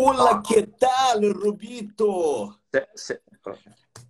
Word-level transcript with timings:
Olá, 0.00 0.40
que 0.40 0.64
tal, 0.64 1.20
Rubito? 1.32 2.54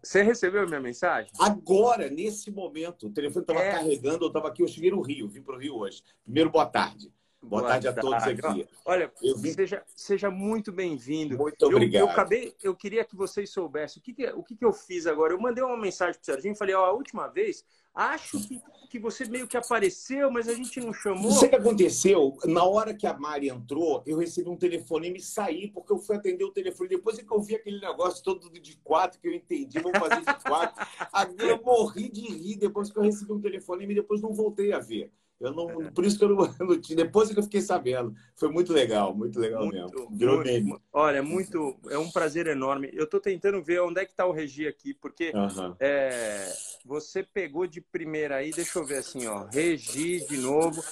Você 0.03 0.23
recebeu 0.23 0.65
a 0.65 0.67
minha 0.67 0.81
mensagem? 0.81 1.33
Agora, 1.41 2.11
nesse 2.11 2.51
momento. 2.51 3.07
O 3.07 3.11
telefone 3.11 3.43
estava 3.43 3.61
é. 3.61 3.71
carregando, 3.73 4.27
eu 4.27 4.29
estava 4.29 4.49
aqui, 4.49 4.63
eu 4.63 4.69
cheguei 4.69 4.91
no 4.91 5.01
Rio, 5.01 5.27
vim 5.29 5.41
para 5.41 5.57
o 5.57 5.59
Rio 5.59 5.77
hoje. 5.77 6.03
Primeiro, 6.25 6.51
boa 6.51 6.67
tarde. 6.67 7.11
Boa, 7.41 7.63
boa 7.63 7.73
tarde 7.73 7.89
a 7.89 7.95
todos 7.95 8.23
aqui. 8.23 8.69
Olha, 8.85 9.11
vim... 9.39 9.51
seja, 9.51 9.83
seja 9.97 10.31
muito 10.31 10.71
bem-vindo. 10.71 11.39
Muito 11.39 11.65
obrigado. 11.65 12.03
Eu, 12.03 12.07
eu, 12.07 12.13
acabei, 12.13 12.55
eu 12.63 12.77
queria 12.77 13.03
que 13.03 13.17
vocês 13.17 13.49
soubessem 13.49 13.99
o 13.99 14.05
que, 14.05 14.13
que 14.13 14.27
o 14.27 14.43
que, 14.43 14.57
que 14.57 14.65
eu 14.67 14.75
fiz 14.75 15.07
agora. 15.07 15.33
Eu 15.33 15.41
mandei 15.41 15.65
uma 15.65 15.77
mensagem 15.79 16.15
para 16.15 16.23
o 16.23 16.27
Serginho 16.27 16.53
e 16.53 16.59
falei: 16.59 16.75
ó, 16.75 16.85
a 16.85 16.93
última 16.93 17.29
vez, 17.29 17.65
acho 17.99 18.39
que, 18.47 18.63
que 18.89 18.99
você 18.99 19.25
meio 19.25 19.49
que 19.49 19.57
apareceu, 19.57 20.31
mas 20.31 20.49
a 20.49 20.55
gente 20.55 20.79
não 20.81 20.93
chamou. 20.93 21.25
Não 21.25 21.31
sei 21.33 21.49
o 21.49 21.51
que 21.51 21.57
aconteceu. 21.57 22.39
Na 22.45 22.63
hora 22.65 22.95
que 22.95 23.07
a 23.07 23.19
Mari 23.19 23.49
entrou, 23.49 24.05
eu 24.07 24.17
recebi 24.17 24.49
um 24.49 24.57
telefone 24.57 25.09
e 25.09 25.13
me 25.13 25.21
saí, 25.21 25.69
porque 25.69 25.93
eu 25.93 25.99
fui 25.99 26.15
atender 26.15 26.45
o 26.45 26.53
telefone. 26.53 26.91
Depois 26.91 27.19
é 27.19 27.25
que 27.25 27.33
eu 27.33 27.43
vi 27.43 27.57
aquele 27.57 27.81
negócio 27.81 28.23
todo 28.23 28.49
de 28.51 28.77
quatro, 28.85 29.21
que 29.21 29.27
eu 29.27 29.35
entendi, 29.35 29.81
vamos 29.81 29.99
fazer 29.99 30.21
de 30.21 30.45
quatro. 30.45 30.87
eu 31.39 31.63
morri 31.63 32.09
de 32.09 32.21
rir 32.21 32.57
depois 32.57 32.91
que 32.91 32.99
eu 32.99 33.03
recebi 33.03 33.33
um 33.33 33.41
telefone 33.41 33.85
e 33.85 33.95
depois 33.95 34.23
não 34.23 34.33
voltei 34.33 34.73
a 34.73 34.79
ver. 34.79 35.13
Eu 35.41 35.53
não, 35.53 35.71
é. 35.71 35.91
Por 35.91 36.05
isso 36.05 36.19
que 36.19 36.25
eu 36.25 36.31
não, 36.31 36.37
não 36.59 36.81
tinha. 36.81 36.97
Depois 36.97 37.31
que 37.31 37.39
eu 37.39 37.43
fiquei 37.43 37.61
sabendo. 37.61 38.15
Foi 38.35 38.49
muito 38.51 38.73
legal, 38.73 39.15
muito 39.15 39.39
legal 39.39 39.63
muito, 39.63 39.75
mesmo. 39.75 40.11
Virou 40.11 40.45
muito, 40.45 40.83
Olha, 40.93 41.23
muito. 41.23 41.77
É 41.91 41.99
um 41.99 42.11
prazer 42.11 42.47
enorme. 42.49 42.91
Eu 42.93 43.05
estou 43.05 43.21
tentando 43.21 43.63
ver 43.63 43.81
onde 43.81 44.01
é 44.01 44.05
que 44.05 44.11
está 44.11 44.27
o 44.27 44.33
Regi 44.33 44.67
aqui, 44.67 44.95
porque 44.95 45.33
é, 45.79 46.53
você 46.85 47.23
pegou 47.23 47.67
de 47.67 47.81
primeira 47.81 48.37
aí, 48.37 48.51
deixa 48.51 48.79
eu 48.79 48.85
ver 48.85 48.99
assim, 48.99 49.27
ó. 49.27 49.47
Regi 49.47 50.27
de 50.27 50.39
novo. 50.39 50.83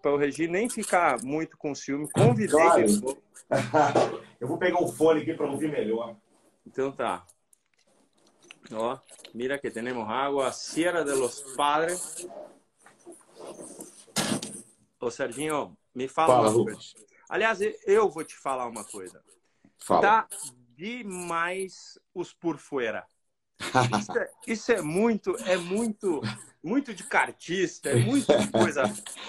Para 0.00 0.14
o 0.14 0.16
Regi 0.16 0.48
nem 0.48 0.68
ficar 0.68 1.22
muito 1.22 1.56
com 1.56 1.74
ciúme. 1.74 2.10
Convidei 2.10 2.48
claro. 2.48 2.86
Eu 4.40 4.48
vou 4.48 4.58
pegar 4.58 4.82
o 4.82 4.88
fone 4.88 5.20
aqui 5.20 5.34
para 5.34 5.48
ouvir 5.48 5.70
melhor. 5.70 6.16
Então 6.66 6.90
tá. 6.90 7.24
Ó, 8.72 8.98
mira 9.34 9.58
que 9.58 9.70
temos 9.70 10.08
água, 10.08 10.50
Sierra 10.50 11.04
de 11.04 11.12
los 11.12 11.42
Padres. 11.56 12.26
Ô, 15.02 15.10
Serginho, 15.10 15.76
me 15.92 16.06
fala, 16.06 16.34
fala 16.34 16.50
uma 16.50 16.64
coisa. 16.64 16.80
Aliás, 17.28 17.58
eu 17.84 18.08
vou 18.08 18.22
te 18.22 18.36
falar 18.36 18.68
uma 18.68 18.84
coisa. 18.84 19.20
Fala. 19.76 20.00
Tá 20.00 20.28
demais 20.76 21.98
os 22.14 22.32
por 22.32 22.56
fora. 22.56 23.04
Isso 23.98 24.16
é, 24.16 24.30
isso 24.46 24.72
é 24.72 24.80
muito, 24.80 25.36
é 25.38 25.56
muito, 25.56 26.20
muito 26.62 26.94
de 26.94 27.02
cartista, 27.02 27.90
é 27.90 27.96
muito 27.96 28.26
de 28.38 28.48
coisa, 28.48 28.82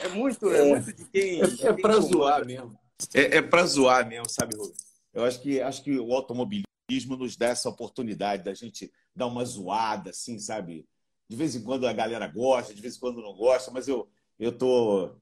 é 0.03 0.09
muito, 0.09 0.47
é, 0.51 0.59
é 0.59 0.65
muito 0.75 0.93
de 0.93 1.05
quem. 1.05 1.41
É, 1.41 1.67
é 1.69 1.73
para 1.73 1.99
zoar 1.99 2.45
mesmo. 2.45 2.79
É, 3.11 3.37
é 3.37 3.41
para 3.41 3.65
zoar 3.65 4.07
mesmo, 4.07 4.29
sabe, 4.29 4.55
Rubens? 4.55 4.77
Eu 5.11 5.25
acho 5.25 5.41
que 5.41 5.59
acho 5.59 5.83
que 5.83 5.97
o 5.97 6.13
automobilismo 6.13 7.17
nos 7.17 7.35
dá 7.35 7.47
essa 7.47 7.67
oportunidade 7.67 8.43
da 8.43 8.53
gente 8.53 8.93
dar 9.15 9.25
uma 9.25 9.43
zoada, 9.43 10.11
assim, 10.11 10.37
sabe? 10.37 10.85
De 11.27 11.35
vez 11.35 11.55
em 11.55 11.63
quando 11.63 11.87
a 11.87 11.93
galera 11.93 12.27
gosta, 12.27 12.75
de 12.75 12.81
vez 12.81 12.95
em 12.95 12.99
quando 12.99 13.23
não 13.23 13.33
gosta, 13.33 13.71
mas 13.71 13.87
eu 13.87 14.07
eu 14.39 14.51
tô 14.51 15.15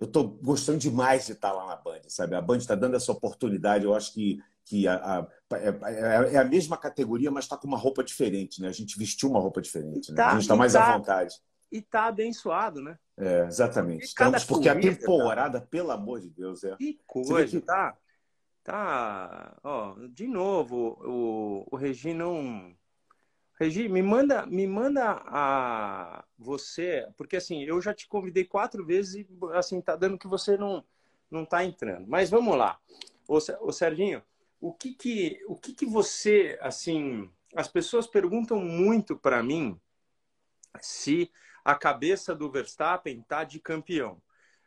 eu 0.00 0.06
estou 0.06 0.28
gostando 0.42 0.78
demais 0.78 1.26
de 1.26 1.32
estar 1.32 1.52
lá 1.52 1.66
na 1.66 1.76
Band, 1.76 2.02
sabe? 2.06 2.36
A 2.36 2.40
Band 2.40 2.58
está 2.58 2.74
dando 2.74 2.96
essa 2.96 3.10
oportunidade. 3.10 3.84
Eu 3.84 3.94
acho 3.94 4.12
que, 4.12 4.40
que 4.64 4.86
a, 4.86 4.94
a, 4.94 5.56
é, 5.56 6.34
é, 6.34 6.38
a 6.38 6.44
mesma 6.44 6.76
categoria, 6.76 7.30
mas 7.30 7.44
está 7.44 7.56
com 7.56 7.66
uma 7.66 7.76
roupa 7.76 8.04
diferente, 8.04 8.62
né? 8.62 8.68
A 8.68 8.72
gente 8.72 8.96
vestiu 8.96 9.28
uma 9.28 9.40
roupa 9.40 9.60
diferente, 9.60 10.10
né? 10.10 10.16
Tá, 10.16 10.28
a 10.28 10.32
gente 10.34 10.42
está 10.42 10.54
mais 10.54 10.72
tá, 10.74 10.86
à 10.86 10.96
vontade. 10.96 11.34
E 11.72 11.78
está 11.78 12.06
abençoado, 12.06 12.80
né? 12.80 12.96
É, 13.16 13.44
exatamente. 13.46 14.04
Estamos, 14.04 14.44
porque 14.44 14.68
a 14.68 14.78
temporada, 14.78 15.60
tá... 15.60 15.66
pelo 15.66 15.90
amor 15.90 16.20
de 16.20 16.30
Deus, 16.30 16.62
é. 16.62 16.76
Que 16.76 17.00
coisa, 17.04 17.58
que... 17.58 17.60
tá? 17.60 17.96
Tá. 18.62 19.58
Ó, 19.64 19.96
de 20.10 20.28
novo, 20.28 20.96
o, 21.04 21.66
o 21.72 21.76
Regi 21.76 22.14
não 22.14 22.72
Regi, 23.58 23.88
me 23.88 24.02
manda, 24.02 24.46
me 24.46 24.66
manda 24.66 25.20
a 25.26 26.24
você, 26.38 27.08
porque 27.16 27.36
assim, 27.36 27.64
eu 27.64 27.80
já 27.80 27.92
te 27.92 28.06
convidei 28.06 28.44
quatro 28.44 28.84
vezes 28.86 29.14
e 29.16 29.28
assim 29.54 29.80
tá 29.80 29.96
dando 29.96 30.18
que 30.18 30.28
você 30.28 30.56
não 30.56 30.84
não 31.30 31.44
tá 31.44 31.64
entrando. 31.64 32.06
Mas 32.06 32.30
vamos 32.30 32.56
lá. 32.56 32.78
Ô, 33.26 33.38
ô 33.60 33.72
Serginho, 33.72 34.22
o 34.60 34.72
que 34.72 34.94
que 34.94 35.40
o 35.46 35.56
que 35.56 35.74
que 35.74 35.84
você 35.84 36.56
assim, 36.62 37.28
as 37.54 37.68
pessoas 37.68 38.06
perguntam 38.06 38.60
muito 38.60 39.16
para 39.16 39.42
mim 39.42 39.78
se 40.80 41.30
a 41.64 41.74
cabeça 41.74 42.34
do 42.34 42.50
Verstappen 42.50 43.22
tá 43.22 43.44
de 43.44 43.58
campeão. 43.58 44.22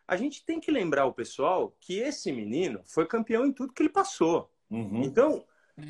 A 0.05 0.17
gente 0.17 0.45
tem 0.45 0.59
que 0.59 0.69
lembrar 0.69 1.05
o 1.05 1.13
pessoal 1.13 1.73
que 1.79 1.97
esse 1.97 2.31
menino 2.31 2.81
foi 2.85 3.05
campeão 3.05 3.45
em 3.45 3.53
tudo 3.53 3.73
que 3.73 3.81
ele 3.81 3.89
passou. 3.89 4.51
Uhum. 4.69 5.01
Então, 5.03 5.45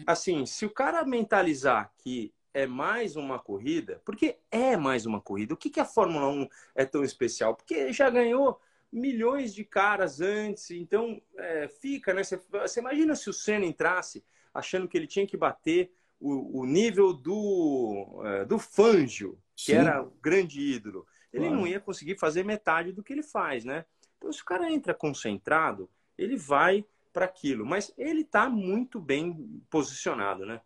assim, 0.06 0.46
se 0.46 0.66
o 0.66 0.70
cara 0.70 1.04
mentalizar 1.04 1.92
que 1.98 2.32
é 2.54 2.66
mais 2.66 3.16
uma 3.16 3.40
corrida, 3.40 4.02
porque 4.06 4.38
é 4.50 4.76
mais 4.76 5.06
uma 5.06 5.22
corrida. 5.22 5.54
O 5.54 5.58
que, 5.58 5.70
que 5.70 5.80
a 5.80 5.86
Fórmula 5.86 6.28
1 6.28 6.48
é 6.76 6.86
tão 6.86 7.04
especial? 7.04 7.56
Porque 7.56 7.92
já 7.94 8.10
ganhou 8.10 8.60
milhões 8.92 9.54
de 9.54 9.64
caras 9.64 10.20
antes, 10.20 10.72
então 10.72 11.22
é, 11.38 11.68
fica, 11.68 12.14
né? 12.14 12.22
Você, 12.24 12.80
imagina 12.80 13.16
se 13.16 13.30
o 13.30 13.34
Senna 13.34 13.66
entrasse 13.66 14.24
achando 14.54 14.88
que 14.88 14.98
ele 14.98 15.08
tinha 15.08 15.26
que 15.26 15.38
bater 15.38 15.92
o, 16.20 16.62
o 16.62 16.66
nível 16.66 17.14
do, 17.14 18.22
é, 18.26 18.46
do 18.46 18.60
Fangio, 18.60 19.40
que 19.56 19.72
Sim. 19.72 19.74
era 19.74 20.04
o 20.04 20.12
grande 20.22 20.60
ídolo. 20.60 21.08
Ele 21.32 21.46
claro. 21.46 21.62
não 21.62 21.68
ia 21.68 21.80
conseguir 21.80 22.20
fazer 22.20 22.44
metade 22.44 22.92
do 22.92 23.02
que 23.02 23.14
ele 23.14 23.24
faz, 23.24 23.64
né? 23.64 23.86
Então, 24.18 24.32
se 24.32 24.42
o 24.42 24.46
cara 24.46 24.70
entra 24.70 24.94
concentrado, 24.94 25.90
ele 26.18 26.36
vai 26.36 26.86
para 27.14 27.26
aquilo. 27.26 27.66
Mas 27.66 27.94
ele 27.98 28.22
está 28.22 28.50
muito 28.50 29.00
bem 29.00 29.64
posicionado, 29.70 30.46
né? 30.46 30.62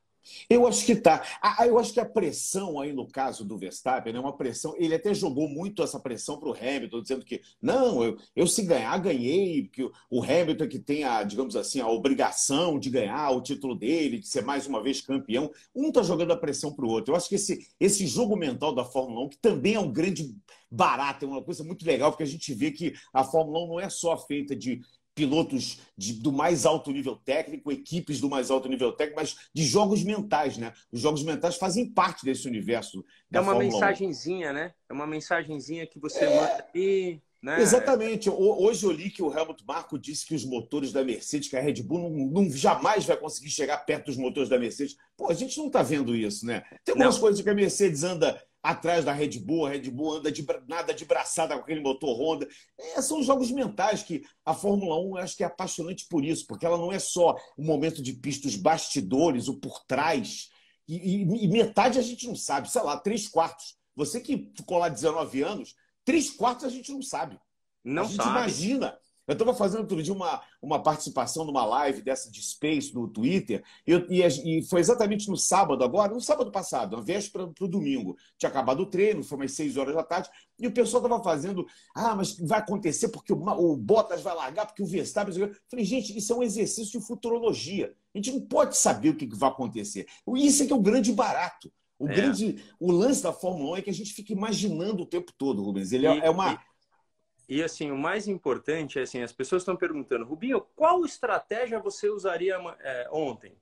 Eu 0.50 0.68
acho 0.68 0.86
que 0.86 0.96
tá. 0.96 1.24
Eu 1.66 1.78
acho 1.80 1.94
que 1.94 2.00
a 2.00 2.06
pressão 2.06 2.80
aí 2.80 2.94
no 2.94 3.08
caso 3.08 3.46
do 3.46 3.58
Verstappen 3.58 4.16
é 4.16 4.19
uma 4.19 4.36
pressão. 4.36 4.74
Ele 4.78 4.96
até 4.96 5.13
jogou 5.13 5.47
muito 5.47 5.84
essa 5.84 6.00
pressão 6.00 6.40
para 6.40 6.50
o 6.50 6.53
Hamilton, 6.53 7.02
dizendo 7.02 7.25
que 7.25 7.41
não, 7.62 8.03
eu, 8.03 8.18
eu 8.36 8.47
se 8.47 8.63
ganhar, 8.63 8.97
ganhei, 8.97 9.68
que 9.68 9.84
o 10.09 10.24
Hamilton 10.24 10.68
que 10.68 10.80
tem 10.80 11.03
a, 11.03 11.24
digamos 11.24 11.56
assim, 11.56 11.80
a 11.80 11.88
obrigação 11.88 12.80
de 12.80 12.90
ganhar 12.90 13.30
o 13.31 13.41
título 13.41 13.75
dele, 13.75 14.19
de 14.19 14.28
ser 14.28 14.44
mais 14.44 14.68
uma 14.68 14.81
vez 14.81 15.02
campeão. 15.02 15.52
Um 15.75 15.90
está 15.90 16.02
jogando 16.02 16.34
a 16.34 16.38
pressão 16.38 16.74
para 16.74 16.86
o 16.86 16.90
outro. 16.90 17.13
Eu 17.13 17.18
acho 17.18 17.30
que 17.30 17.36
esse, 17.36 17.68
esse 17.80 18.07
jogo 18.07 18.36
mental 18.36 18.74
da 18.74 18.84
Fórmula 18.84 19.25
1, 19.25 19.30
que 19.30 19.38
também 19.38 19.75
é 19.75 19.80
um 19.80 19.92
grande 19.92 20.36
barato, 20.69 21.25
é 21.25 21.28
uma 21.28 21.44
coisa 21.44 21.63
muito 21.63 21.86
legal, 21.86 22.12
porque 22.12 22.24
a 22.24 22.28
gente 22.28 22.53
vê 22.53 22.72
que 22.72 22.94
a 23.13 23.24
Fórmula 23.24 23.63
1 23.66 23.68
não 23.68 23.80
é 23.80 23.90
só 23.90 24.18
feita 24.18 24.56
de 24.56 24.81
pilotos 25.15 25.79
de, 25.97 26.13
do 26.13 26.31
mais 26.31 26.65
alto 26.65 26.91
nível 26.91 27.15
técnico, 27.15 27.71
equipes 27.71 28.19
do 28.19 28.29
mais 28.29 28.51
alto 28.51 28.67
nível 28.67 28.91
técnico, 28.91 29.21
mas 29.21 29.37
de 29.53 29.63
jogos 29.63 30.03
mentais, 30.03 30.57
né? 30.57 30.73
Os 30.91 30.99
jogos 30.99 31.23
mentais 31.23 31.55
fazem 31.55 31.89
parte 31.89 32.25
desse 32.25 32.45
universo. 32.47 33.03
é 33.31 33.39
uma 33.39 33.53
Fórmula 33.53 33.73
mensagenzinha, 33.73 34.51
1. 34.51 34.53
né? 34.53 34.73
É 34.89 34.93
uma 34.93 35.07
mensagenzinha 35.07 35.87
que 35.87 35.97
você 35.97 36.25
é... 36.25 36.35
manda 36.35 36.67
e. 36.75 37.19
Né? 37.41 37.61
Exatamente. 37.61 38.27
Hoje 38.27 38.87
eu 38.87 38.91
li 38.91 39.11
que 39.11 39.21
o 39.21 39.31
Helmut 39.31 39.63
Marko 39.67 39.99
disse 39.99 40.25
que 40.25 40.33
os 40.33 40.43
motores 40.43 40.91
da 40.91 41.03
Mercedes, 41.03 41.47
que 41.47 41.55
a 41.55 41.61
Red 41.61 41.83
Bull 41.83 42.09
não, 42.09 42.09
não 42.43 42.49
jamais 42.49 43.05
vai 43.05 43.15
conseguir 43.15 43.51
chegar 43.51 43.77
perto 43.77 44.07
dos 44.07 44.17
motores 44.17 44.49
da 44.49 44.57
Mercedes. 44.57 44.97
Pô, 45.15 45.29
a 45.29 45.33
gente 45.35 45.55
não 45.59 45.67
está 45.67 45.83
vendo 45.83 46.15
isso, 46.15 46.43
né? 46.43 46.63
Tem 46.83 46.93
algumas 46.93 47.15
não. 47.15 47.21
coisas 47.21 47.41
que 47.41 47.49
a 47.49 47.53
Mercedes 47.53 48.03
anda 48.03 48.41
atrás 48.65 49.05
da 49.05 49.13
Red 49.13 49.39
Bull, 49.39 49.67
a 49.67 49.69
Red 49.69 49.91
Bull 49.91 50.15
anda 50.15 50.31
de 50.31 50.43
nada 50.67 50.91
de 50.91 51.05
braçada 51.05 51.55
com 51.55 51.61
aquele 51.61 51.81
motor 51.81 52.19
Honda. 52.19 52.47
É, 52.79 52.99
são 52.99 53.21
jogos 53.21 53.51
mentais 53.51 54.01
que 54.01 54.23
a 54.43 54.55
Fórmula 54.55 54.99
1 54.99 55.17
eu 55.17 55.23
acho 55.23 55.37
que 55.37 55.43
é 55.43 55.45
apaixonante 55.45 56.07
por 56.09 56.25
isso, 56.25 56.47
porque 56.47 56.65
ela 56.65 56.77
não 56.77 56.91
é 56.91 56.97
só 56.97 57.35
o 57.55 57.63
momento 57.63 58.01
de 58.01 58.13
pista, 58.13 58.47
os 58.47 58.55
bastidores, 58.55 59.47
o 59.47 59.59
por 59.59 59.85
trás. 59.85 60.49
E, 60.87 60.95
e, 60.95 61.45
e, 61.45 61.47
metade 61.47 61.99
a 61.99 62.01
gente 62.01 62.27
não 62.27 62.35
sabe, 62.35 62.71
sei 62.71 62.81
lá, 62.81 62.97
três 62.97 63.27
quartos. 63.27 63.77
Você 63.95 64.19
que 64.19 64.51
ficou 64.57 64.79
lá 64.79 64.89
19 64.89 65.44
anos, 65.44 65.75
três 66.03 66.31
quartos 66.31 66.65
a 66.65 66.69
gente 66.69 66.91
não 66.91 67.03
sabe. 67.03 67.39
Não 67.83 68.03
a 68.03 68.06
gente 68.07 68.15
sabe. 68.15 68.29
imagina 68.29 68.97
eu 69.27 69.33
estava 69.33 69.54
fazendo 69.54 69.81
outro 69.81 70.01
dia 70.01 70.13
uma, 70.13 70.42
uma 70.62 70.81
participação 70.81 71.45
numa 71.45 71.66
live 71.66 72.01
dessa 72.01 72.30
de 72.30 72.42
Space 72.42 72.94
no 72.94 73.07
Twitter, 73.07 73.63
e, 73.86 73.94
e, 74.10 74.60
e 74.60 74.63
foi 74.63 74.80
exatamente 74.80 75.30
no 75.30 75.38
sábado 75.38 75.83
agora, 75.83 76.13
no 76.13 76.22
sábado 76.22 76.51
passado, 76.51 76.98
na 76.98 77.04
véspera 77.04 77.48
para 77.48 77.66
o 77.66 77.68
domingo. 77.68 78.16
Tinha 78.38 78.50
acabado 78.50 78.81
o 78.81 78.86
treino, 78.86 79.24
foi 79.24 79.38
umas 79.38 79.51
6 79.54 79.77
horas 79.77 79.95
da 79.95 80.04
tarde, 80.04 80.30
e 80.60 80.68
o 80.68 80.72
pessoal 80.72 81.04
estava 81.04 81.24
fazendo, 81.24 81.66
ah, 81.95 82.16
mas 82.16 82.38
vai 82.39 82.60
acontecer 82.60 83.10
porque 83.10 83.33
o, 83.33 83.38
o 83.38 83.75
Bottas 83.75 84.22
vai 84.22 84.36
largar, 84.36 84.66
porque 84.66 84.83
o 84.83 84.88
Verstappen... 84.88 85.36
Eu 85.38 85.51
falei, 85.69 85.86
gente, 85.86 86.18
isso 86.18 86.31
é 86.31 86.36
um 86.36 86.44
exercício 86.44 87.00
de 87.00 87.06
futurologia. 87.06 87.94
A 88.13 88.18
gente 88.18 88.31
não 88.31 88.42
pode 88.42 88.78
saber 88.78 89.10
o 89.10 89.16
que 89.16 89.28
vai 89.36 89.50
acontecer. 89.50 90.06
Isso 90.36 90.63
é 90.63 90.66
que 90.66 90.74
é 90.74 90.75
o 90.75 90.81
grande 90.81 91.12
barato. 91.12 91.71
O, 91.98 92.10
é. 92.10 92.13
grande, 92.13 92.57
o 92.80 92.92
lance 92.92 93.24
da 93.24 93.31
Fórmula 93.31 93.71
1 93.71 93.78
é 93.78 93.81
que 93.81 93.89
a 93.89 93.94
gente 93.94 94.13
fica 94.13 94.33
imaginando 94.33 95.04
o 95.04 95.06
tempo 95.06 95.31
todo, 95.38 95.63
Rubens. 95.63 95.92
Ele 95.92 96.06
é, 96.06 96.25
é 96.25 96.30
uma 96.30 96.60
e 97.47 97.63
assim, 97.63 97.92
o 97.92 97.97
mais 97.97 98.27
importante 98.27 98.97
é 98.97 99.03
assim, 99.03 99.21
as 99.21 99.31
pessoas 99.31 99.62
estão 99.62 99.75
perguntando, 99.75 100.25
Rubinho, 100.25 100.62
qual 100.75 101.06
estratégia 101.06 101.80
você 101.80 102.09
usaria 102.09 102.56
é, 102.80 103.07
ontem? 103.12 103.56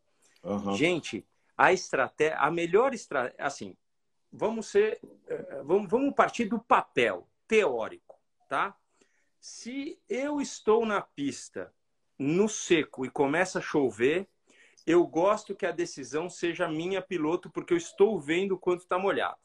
Uhum. 0.44 0.76
Gente, 0.76 1.26
a 1.58 1.74
estratégia, 1.74 2.38
a 2.38 2.50
melhor 2.50 2.94
estratégia, 2.94 3.46
assim, 3.46 3.76
vamos 4.32 4.68
ser, 4.68 5.00
é, 5.28 5.62
vamos, 5.64 5.90
vamos 5.90 6.14
partir 6.16 6.46
do 6.46 6.60
papel 6.60 7.28
teórico, 7.48 8.18
tá? 8.48 8.76
Se 9.40 10.00
eu 10.08 10.40
estou 10.40 10.86
na 10.86 11.02
pista 11.02 11.74
no 12.18 12.48
seco 12.48 13.06
e 13.06 13.10
começa 13.10 13.60
a 13.60 13.62
chover, 13.62 14.28
eu 14.88 15.06
gosto 15.06 15.56
que 15.56 15.66
a 15.66 15.72
decisão 15.72 16.30
seja 16.30 16.68
minha 16.68 17.02
piloto, 17.02 17.50
porque 17.50 17.74
eu 17.74 17.78
estou 17.78 18.20
vendo 18.20 18.58
quanto 18.58 18.82
está 18.82 18.98
molhado. 18.98 19.38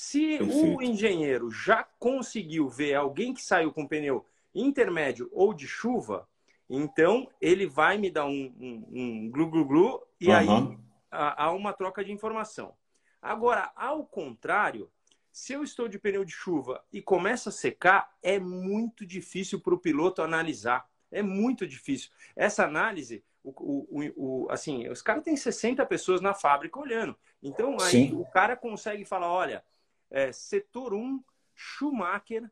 Se 0.00 0.38
Perfeito. 0.38 0.76
o 0.76 0.80
engenheiro 0.80 1.50
já 1.50 1.82
conseguiu 1.98 2.68
ver 2.68 2.94
alguém 2.94 3.34
que 3.34 3.42
saiu 3.42 3.72
com 3.72 3.84
pneu 3.84 4.24
intermédio 4.54 5.28
ou 5.32 5.52
de 5.52 5.66
chuva, 5.66 6.28
então 6.70 7.28
ele 7.40 7.66
vai 7.66 7.98
me 7.98 8.08
dar 8.08 8.24
um, 8.26 8.54
um, 8.60 8.86
um 8.92 9.28
glu 9.28 9.50
glu 9.50 9.64
glu 9.64 10.06
e 10.20 10.28
uhum. 10.28 10.36
aí 10.36 10.78
há 11.10 11.50
uma 11.50 11.72
troca 11.72 12.04
de 12.04 12.12
informação. 12.12 12.74
Agora, 13.20 13.72
ao 13.74 14.06
contrário, 14.06 14.88
se 15.32 15.52
eu 15.52 15.64
estou 15.64 15.88
de 15.88 15.98
pneu 15.98 16.24
de 16.24 16.30
chuva 16.30 16.80
e 16.92 17.02
começa 17.02 17.48
a 17.48 17.52
secar, 17.52 18.16
é 18.22 18.38
muito 18.38 19.04
difícil 19.04 19.58
para 19.60 19.74
o 19.74 19.80
piloto 19.80 20.22
analisar. 20.22 20.88
É 21.10 21.22
muito 21.22 21.66
difícil. 21.66 22.12
Essa 22.36 22.64
análise, 22.64 23.24
o, 23.42 23.50
o, 23.50 24.44
o, 24.44 24.48
assim, 24.48 24.88
os 24.88 25.02
caras 25.02 25.24
têm 25.24 25.36
60 25.36 25.84
pessoas 25.86 26.20
na 26.20 26.34
fábrica 26.34 26.78
olhando. 26.78 27.16
Então, 27.42 27.72
aí 27.80 27.90
Sim. 27.90 28.14
o 28.14 28.24
cara 28.26 28.56
consegue 28.56 29.04
falar: 29.04 29.28
olha, 29.32 29.64
é, 30.10 30.32
setor 30.32 30.94
1, 30.94 31.22
Schumacher 31.54 32.50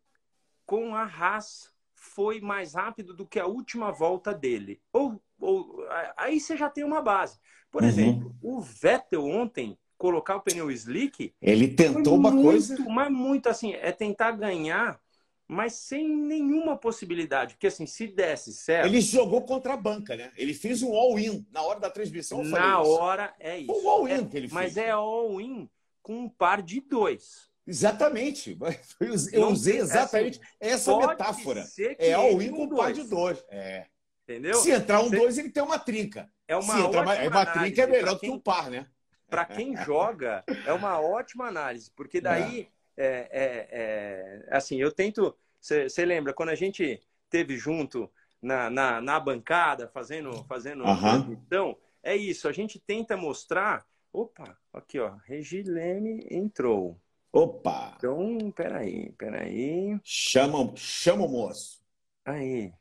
com 0.65 0.95
a 0.95 1.03
Haas 1.03 1.73
foi 1.95 2.41
mais 2.41 2.75
rápido 2.75 3.15
do 3.15 3.27
que 3.27 3.39
a 3.39 3.47
última 3.47 3.91
volta 3.91 4.35
dele. 4.35 4.81
Ou, 4.93 5.21
ou 5.41 5.85
aí 6.17 6.41
você 6.41 6.57
já 6.57 6.69
tem 6.69 6.85
uma 6.85 7.01
base. 7.01 7.39
Por 7.71 7.83
uhum. 7.83 7.89
exemplo, 7.89 8.37
o 8.43 8.61
Vettel 8.61 9.25
ontem 9.25 9.79
colocar 9.97 10.37
o 10.37 10.41
pneu 10.41 10.71
slick. 10.71 11.35
Ele 11.41 11.69
tentou 11.69 12.15
uma 12.15 12.31
muito, 12.31 12.45
coisa. 12.45 12.77
Mas 12.89 13.11
muito 13.11 13.49
assim, 13.49 13.73
é 13.75 13.93
tentar 13.93 14.33
ganhar, 14.33 15.01
mas 15.49 15.75
sem 15.75 16.09
nenhuma 16.09 16.77
possibilidade. 16.77 17.55
Porque 17.55 17.67
assim, 17.67 17.87
se 17.87 18.07
desse 18.07 18.53
certo. 18.53 18.87
Ele 18.87 19.01
jogou 19.01 19.43
contra 19.43 19.75
a 19.75 19.77
banca, 19.77 20.17
né? 20.17 20.33
Ele 20.37 20.55
fez 20.55 20.83
um 20.83 20.95
all-in. 20.95 21.47
Na 21.51 21.63
hora 21.63 21.81
da 21.81 21.91
transmissão, 21.91 22.43
Na 22.45 22.81
hora, 22.81 23.35
é 23.39 23.59
isso. 23.59 23.73
O 23.73 23.89
all-in 23.89 24.13
é, 24.13 24.25
que 24.25 24.37
ele 24.37 24.49
fez. 24.49 24.53
Mas 24.53 24.77
é 24.77 24.91
all-in 24.91 25.69
com 26.07 26.17
um 26.21 26.29
par 26.29 26.63
de 26.63 26.81
dois. 26.81 27.51
Exatamente. 27.67 28.57
Eu 29.33 29.49
usei 29.49 29.79
exatamente 29.79 30.39
assim, 30.39 30.49
essa 30.61 30.97
metáfora. 30.97 31.65
É 31.99 32.13
all-in 32.13 32.53
com 32.53 32.63
um 32.63 32.69
par 32.69 32.93
de 32.93 33.03
dois. 33.03 33.45
É. 33.51 33.87
Entendeu? 34.23 34.55
Se 34.55 34.71
entrar 34.71 35.01
um 35.01 35.11
dois, 35.11 35.37
ele 35.37 35.51
tem 35.51 35.65
uma 35.65 35.81
trinca. 35.81 36.31
É 36.47 36.55
uma 36.55 36.75
Se 36.77 36.81
entrar 36.81 37.03
uma, 37.03 37.15
uma 37.15 37.47
trinca 37.47 37.83
é 37.83 37.87
melhor 37.89 38.15
do 38.15 38.21
que 38.21 38.31
um 38.31 38.39
par, 38.39 38.71
né? 38.71 38.87
para 39.29 39.45
quem 39.45 39.77
joga, 39.77 40.45
é 40.65 40.73
uma 40.73 41.01
ótima 41.01 41.49
análise, 41.49 41.91
porque 41.91 42.21
daí, 42.21 42.69
é, 42.97 43.29
é, 43.33 44.47
é 44.49 44.57
assim, 44.57 44.81
eu 44.81 44.93
tento. 44.93 45.37
Você 45.61 46.05
lembra, 46.05 46.33
quando 46.33 46.51
a 46.51 46.55
gente 46.55 47.03
teve 47.29 47.57
junto 47.57 48.09
na, 48.41 48.71
na, 48.71 49.01
na 49.01 49.19
bancada, 49.19 49.89
fazendo, 49.89 50.45
fazendo 50.45 50.85
uhum. 50.85 51.77
é 52.05 52.15
isso, 52.15 52.47
a 52.47 52.53
gente 52.53 52.79
tenta 52.79 53.17
mostrar. 53.17 53.85
Opa, 54.17 54.59
aqui, 54.73 54.99
ó, 54.99 55.15
Regileme 55.27 56.27
entrou. 56.31 56.99
Opa! 57.31 57.97
Então, 57.99 58.51
peraí, 58.51 59.13
peraí. 59.13 60.01
Chama, 60.03 60.75
chama 60.75 61.27
o 61.27 61.29
moço. 61.29 61.85
Aí, 62.25 62.73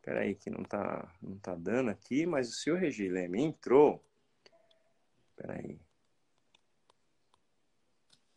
peraí, 0.00 0.36
que 0.36 0.48
não 0.48 0.62
tá, 0.62 1.12
não 1.20 1.36
tá 1.40 1.56
dando 1.56 1.90
aqui, 1.90 2.24
mas 2.24 2.50
o 2.50 2.52
senhor 2.52 2.78
Regileme 2.78 3.42
entrou. 3.42 4.00
Peraí. 5.34 5.80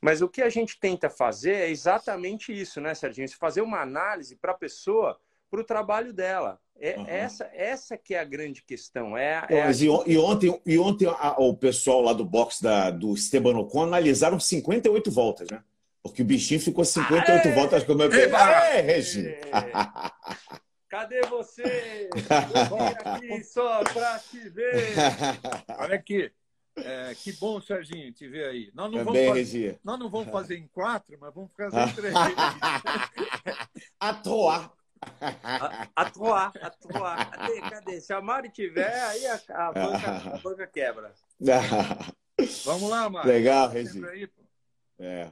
Mas 0.01 0.23
o 0.23 0.27
que 0.27 0.41
a 0.41 0.49
gente 0.49 0.79
tenta 0.79 1.11
fazer 1.11 1.53
é 1.53 1.69
exatamente 1.69 2.51
isso, 2.51 2.81
né, 2.81 2.95
Serginho? 2.95 3.29
Fazer 3.37 3.61
uma 3.61 3.79
análise 3.79 4.35
para 4.37 4.53
a 4.53 4.57
pessoa, 4.57 5.21
para 5.53 5.61
o 5.61 5.63
trabalho 5.63 6.11
dela. 6.11 6.59
É, 6.79 6.97
uhum. 6.97 7.05
essa, 7.07 7.49
essa 7.53 7.95
que 7.95 8.15
é 8.15 8.19
a 8.19 8.23
grande 8.23 8.63
questão. 8.63 9.15
É, 9.15 9.45
é 9.47 9.61
a... 9.61 9.71
e, 9.71 10.17
ontem, 10.17 10.61
e 10.65 10.79
ontem 10.79 11.07
a, 11.07 11.35
o 11.37 11.55
pessoal 11.55 12.01
lá 12.01 12.11
do 12.11 12.25
box 12.25 12.59
da, 12.59 12.89
do 12.89 13.13
Esteban 13.13 13.55
Ocon 13.59 13.83
analisaram 13.83 14.39
58 14.39 15.11
voltas, 15.11 15.47
né? 15.51 15.63
Porque 16.01 16.23
o 16.23 16.25
bichinho 16.25 16.59
ficou 16.59 16.83
58 16.83 17.47
Aê! 17.47 17.53
voltas 17.53 17.83
como 17.83 18.01
eu 18.01 18.35
Aê, 18.35 18.81
Regi! 18.81 19.37
Cadê 20.89 21.21
você? 21.21 22.09
Vim 22.15 23.31
aqui 23.37 23.43
só 23.43 23.83
para 23.83 24.19
te 24.19 24.49
ver. 24.49 24.93
Olha 25.77 25.95
aqui. 25.95 26.31
É, 26.75 27.13
que 27.15 27.31
bom, 27.33 27.61
Serginho, 27.61 28.11
te 28.11 28.27
ver 28.27 28.45
aí. 28.45 28.71
Nós 28.73 28.91
não, 28.91 29.05
Também, 29.05 29.27
vamos 29.27 29.39
fazer, 29.39 29.79
nós 29.83 29.99
não 29.99 30.09
vamos 30.09 30.31
fazer 30.31 30.57
em 30.57 30.67
quatro, 30.67 31.15
mas 31.21 31.33
vamos 31.33 31.51
fazer 31.55 31.89
em 31.89 31.93
três. 31.93 32.13
Atoar. 33.99 34.71
Atoar, 35.95 36.51
atoar. 36.61 37.31
Cadê, 37.31 37.61
cadê? 37.61 38.01
Se 38.01 38.13
a 38.13 38.21
Mari 38.21 38.49
tiver, 38.49 38.93
aí 39.05 39.25
a, 39.27 39.41
a, 39.49 39.71
banca, 39.71 40.35
a 40.35 40.37
banca 40.37 40.67
quebra. 40.67 41.13
vamos 42.65 42.89
lá, 42.89 43.09
Mari. 43.09 43.27
Legal, 43.27 43.69
Regi. 43.69 44.01
É. 44.99 45.31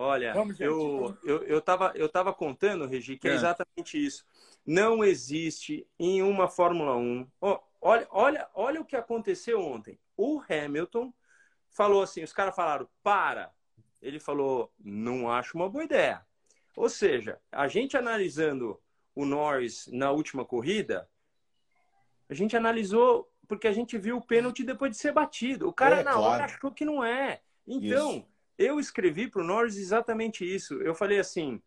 Olha, 0.00 0.32
Vamos, 0.32 0.60
eu, 0.60 1.18
eu, 1.24 1.42
eu, 1.42 1.60
tava, 1.60 1.92
eu 1.96 2.08
tava 2.08 2.32
contando, 2.32 2.86
Regi, 2.86 3.16
que 3.16 3.26
é. 3.26 3.32
é 3.32 3.34
exatamente 3.34 4.04
isso. 4.04 4.24
Não 4.64 5.02
existe 5.02 5.86
em 5.98 6.22
uma 6.22 6.48
Fórmula 6.48 6.96
1. 6.96 7.26
Oh, 7.40 7.58
olha, 7.80 8.06
olha, 8.10 8.48
olha 8.54 8.80
o 8.80 8.84
que 8.84 8.94
aconteceu 8.94 9.60
ontem. 9.60 9.98
O 10.16 10.40
Hamilton 10.48 11.12
falou 11.70 12.02
assim: 12.02 12.22
os 12.22 12.32
caras 12.32 12.54
falaram, 12.54 12.88
para. 13.02 13.50
Ele 14.00 14.20
falou, 14.20 14.72
não 14.78 15.30
acho 15.30 15.56
uma 15.56 15.68
boa 15.68 15.82
ideia. 15.82 16.24
Ou 16.76 16.88
seja, 16.88 17.40
a 17.50 17.66
gente 17.68 17.96
analisando 17.96 18.80
o 19.14 19.24
Norris 19.24 19.88
na 19.92 20.10
última 20.10 20.44
corrida, 20.44 21.08
a 22.28 22.34
gente 22.34 22.56
analisou 22.56 23.28
porque 23.48 23.66
a 23.66 23.72
gente 23.72 23.96
viu 23.96 24.18
o 24.18 24.24
pênalti 24.24 24.62
depois 24.62 24.90
de 24.90 24.98
ser 24.98 25.12
batido. 25.12 25.68
O 25.68 25.72
cara, 25.72 26.00
é, 26.00 26.04
na 26.04 26.12
claro. 26.12 26.26
hora, 26.26 26.44
achou 26.44 26.70
que 26.70 26.84
não 26.84 27.02
é. 27.02 27.40
Então, 27.66 28.18
isso. 28.18 28.26
eu 28.58 28.78
escrevi 28.78 29.26
para 29.26 29.40
o 29.40 29.44
Norris 29.44 29.76
exatamente 29.78 30.44
isso. 30.44 30.74
Eu 30.82 30.94
falei 30.94 31.18
assim, 31.18 31.60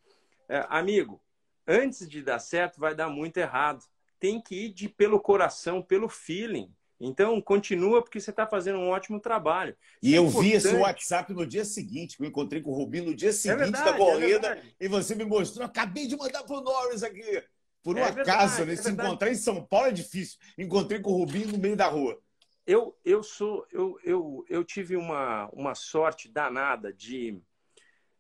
é, 0.48 0.65
amigo, 0.69 1.19
antes 1.68 2.07
de 2.07 2.21
dar 2.21 2.39
certo, 2.39 2.80
vai 2.80 2.94
dar 2.94 3.09
muito 3.09 3.38
errado. 3.38 3.83
Tem 4.19 4.39
que 4.39 4.65
ir 4.65 4.69
de, 4.69 4.88
pelo 4.88 5.19
coração, 5.19 5.81
pelo 5.81 6.07
feeling. 6.07 6.71
Então, 7.03 7.42
continua 7.42 8.03
porque 8.03 8.19
você 8.19 8.30
está 8.30 8.45
fazendo 8.45 8.77
um 8.77 8.89
ótimo 8.89 9.19
trabalho. 9.19 9.75
E 10.03 10.13
é 10.13 10.19
eu 10.19 10.25
importante. 10.27 10.50
vi 10.50 10.56
esse 10.56 10.75
WhatsApp 10.75 11.33
no 11.33 11.48
dia 11.48 11.65
seguinte, 11.65 12.15
que 12.15 12.24
eu 12.24 12.27
encontrei 12.27 12.62
com 12.62 12.69
o 12.69 12.75
Rubinho 12.75 13.06
no 13.06 13.15
dia 13.15 13.30
é 13.30 13.31
seguinte 13.31 13.62
é 13.62 13.63
verdade, 13.63 13.86
da 13.86 13.98
corrida, 13.98 14.48
é 14.56 14.63
e 14.80 14.88
você 14.88 15.15
me 15.15 15.25
mostrou, 15.25 15.65
acabei 15.65 16.05
de 16.05 16.15
mandar 16.15 16.43
para 16.43 16.55
o 16.55 16.62
Norris 16.62 17.01
aqui. 17.01 17.43
Por 17.81 17.96
um 17.96 18.00
é 18.00 18.03
acaso, 18.03 18.58
verdade, 18.58 18.65
né? 18.65 18.75
Se 18.75 18.91
encontrar 18.91 19.31
em 19.31 19.36
São 19.36 19.65
Paulo 19.65 19.88
é 19.88 19.91
difícil. 19.91 20.38
Encontrei 20.55 21.00
com 21.00 21.12
o 21.12 21.17
Rubinho 21.17 21.48
no 21.48 21.58
meio 21.58 21.75
da 21.75 21.88
rua. 21.88 22.22
Eu, 22.67 22.96
eu 23.03 23.24
sou, 23.24 23.65
eu, 23.72 24.00
eu, 24.03 24.46
eu 24.48 24.63
tive 24.63 24.96
uma, 24.96 25.50
uma 25.51 25.74
sorte 25.74 26.29
danada 26.29 26.93
de, 26.93 27.41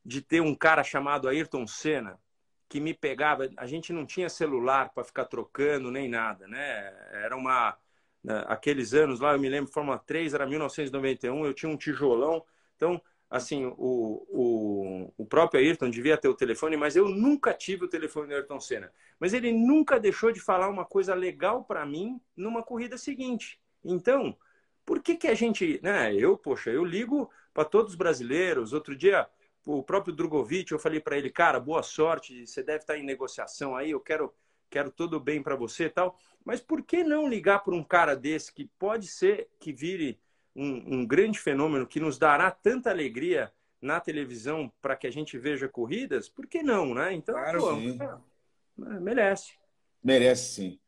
de 0.03 0.23
ter 0.23 0.41
um 0.41 0.55
cara 0.55 0.83
chamado 0.83 1.27
Ayrton 1.27 1.67
Senna 1.67 2.19
que 2.67 2.79
me 2.79 2.95
pegava. 2.95 3.47
A 3.57 3.67
gente 3.67 3.93
não 3.93 4.05
tinha 4.05 4.27
celular 4.27 4.89
para 4.89 5.03
ficar 5.03 5.25
trocando 5.25 5.91
nem 5.91 6.09
nada, 6.09 6.47
né? 6.47 6.91
Era 7.11 7.37
uma 7.37 7.77
aqueles 8.47 8.93
anos 8.93 9.19
lá, 9.19 9.33
eu 9.33 9.39
me 9.39 9.49
lembro, 9.49 9.71
Fórmula 9.71 9.97
3 9.97 10.33
era 10.33 10.45
1991, 10.45 11.45
eu 11.45 11.53
tinha 11.53 11.71
um 11.71 11.77
tijolão. 11.77 12.43
Então, 12.75 13.01
assim, 13.29 13.65
o, 13.65 14.25
o, 14.29 15.13
o 15.17 15.25
próprio 15.25 15.59
Ayrton 15.59 15.89
devia 15.89 16.17
ter 16.17 16.27
o 16.27 16.35
telefone, 16.35 16.77
mas 16.77 16.95
eu 16.95 17.07
nunca 17.07 17.53
tive 17.53 17.85
o 17.85 17.89
telefone 17.89 18.27
do 18.27 18.35
Ayrton 18.35 18.59
Senna. 18.59 18.91
Mas 19.19 19.33
ele 19.33 19.51
nunca 19.51 19.99
deixou 19.99 20.31
de 20.31 20.39
falar 20.39 20.67
uma 20.69 20.85
coisa 20.85 21.13
legal 21.13 21.63
para 21.63 21.85
mim 21.85 22.19
numa 22.35 22.63
corrida 22.63 22.97
seguinte. 22.97 23.59
Então, 23.83 24.37
por 24.85 25.01
que 25.01 25.15
que 25.15 25.27
a 25.27 25.33
gente, 25.33 25.79
né, 25.81 26.13
eu, 26.13 26.37
poxa, 26.37 26.69
eu 26.69 26.83
ligo 26.83 27.29
para 27.53 27.65
todos 27.65 27.91
os 27.91 27.97
brasileiros. 27.97 28.73
Outro 28.73 28.95
dia, 28.95 29.27
o 29.65 29.83
próprio 29.83 30.13
Drogovic, 30.13 30.71
eu 30.71 30.79
falei 30.79 30.99
para 30.99 31.17
ele, 31.17 31.29
cara, 31.29 31.59
boa 31.59 31.83
sorte, 31.83 32.45
você 32.45 32.63
deve 32.63 32.79
estar 32.79 32.97
em 32.97 33.03
negociação 33.03 33.75
aí, 33.75 33.91
eu 33.91 33.99
quero 33.99 34.33
quero 34.71 34.89
tudo 34.89 35.19
bem 35.19 35.43
para 35.43 35.55
você 35.55 35.85
e 35.85 35.89
tal. 35.89 36.17
Mas 36.43 36.61
por 36.61 36.81
que 36.81 37.03
não 37.03 37.27
ligar 37.27 37.59
para 37.59 37.75
um 37.75 37.83
cara 37.83 38.15
desse 38.15 38.51
que 38.51 38.65
pode 38.79 39.05
ser 39.07 39.49
que 39.59 39.71
vire 39.71 40.17
um, 40.55 40.99
um 40.99 41.05
grande 41.05 41.37
fenômeno 41.37 41.85
que 41.85 41.99
nos 41.99 42.17
dará 42.17 42.49
tanta 42.49 42.89
alegria 42.89 43.51
na 43.81 43.99
televisão 43.99 44.71
para 44.81 44.95
que 44.95 45.05
a 45.05 45.11
gente 45.11 45.37
veja 45.37 45.67
corridas? 45.67 46.29
Por 46.29 46.47
que 46.47 46.63
não, 46.63 46.95
né? 46.95 47.13
Então, 47.13 47.35
claro, 47.35 47.59
pô, 47.59 48.85
é, 48.85 48.99
merece. 48.99 49.53
Merece, 50.03 50.53
sim. 50.53 50.79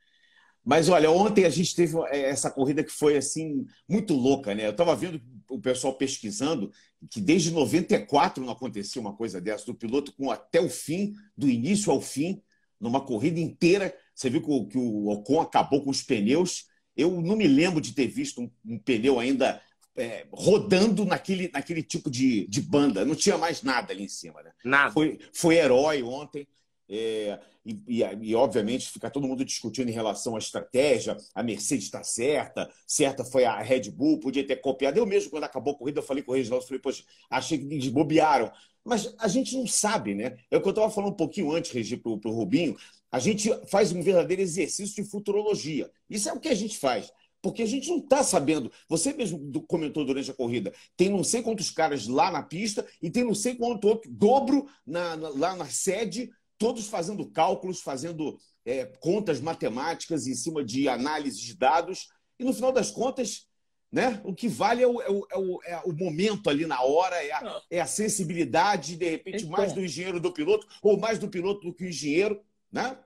Mas 0.65 0.87
olha, 0.87 1.11
ontem 1.11 1.43
a 1.43 1.49
gente 1.49 1.75
teve 1.75 1.97
é, 2.07 2.29
essa 2.29 2.49
corrida 2.49 2.83
que 2.83 2.91
foi 2.91 3.17
assim 3.17 3.65
muito 3.87 4.13
louca, 4.13 4.55
né? 4.55 4.65
Eu 4.65 4.71
estava 4.71 4.95
vendo 4.95 5.21
o 5.49 5.59
pessoal 5.59 5.93
pesquisando 5.93 6.71
que 7.11 7.19
desde 7.19 7.51
94 7.51 8.43
não 8.43 8.53
acontecia 8.53 9.01
uma 9.01 9.13
coisa 9.13 9.41
dessa, 9.41 9.65
do 9.65 9.75
piloto 9.75 10.13
com 10.13 10.31
até 10.31 10.61
o 10.61 10.69
fim, 10.69 11.13
do 11.37 11.49
início 11.49 11.91
ao 11.91 11.99
fim, 11.99 12.41
numa 12.83 13.01
corrida 13.01 13.39
inteira. 13.39 13.95
Você 14.13 14.29
viu 14.29 14.41
que 14.41 14.51
o, 14.51 14.67
que 14.67 14.77
o 14.77 15.07
Ocon 15.09 15.41
acabou 15.41 15.83
com 15.83 15.89
os 15.89 16.03
pneus. 16.03 16.65
Eu 16.95 17.21
não 17.21 17.35
me 17.35 17.47
lembro 17.47 17.81
de 17.81 17.93
ter 17.93 18.07
visto 18.07 18.41
um, 18.41 18.51
um 18.65 18.77
pneu 18.77 19.19
ainda 19.19 19.61
é, 19.95 20.27
rodando 20.31 21.05
naquele, 21.05 21.49
naquele 21.51 21.81
tipo 21.81 22.11
de, 22.11 22.45
de 22.47 22.61
banda. 22.61 23.05
Não 23.05 23.15
tinha 23.15 23.37
mais 23.37 23.63
nada 23.63 23.93
ali 23.93 24.03
em 24.03 24.09
cima. 24.09 24.43
Né? 24.43 24.51
Nada. 24.63 24.91
Foi, 24.91 25.17
foi 25.33 25.55
herói 25.55 26.03
ontem. 26.03 26.45
É, 26.89 27.39
e, 27.65 27.81
e, 27.87 28.03
e, 28.21 28.35
obviamente, 28.35 28.89
fica 28.89 29.09
todo 29.09 29.27
mundo 29.27 29.45
discutindo 29.45 29.89
em 29.89 29.93
relação 29.93 30.35
à 30.35 30.39
estratégia. 30.39 31.15
A 31.33 31.41
Mercedes 31.41 31.85
está 31.85 32.03
certa, 32.03 32.69
certa 32.85 33.23
foi 33.23 33.45
a 33.45 33.61
Red 33.61 33.89
Bull, 33.89 34.19
podia 34.19 34.45
ter 34.45 34.57
copiado. 34.57 34.97
Eu 34.97 35.05
mesmo, 35.05 35.31
quando 35.31 35.45
acabou 35.45 35.73
a 35.73 35.77
corrida, 35.77 35.99
eu 35.99 36.03
falei 36.03 36.21
com 36.21 36.33
o 36.33 36.35
Reginaldo, 36.35 36.65
falei, 36.65 36.81
poxa, 36.81 37.03
achei 37.29 37.57
que 37.57 37.65
eles 37.65 37.87
bobearam. 37.87 38.51
Mas 38.83 39.13
a 39.17 39.27
gente 39.27 39.55
não 39.55 39.65
sabe, 39.65 40.13
né? 40.13 40.37
É 40.51 40.57
o 40.57 40.61
que 40.61 40.67
eu 40.67 40.71
estava 40.71 40.91
falando 40.91 41.13
um 41.13 41.15
pouquinho 41.15 41.51
antes, 41.51 41.71
Regi, 41.71 41.95
para 41.95 42.11
o 42.11 42.33
Rubinho. 42.33 42.75
A 43.11 43.19
gente 43.19 43.49
faz 43.67 43.91
um 43.91 44.01
verdadeiro 44.01 44.41
exercício 44.41 44.95
de 44.95 45.09
futurologia. 45.09 45.89
Isso 46.09 46.27
é 46.27 46.33
o 46.33 46.39
que 46.39 46.49
a 46.49 46.55
gente 46.55 46.77
faz. 46.77 47.11
Porque 47.41 47.61
a 47.61 47.65
gente 47.65 47.89
não 47.89 47.99
está 47.99 48.23
sabendo. 48.23 48.71
Você 48.89 49.13
mesmo 49.13 49.61
comentou 49.67 50.05
durante 50.05 50.31
a 50.31 50.33
corrida. 50.33 50.73
Tem 50.97 51.09
não 51.09 51.23
sei 51.23 51.41
quantos 51.41 51.69
caras 51.69 52.07
lá 52.07 52.31
na 52.31 52.41
pista 52.41 52.85
e 53.01 53.09
tem 53.09 53.23
não 53.23 53.35
sei 53.35 53.55
quanto 53.55 53.87
outro 53.87 54.09
dobro 54.09 54.67
na, 54.85 55.15
na, 55.15 55.29
lá 55.29 55.55
na 55.55 55.65
sede, 55.65 56.31
todos 56.57 56.87
fazendo 56.87 57.29
cálculos, 57.29 57.81
fazendo 57.81 58.37
é, 58.65 58.85
contas 58.99 59.41
matemáticas 59.41 60.25
em 60.27 60.33
cima 60.33 60.63
de 60.63 60.87
análise 60.87 61.39
de 61.39 61.55
dados. 61.55 62.07
E 62.39 62.43
no 62.43 62.53
final 62.53 62.71
das 62.71 62.89
contas, 62.89 63.45
né? 63.93 64.19
O 64.23 64.33
que 64.33 64.47
vale 64.47 64.81
é 64.81 64.87
o, 64.87 64.99
é 64.99 65.07
o, 65.07 65.27
é 65.29 65.37
o, 65.37 65.63
é 65.63 65.81
o 65.85 65.93
momento 65.93 66.49
ali 66.49 66.65
na 66.65 66.81
hora, 66.81 67.15
é 67.23 67.31
a, 67.31 67.61
é 67.69 67.79
a 67.79 67.85
sensibilidade, 67.85 68.95
de 68.95 69.07
repente, 69.07 69.43
então, 69.43 69.51
mais 69.51 69.71
do 69.71 69.85
engenheiro 69.85 70.19
do 70.19 70.33
piloto, 70.33 70.67
ou 70.81 70.99
mais 70.99 71.19
do 71.19 71.29
piloto 71.29 71.61
do 71.61 71.71
que 71.71 71.83
o 71.83 71.87
engenheiro. 71.87 72.43
Né? 72.71 72.97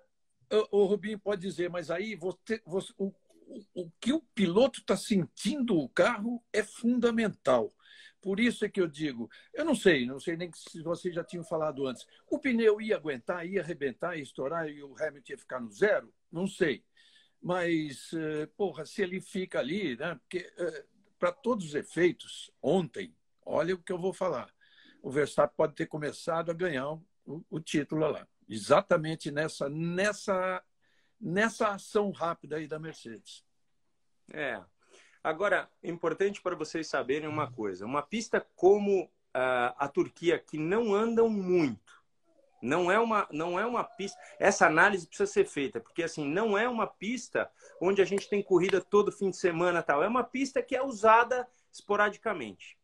O, 0.49 0.83
o 0.83 0.85
Rubinho 0.85 1.19
pode 1.19 1.41
dizer, 1.41 1.69
mas 1.69 1.91
aí 1.91 2.15
você, 2.15 2.61
você 2.65 2.93
o, 2.97 3.07
o, 3.47 3.83
o 3.83 3.91
que 3.99 4.13
o 4.13 4.21
piloto 4.33 4.79
está 4.79 4.95
sentindo 4.95 5.77
o 5.77 5.89
carro 5.89 6.41
é 6.53 6.63
fundamental. 6.63 7.73
Por 8.21 8.39
isso 8.39 8.63
é 8.63 8.69
que 8.69 8.79
eu 8.79 8.87
digo, 8.87 9.29
eu 9.53 9.65
não 9.65 9.75
sei, 9.75 10.05
não 10.05 10.21
sei 10.21 10.37
nem 10.37 10.49
se 10.53 10.81
vocês 10.81 11.13
já 11.13 11.23
tinham 11.23 11.43
falado 11.43 11.85
antes. 11.85 12.07
O 12.31 12.39
pneu 12.39 12.79
ia 12.79 12.95
aguentar, 12.95 13.45
ia 13.45 13.61
arrebentar, 13.61 14.15
ia 14.15 14.23
estourar 14.23 14.69
e 14.69 14.81
o 14.81 14.95
Hamilton 14.97 15.33
ia 15.33 15.37
ficar 15.37 15.59
no 15.59 15.69
zero? 15.69 16.13
Não 16.31 16.47
sei. 16.47 16.81
Mas, 17.47 18.11
eh, 18.11 18.45
porra, 18.57 18.85
se 18.85 19.01
ele 19.01 19.21
fica 19.21 19.59
ali, 19.59 19.95
né? 19.95 20.15
Porque, 20.15 20.51
eh, 20.57 20.85
para 21.17 21.31
todos 21.31 21.67
os 21.67 21.75
efeitos, 21.75 22.51
ontem, 22.61 23.15
olha 23.45 23.73
o 23.73 23.81
que 23.81 23.93
eu 23.93 23.97
vou 23.97 24.11
falar. 24.11 24.53
O 25.01 25.09
Verstappen 25.09 25.55
pode 25.55 25.73
ter 25.73 25.85
começado 25.85 26.51
a 26.51 26.53
ganhar 26.53 26.91
o, 26.91 27.01
o 27.49 27.61
título 27.61 28.05
lá. 28.05 28.27
Exatamente 28.49 29.31
nessa, 29.31 29.69
nessa, 29.69 30.61
nessa 31.21 31.69
ação 31.69 32.11
rápida 32.11 32.57
aí 32.57 32.67
da 32.67 32.79
Mercedes. 32.79 33.45
É. 34.33 34.61
Agora, 35.23 35.71
importante 35.81 36.41
para 36.41 36.53
vocês 36.53 36.85
saberem 36.87 37.29
uma 37.29 37.49
coisa: 37.49 37.85
uma 37.85 38.01
pista 38.01 38.45
como 38.57 39.05
uh, 39.05 39.71
a 39.77 39.87
Turquia, 39.87 40.37
que 40.37 40.57
não 40.57 40.93
andam 40.93 41.29
muito, 41.29 41.96
não 42.61 42.91
é 42.91 42.99
uma, 42.99 43.27
não 43.31 43.59
é 43.59 43.65
uma 43.65 43.83
pista. 43.83 44.17
Essa 44.39 44.67
análise 44.67 45.07
precisa 45.07 45.31
ser 45.31 45.45
feita, 45.45 45.79
porque 45.79 46.03
assim 46.03 46.27
não 46.27 46.57
é 46.57 46.67
uma 46.67 46.87
pista 46.87 47.49
onde 47.81 48.01
a 48.01 48.05
gente 48.05 48.29
tem 48.29 48.41
corrida 48.41 48.81
todo 48.81 49.11
fim 49.11 49.29
de 49.29 49.37
semana 49.37 49.83
tal. 49.83 50.03
É 50.03 50.07
uma 50.07 50.23
pista 50.23 50.61
que 50.61 50.75
é 50.75 50.83
usada 50.83 51.47
esporadicamente. 51.71 52.77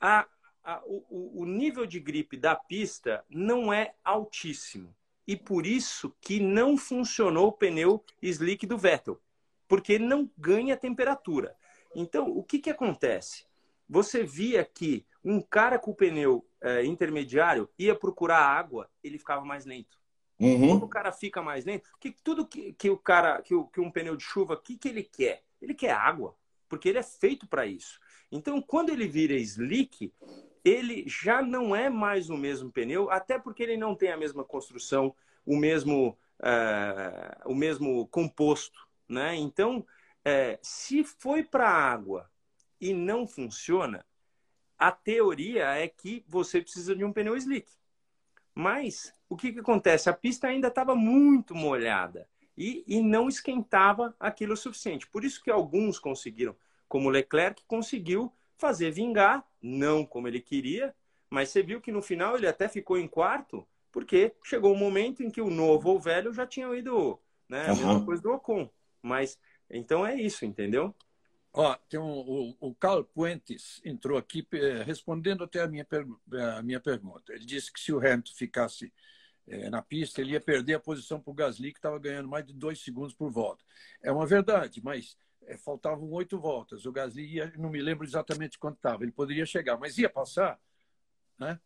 A, 0.00 0.26
a, 0.62 0.82
o, 0.84 1.42
o 1.42 1.44
nível 1.44 1.86
de 1.86 1.98
gripe 1.98 2.36
da 2.36 2.54
pista 2.54 3.24
não 3.28 3.72
é 3.72 3.94
altíssimo 4.04 4.94
e 5.26 5.36
por 5.36 5.66
isso 5.66 6.14
que 6.20 6.38
não 6.38 6.76
funcionou 6.76 7.48
o 7.48 7.52
pneu 7.52 8.04
slick 8.20 8.66
do 8.66 8.76
Vettel, 8.76 9.20
porque 9.66 9.94
ele 9.94 10.06
não 10.06 10.30
ganha 10.36 10.76
temperatura. 10.76 11.56
Então, 11.94 12.28
o 12.30 12.42
que, 12.42 12.58
que 12.58 12.70
acontece? 12.70 13.46
Você 13.88 14.22
via 14.22 14.64
que 14.64 15.06
um 15.24 15.40
cara 15.40 15.78
com 15.78 15.92
o 15.92 15.94
pneu 15.94 16.46
é, 16.60 16.84
intermediário 16.84 17.68
ia 17.78 17.94
procurar 17.94 18.40
água, 18.40 18.90
ele 19.02 19.18
ficava 19.18 19.44
mais 19.44 19.64
lento. 19.64 19.98
Uhum. 20.38 20.68
Quando 20.68 20.82
o 20.82 20.88
cara 20.88 21.12
fica 21.12 21.40
mais 21.40 21.64
lento, 21.64 21.88
que 22.00 22.10
tudo 22.10 22.46
que, 22.46 22.72
que 22.74 22.90
o 22.90 22.98
cara, 22.98 23.40
que, 23.40 23.54
o, 23.54 23.66
que 23.66 23.80
um 23.80 23.90
pneu 23.90 24.16
de 24.16 24.24
chuva, 24.24 24.54
o 24.54 24.60
que, 24.60 24.76
que 24.76 24.88
ele 24.88 25.02
quer? 25.02 25.42
Ele 25.62 25.74
quer 25.74 25.92
água, 25.92 26.36
porque 26.68 26.88
ele 26.88 26.98
é 26.98 27.02
feito 27.02 27.46
para 27.46 27.66
isso. 27.66 27.98
Então, 28.30 28.60
quando 28.60 28.90
ele 28.90 29.06
vira 29.06 29.34
slick, 29.34 30.12
ele 30.64 31.04
já 31.06 31.40
não 31.40 31.74
é 31.74 31.88
mais 31.88 32.28
o 32.30 32.36
mesmo 32.36 32.70
pneu, 32.70 33.10
até 33.10 33.38
porque 33.38 33.62
ele 33.62 33.76
não 33.76 33.94
tem 33.94 34.10
a 34.10 34.16
mesma 34.16 34.44
construção, 34.44 35.14
o 35.46 35.56
mesmo, 35.56 36.18
uh, 36.40 37.50
o 37.50 37.54
mesmo 37.54 38.06
composto. 38.08 38.86
Né? 39.08 39.36
Então, 39.36 39.78
uh, 39.78 40.58
se 40.62 41.04
foi 41.04 41.44
para 41.44 41.68
a 41.68 41.92
água 41.92 42.28
e 42.80 42.92
não 42.92 43.26
funciona, 43.26 44.04
a 44.78 44.90
teoria 44.92 45.66
é 45.74 45.88
que 45.88 46.24
você 46.28 46.60
precisa 46.60 46.94
de 46.94 47.04
um 47.04 47.12
pneu 47.12 47.36
slick. 47.36 47.70
Mas 48.54 49.12
o 49.28 49.36
que, 49.36 49.52
que 49.52 49.60
acontece? 49.60 50.08
A 50.08 50.12
pista 50.12 50.46
ainda 50.46 50.68
estava 50.68 50.94
muito 50.94 51.54
molhada 51.54 52.28
e, 52.56 52.84
e 52.86 53.02
não 53.02 53.28
esquentava 53.28 54.14
aquilo 54.18 54.54
o 54.54 54.56
suficiente. 54.56 55.06
Por 55.08 55.24
isso 55.24 55.42
que 55.42 55.50
alguns 55.50 55.98
conseguiram, 55.98 56.54
como 56.88 57.10
Leclerc 57.10 57.62
conseguiu 57.66 58.32
fazer 58.56 58.90
vingar, 58.90 59.44
não 59.60 60.06
como 60.06 60.28
ele 60.28 60.40
queria, 60.40 60.94
mas 61.28 61.48
você 61.48 61.62
viu 61.62 61.80
que 61.80 61.90
no 61.90 62.00
final 62.00 62.36
ele 62.36 62.46
até 62.46 62.68
ficou 62.68 62.96
em 62.96 63.08
quarto, 63.08 63.66
porque 63.90 64.32
chegou 64.44 64.72
um 64.72 64.78
momento 64.78 65.22
em 65.22 65.30
que 65.30 65.40
o 65.40 65.50
novo 65.50 65.90
ou 65.90 65.96
o 65.96 66.00
velho 66.00 66.32
já 66.32 66.46
tinham 66.46 66.74
ido, 66.74 67.18
né? 67.48 67.66
A 67.66 67.74
mesma 67.74 68.04
coisa 68.04 68.22
do 68.22 68.32
Ocon. 68.32 68.70
Mas 69.02 69.38
então 69.68 70.06
é 70.06 70.14
isso, 70.14 70.44
entendeu? 70.44 70.94
Ó, 71.56 71.72
tem 71.88 72.00
um, 72.00 72.10
o, 72.10 72.56
o 72.58 72.74
Carl 72.74 73.04
Puentes 73.04 73.80
entrou 73.84 74.18
aqui 74.18 74.44
eh, 74.52 74.82
respondendo 74.82 75.44
até 75.44 75.62
a 75.62 75.68
minha, 75.68 75.86
a 76.58 76.62
minha 76.62 76.80
pergunta. 76.80 77.32
Ele 77.32 77.46
disse 77.46 77.72
que 77.72 77.78
se 77.78 77.92
o 77.92 77.98
Hamilton 77.98 78.32
ficasse 78.34 78.92
eh, 79.46 79.70
na 79.70 79.80
pista, 79.80 80.20
ele 80.20 80.32
ia 80.32 80.40
perder 80.40 80.74
a 80.74 80.80
posição 80.80 81.20
para 81.20 81.30
o 81.30 81.34
Gasly, 81.34 81.70
que 81.72 81.78
estava 81.78 81.96
ganhando 82.00 82.28
mais 82.28 82.44
de 82.44 82.52
dois 82.52 82.82
segundos 82.82 83.14
por 83.14 83.30
volta. 83.30 83.64
É 84.02 84.10
uma 84.10 84.26
verdade, 84.26 84.82
mas 84.82 85.16
eh, 85.42 85.56
faltavam 85.56 86.10
oito 86.10 86.40
voltas. 86.40 86.86
O 86.86 86.92
Gasly 86.92 87.34
ia, 87.34 87.52
não 87.56 87.70
me 87.70 87.80
lembro 87.80 88.04
exatamente 88.04 88.58
quanto 88.58 88.78
estava. 88.78 89.04
Ele 89.04 89.12
poderia 89.12 89.46
chegar, 89.46 89.78
mas 89.78 89.96
ia 89.96 90.10
passar, 90.10 90.60
né? 91.38 91.60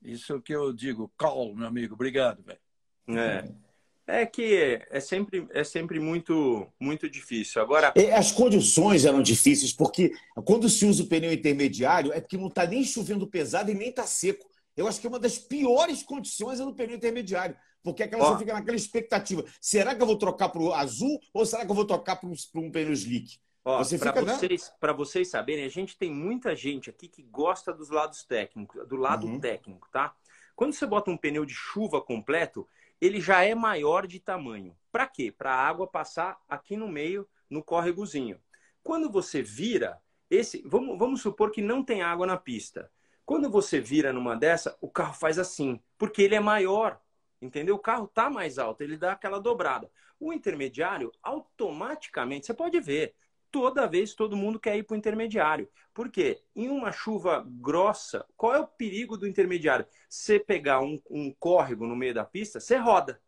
Isso 0.00 0.32
é 0.32 0.36
o 0.36 0.40
que 0.40 0.54
eu 0.54 0.72
digo. 0.72 1.12
Carl, 1.18 1.56
meu 1.56 1.66
amigo. 1.66 1.94
Obrigado, 1.94 2.40
velho. 2.44 2.60
É. 3.08 3.67
É 4.10 4.24
que 4.24 4.80
é 4.88 5.00
sempre, 5.00 5.46
é 5.50 5.62
sempre 5.62 6.00
muito, 6.00 6.66
muito 6.80 7.10
difícil. 7.10 7.60
Agora. 7.60 7.92
As 8.16 8.32
condições 8.32 9.04
eram 9.04 9.20
difíceis, 9.20 9.70
porque 9.70 10.12
quando 10.46 10.66
se 10.70 10.86
usa 10.86 11.02
o 11.02 11.06
pneu 11.06 11.30
intermediário, 11.30 12.10
é 12.14 12.20
porque 12.20 12.38
não 12.38 12.48
está 12.48 12.66
nem 12.66 12.82
chovendo 12.82 13.26
pesado 13.26 13.70
e 13.70 13.74
nem 13.74 13.90
está 13.90 14.06
seco. 14.06 14.48
Eu 14.74 14.88
acho 14.88 14.98
que 14.98 15.06
uma 15.06 15.18
das 15.18 15.36
piores 15.36 16.02
condições 16.02 16.58
é 16.58 16.64
no 16.64 16.74
pneu 16.74 16.96
intermediário, 16.96 17.54
porque 17.82 18.02
aquela 18.02 18.24
Ó, 18.24 18.32
você 18.32 18.38
fica 18.38 18.54
naquela 18.54 18.78
expectativa: 18.78 19.44
será 19.60 19.94
que 19.94 20.00
eu 20.00 20.06
vou 20.06 20.16
trocar 20.16 20.48
para 20.48 20.62
o 20.62 20.72
azul 20.72 21.20
ou 21.34 21.44
será 21.44 21.66
que 21.66 21.70
eu 21.70 21.76
vou 21.76 21.84
trocar 21.84 22.16
para 22.16 22.30
um, 22.30 22.34
um 22.54 22.70
pneu 22.70 22.94
slick? 22.94 23.38
Para 23.62 23.82
vocês, 24.22 24.72
né? 24.82 24.92
vocês 24.94 25.28
saberem, 25.28 25.66
a 25.66 25.68
gente 25.68 25.98
tem 25.98 26.10
muita 26.10 26.56
gente 26.56 26.88
aqui 26.88 27.08
que 27.08 27.22
gosta 27.22 27.74
dos 27.74 27.90
lados 27.90 28.24
técnicos, 28.24 28.88
do 28.88 28.96
lado 28.96 29.26
uhum. 29.26 29.38
técnico, 29.38 29.86
tá? 29.92 30.14
Quando 30.56 30.72
você 30.72 30.86
bota 30.86 31.10
um 31.10 31.16
pneu 31.18 31.44
de 31.44 31.52
chuva 31.52 32.00
completo, 32.00 32.66
ele 33.00 33.20
já 33.20 33.42
é 33.44 33.54
maior 33.54 34.06
de 34.06 34.18
tamanho. 34.20 34.76
Para 34.90 35.06
quê? 35.06 35.30
Para 35.30 35.54
a 35.54 35.66
água 35.66 35.86
passar 35.86 36.38
aqui 36.48 36.76
no 36.76 36.88
meio, 36.88 37.28
no 37.48 37.62
córregozinho. 37.62 38.40
Quando 38.82 39.10
você 39.10 39.42
vira, 39.42 40.00
esse, 40.30 40.62
vamos, 40.66 40.98
vamos 40.98 41.20
supor 41.20 41.50
que 41.50 41.62
não 41.62 41.84
tem 41.84 42.02
água 42.02 42.26
na 42.26 42.36
pista. 42.36 42.90
Quando 43.24 43.50
você 43.50 43.80
vira 43.80 44.12
numa 44.12 44.34
dessa, 44.34 44.76
o 44.80 44.90
carro 44.90 45.14
faz 45.14 45.38
assim, 45.38 45.80
porque 45.98 46.22
ele 46.22 46.34
é 46.34 46.40
maior, 46.40 47.00
entendeu? 47.42 47.74
O 47.74 47.78
carro 47.78 48.06
está 48.06 48.30
mais 48.30 48.58
alto, 48.58 48.82
ele 48.82 48.96
dá 48.96 49.12
aquela 49.12 49.38
dobrada. 49.38 49.90
O 50.18 50.32
intermediário, 50.32 51.12
automaticamente, 51.22 52.46
você 52.46 52.54
pode 52.54 52.80
ver, 52.80 53.14
toda 53.50 53.86
vez 53.86 54.14
todo 54.14 54.36
mundo 54.36 54.58
quer 54.58 54.76
ir 54.76 54.82
para 54.82 54.94
o 54.94 54.98
intermediário. 54.98 55.68
Por 55.92 56.10
quê? 56.10 56.40
Em 56.54 56.68
uma 56.68 56.92
chuva 56.92 57.44
grossa, 57.46 58.24
qual 58.36 58.54
é 58.54 58.60
o 58.60 58.66
perigo 58.66 59.16
do 59.16 59.26
intermediário? 59.26 59.86
Você 60.08 60.38
pegar 60.38 60.80
um, 60.80 61.00
um 61.10 61.32
córrego 61.38 61.86
no 61.86 61.96
meio 61.96 62.14
da 62.14 62.24
pista, 62.24 62.60
você 62.60 62.76
roda. 62.76 63.20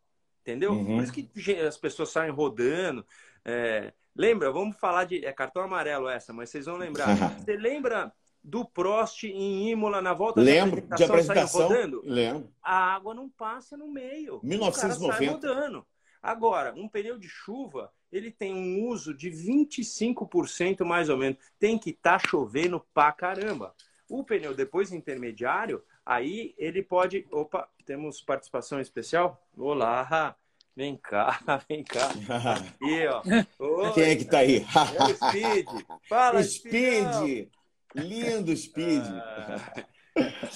Entendeu? 0.43 0.73
Uhum. 0.73 0.97
Por 0.97 1.03
isso 1.03 1.13
que 1.13 1.31
as 1.61 1.77
pessoas 1.77 2.11
saem 2.11 2.31
rodando. 2.31 3.05
É... 3.45 3.93
Lembra? 4.15 4.51
Vamos 4.51 4.77
falar 4.77 5.05
de. 5.05 5.25
É 5.25 5.33
cartão 5.33 5.63
amarelo 5.63 6.09
essa, 6.09 6.33
mas 6.33 6.51
vocês 6.51 6.67
vão 6.67 6.77
lembrar. 6.77 7.07
Você 7.39 7.57
lembra 7.57 8.13
do 8.43 8.65
Prost 8.65 9.25
em 9.25 9.71
Imola 9.71 10.03
na 10.03 10.13
volta 10.13 10.41
Lembro, 10.41 10.81
da 10.83 10.97
apresentação, 10.97 11.69
de 11.69 11.75
apresentação? 11.75 12.03
Lembro. 12.05 12.53
A 12.63 12.95
água 12.95 13.15
não 13.15 13.29
passa 13.29 13.77
no 13.77 13.89
meio. 13.89 14.41
1990. 14.43 15.07
O 15.07 15.09
cara 15.09 15.19
sai 15.19 15.27
rodando. 15.27 15.87
Agora, 16.23 16.75
um 16.77 16.89
pneu 16.89 17.19
de 17.19 17.29
chuva, 17.29 17.91
ele 18.13 18.31
tem 18.31 18.55
um 18.55 18.87
uso 18.89 19.15
de 19.15 19.31
25% 19.31 20.85
mais 20.85 21.09
ou 21.09 21.17
menos. 21.17 21.39
Tem 21.59 21.79
que 21.79 21.91
estar 21.91 22.21
tá 22.21 22.29
chovendo 22.29 22.85
pra 22.93 23.13
caramba. 23.13 23.75
O 24.09 24.25
pneu 24.25 24.55
depois 24.55 24.93
intermediário, 24.93 25.83
aí 26.05 26.55
ele 26.59 26.83
pode. 26.83 27.27
Opa, 27.31 27.69
temos 27.87 28.21
participação 28.21 28.81
especial? 28.81 29.41
Olá! 29.57 30.37
Vem 30.75 30.97
cá, 30.97 31.41
vem 31.69 31.85
cá. 31.85 32.09
Aqui, 32.55 33.07
ó. 33.07 33.23
Oi, 33.59 33.93
Quem 33.93 34.05
é 34.05 34.17
que 34.17 34.25
tá 34.25 34.39
aí? 34.39 34.65
É 34.97 35.05
o 35.05 35.15
Speed. 35.15 35.69
Fala, 36.09 36.43
Speed! 36.45 37.49
Lindo 37.95 38.57
Speed! 38.57 39.05
Ah, 39.05 39.85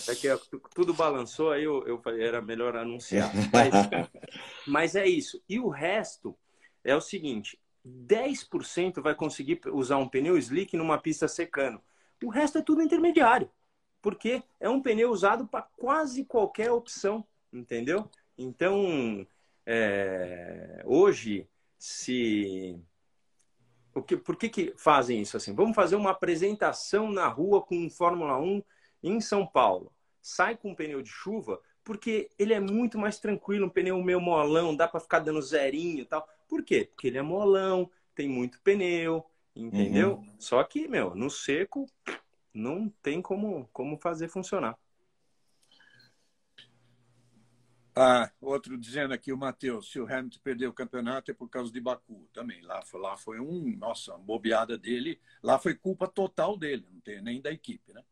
É 0.09 0.15
que 0.15 0.29
tudo 0.75 0.95
balançou, 0.95 1.51
aí 1.51 1.65
eu, 1.65 1.87
eu 1.87 2.01
falei, 2.01 2.27
era 2.27 2.41
melhor 2.41 2.77
anunciar. 2.77 3.31
Mas, 3.53 3.75
mas 4.67 4.97
é 4.97 5.07
isso. 5.07 5.43
E 5.49 5.59
o 5.59 5.69
resto 5.69 6.37
é 6.85 6.95
o 6.95 7.01
seguinte: 7.01 7.59
10% 7.85 9.01
vai 9.03 9.15
conseguir 9.15 9.61
usar 9.73 9.97
um 9.97 10.09
pneu 10.09 10.37
slick 10.39 10.77
numa 10.77 10.99
pista 10.99 11.27
secando. 11.27 11.81
O 12.23 12.29
resto 12.29 12.59
é 12.59 12.63
tudo 12.63 12.83
intermediário. 12.83 13.51
Porque 14.01 14.43
é 14.61 14.69
um 14.69 14.83
pneu 14.83 15.11
usado 15.11 15.47
para 15.47 15.63
quase 15.63 16.25
qualquer 16.25 16.71
opção, 16.71 17.27
entendeu? 17.53 18.11
Então, 18.37 19.27
é, 19.65 20.83
hoje, 20.85 21.49
se. 21.79 22.79
O 23.95 24.03
que, 24.03 24.17
por 24.17 24.37
que, 24.37 24.49
que 24.49 24.75
fazem 24.77 25.23
isso 25.23 25.37
assim? 25.37 25.55
Vamos 25.55 25.75
fazer 25.75 25.97
uma 25.97 26.11
apresentação 26.11 27.11
na 27.11 27.29
rua 27.29 27.63
com 27.63 27.77
um 27.77 27.89
Fórmula 27.89 28.39
1 28.39 28.63
em 29.03 29.21
São 29.21 29.47
Paulo. 29.47 29.93
Sai 30.21 30.57
com 30.57 30.71
um 30.71 30.75
pneu 30.75 31.01
de 31.01 31.09
chuva, 31.09 31.61
porque 31.85 32.31
ele 32.39 32.53
é 32.53 32.61
muito 32.61 32.99
mais 32.99 33.19
tranquilo, 33.19 33.67
um 33.67 33.71
pneu 33.71 34.03
meio 34.03 34.21
molão, 34.21 34.75
dá 34.75 34.89
para 34.89 35.01
ficar 35.01 35.21
dando 35.21 35.41
zerinho 35.41 36.01
e 36.01 36.05
tal. 36.05 36.29
Por 36.55 36.63
quê? 36.63 36.85
Porque 36.85 37.09
ele 37.09 37.19
é 37.19 37.23
molão, 37.23 37.91
tem 38.15 38.29
muito 38.29 38.61
pneu, 38.61 39.27
entendeu? 39.57 40.19
Uhum. 40.19 40.37
Só 40.39 40.63
que, 40.63 40.87
meu, 40.87 41.13
no 41.13 41.29
seco 41.29 41.85
não 42.55 42.89
tem 43.03 43.21
como, 43.21 43.69
como 43.73 43.99
fazer 43.99 44.29
funcionar. 44.29 44.79
Ah, 47.97 48.31
outro 48.41 48.79
dizendo 48.79 49.13
aqui, 49.13 49.33
o 49.33 49.37
Matheus, 49.37 49.91
se 49.91 49.99
o 49.99 50.07
Hamilton 50.07 50.39
perdeu 50.45 50.71
o 50.71 50.73
campeonato 50.73 51.33
é 51.33 51.35
por 51.35 51.49
causa 51.49 51.73
de 51.73 51.81
Baku 51.81 52.29
também. 52.33 52.63
Lá 52.63 52.81
foi, 52.83 53.01
lá 53.01 53.17
foi 53.17 53.41
um, 53.41 53.77
nossa, 53.77 54.15
uma 54.15 54.21
bobeada 54.21 54.79
dele. 54.79 55.21
Lá 55.43 55.59
foi 55.59 55.75
culpa 55.75 56.07
total 56.07 56.57
dele, 56.57 56.87
não 56.89 57.01
tem 57.01 57.21
nem 57.21 57.43
da 57.43 57.51
equipe, 57.51 57.93
né? 57.93 58.05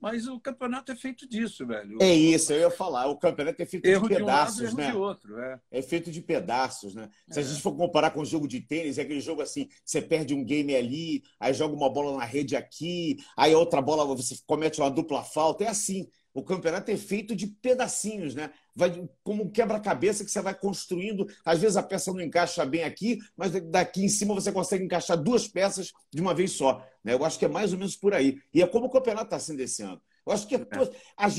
Mas 0.00 0.26
o 0.26 0.40
campeonato 0.40 0.90
é 0.90 0.96
feito 0.96 1.28
disso, 1.28 1.66
velho. 1.66 1.98
É 2.00 2.14
isso, 2.14 2.52
eu 2.52 2.60
ia 2.60 2.70
falar. 2.70 3.06
O 3.06 3.18
campeonato 3.18 3.60
é 3.60 3.66
feito 3.66 3.84
erro 3.84 4.08
de 4.08 4.14
pedaços, 4.16 4.56
de 4.56 4.62
um 4.62 4.66
lado, 4.66 4.76
né? 4.76 4.84
Erro 4.84 4.92
de 4.92 4.98
outro, 4.98 5.38
é. 5.38 5.60
é 5.70 5.82
feito 5.82 6.10
de 6.10 6.22
pedaços, 6.22 6.94
né? 6.94 7.10
Se 7.30 7.38
é. 7.38 7.42
a 7.42 7.44
gente 7.44 7.60
for 7.60 7.76
comparar 7.76 8.10
com 8.10 8.20
o 8.20 8.24
jogo 8.24 8.48
de 8.48 8.60
tênis, 8.60 8.96
é 8.96 9.02
aquele 9.02 9.20
jogo 9.20 9.42
assim: 9.42 9.68
você 9.84 10.00
perde 10.00 10.34
um 10.34 10.42
game 10.42 10.74
ali, 10.74 11.22
aí 11.38 11.52
joga 11.52 11.74
uma 11.74 11.90
bola 11.90 12.16
na 12.16 12.24
rede 12.24 12.56
aqui, 12.56 13.18
aí 13.36 13.54
outra 13.54 13.82
bola 13.82 14.06
você 14.16 14.36
comete 14.46 14.80
uma 14.80 14.90
dupla 14.90 15.22
falta. 15.22 15.64
É 15.64 15.68
assim. 15.68 16.08
O 16.32 16.44
campeonato 16.44 16.90
é 16.90 16.96
feito 16.96 17.34
de 17.34 17.46
pedacinhos, 17.46 18.34
né? 18.34 18.50
Vai 18.74 19.08
como 19.22 19.44
um 19.44 19.50
quebra-cabeça 19.50 20.24
que 20.24 20.30
você 20.30 20.40
vai 20.40 20.54
construindo. 20.54 21.26
Às 21.44 21.60
vezes 21.60 21.76
a 21.76 21.82
peça 21.82 22.12
não 22.12 22.20
encaixa 22.20 22.64
bem 22.64 22.84
aqui, 22.84 23.18
mas 23.36 23.52
daqui 23.70 24.04
em 24.04 24.08
cima 24.08 24.34
você 24.34 24.52
consegue 24.52 24.84
encaixar 24.84 25.16
duas 25.16 25.48
peças 25.48 25.92
de 26.12 26.20
uma 26.20 26.32
vez 26.32 26.52
só. 26.52 26.86
Né? 27.02 27.14
Eu 27.14 27.24
acho 27.24 27.38
que 27.38 27.44
é 27.44 27.48
mais 27.48 27.72
ou 27.72 27.78
menos 27.78 27.96
por 27.96 28.14
aí. 28.14 28.38
E 28.54 28.62
é 28.62 28.66
como 28.66 28.86
o 28.86 28.90
campeonato 28.90 29.26
está 29.26 29.38
sendo 29.38 29.60
esse 29.60 29.82
ano. 29.82 30.00
Eu 30.26 30.32
acho 30.34 30.46
que 30.46 30.54
é. 30.54 30.60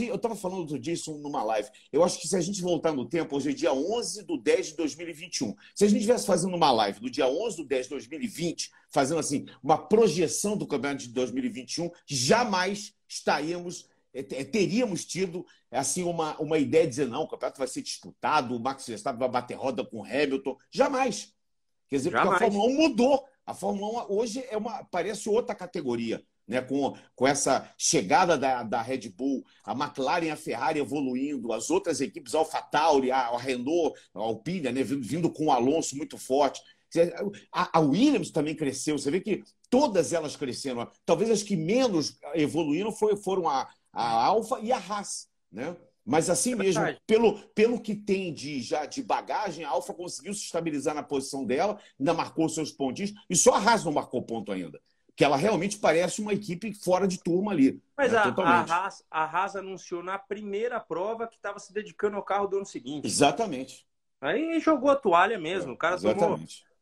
eu 0.09 0.15
estava 0.15 0.35
falando 0.35 0.59
outro 0.59 0.79
dia 0.79 0.93
isso 0.93 1.17
numa 1.19 1.43
live. 1.43 1.69
Eu 1.93 2.03
acho 2.03 2.19
que 2.19 2.27
se 2.27 2.35
a 2.35 2.41
gente 2.41 2.61
voltar 2.61 2.91
no 2.91 3.07
tempo, 3.07 3.37
hoje 3.37 3.51
é 3.51 3.53
dia 3.53 3.71
11 3.71 4.25
de 4.25 4.41
10 4.41 4.67
de 4.67 4.75
2021. 4.75 5.55
Se 5.75 5.85
a 5.85 5.87
gente 5.87 5.99
estivesse 5.99 6.25
fazendo 6.25 6.55
uma 6.55 6.71
live 6.71 7.01
no 7.01 7.09
dia 7.09 7.27
11 7.27 7.57
de 7.57 7.65
10 7.65 7.85
de 7.85 7.89
2020, 7.91 8.71
fazendo 8.89 9.19
assim 9.19 9.45
uma 9.63 9.77
projeção 9.77 10.57
do 10.57 10.67
campeonato 10.67 11.03
de 11.03 11.09
2021, 11.09 11.89
jamais 12.05 12.93
estaríamos 13.07 13.85
é, 13.85 13.85
é, 13.85 13.90
teríamos 14.51 15.05
tido 15.05 15.45
assim 15.71 16.03
uma, 16.03 16.37
uma 16.37 16.57
ideia 16.57 16.83
de 16.83 16.89
dizer 16.89 17.07
não, 17.07 17.23
o 17.23 17.27
campeonato 17.27 17.59
vai 17.59 17.67
ser 17.67 17.81
disputado, 17.81 18.55
o 18.55 18.59
Max 18.59 18.85
Verstappen 18.85 19.19
vai 19.19 19.29
bater 19.29 19.55
roda 19.55 19.85
com 19.85 20.01
o 20.01 20.05
Hamilton. 20.05 20.57
Jamais. 20.69 21.33
Quer 21.87 21.97
dizer, 21.97 22.11
Jamais. 22.11 22.29
porque 22.29 22.43
a 22.43 22.51
Fórmula 22.51 22.71
1 22.71 22.75
mudou. 22.75 23.25
A 23.45 23.53
Fórmula 23.53 24.05
1 24.11 24.13
hoje 24.13 24.45
é 24.49 24.57
uma, 24.57 24.83
parece 24.85 25.29
outra 25.29 25.55
categoria. 25.55 26.23
Né, 26.47 26.59
com, 26.59 26.97
com 27.15 27.25
essa 27.25 27.71
chegada 27.77 28.37
da, 28.37 28.63
da 28.63 28.81
Red 28.81 29.07
Bull, 29.09 29.45
a 29.63 29.71
McLaren 29.71 30.33
a 30.33 30.35
Ferrari 30.35 30.79
evoluindo, 30.79 31.53
as 31.53 31.69
outras 31.69 32.01
equipes, 32.01 32.35
a 32.35 32.39
AlphaTauri, 32.39 33.09
a, 33.09 33.19
a 33.29 33.37
Renault, 33.37 33.97
a 34.13 34.19
Alpine, 34.19 34.69
né, 34.69 34.83
vindo, 34.83 35.01
vindo 35.01 35.29
com 35.31 35.45
o 35.45 35.51
Alonso 35.51 35.95
muito 35.95 36.17
forte. 36.17 36.59
A, 37.53 37.79
Williams 37.79 38.31
também 38.31 38.55
cresceu. 38.55 38.97
Você 38.97 39.09
vê 39.09 39.21
que 39.21 39.43
todas 39.69 40.11
elas 40.11 40.35
cresceram. 40.35 40.89
Talvez 41.05 41.29
as 41.29 41.43
que 41.43 41.55
menos 41.55 42.17
evoluíram 42.33 42.91
foram 42.91 43.47
a, 43.47 43.69
a 43.93 44.25
Alfa 44.25 44.59
e 44.59 44.71
a 44.71 44.77
Haas, 44.77 45.27
né? 45.51 45.75
Mas 46.05 46.29
assim 46.29 46.53
é 46.53 46.55
mesmo, 46.55 46.83
pelo, 47.05 47.39
pelo 47.49 47.79
que 47.79 47.95
tem 47.95 48.33
de 48.33 48.61
já 48.61 48.85
de 48.85 49.03
bagagem, 49.03 49.63
a 49.63 49.69
Alfa 49.69 49.93
conseguiu 49.93 50.33
se 50.33 50.41
estabilizar 50.41 50.95
na 50.95 51.03
posição 51.03 51.45
dela, 51.45 51.79
ainda 51.99 52.13
marcou 52.13 52.49
seus 52.49 52.71
pontinhos, 52.71 53.13
e 53.29 53.35
só 53.35 53.53
a 53.53 53.59
Haas 53.59 53.85
não 53.85 53.91
marcou 53.91 54.21
ponto 54.23 54.51
ainda. 54.51 54.81
Que 55.15 55.23
ela 55.23 55.37
realmente 55.37 55.77
parece 55.77 56.21
uma 56.21 56.33
equipe 56.33 56.73
fora 56.73 57.07
de 57.07 57.21
turma 57.21 57.51
ali. 57.51 57.79
Mas 57.95 58.11
né? 58.11 58.17
a, 58.17 58.29
a, 58.29 58.61
Haas, 58.61 59.03
a 59.11 59.23
Haas 59.25 59.55
anunciou 59.55 60.01
na 60.01 60.17
primeira 60.17 60.79
prova 60.79 61.27
que 61.27 61.35
estava 61.35 61.59
se 61.59 61.71
dedicando 61.71 62.17
ao 62.17 62.23
carro 62.23 62.47
do 62.47 62.57
ano 62.57 62.65
seguinte. 62.65 63.05
Exatamente. 63.05 63.85
Aí 64.19 64.59
jogou 64.59 64.89
a 64.89 64.95
toalha 64.95 65.37
mesmo. 65.37 65.73
O 65.73 65.77
cara 65.77 65.99
tomou, 65.99 66.39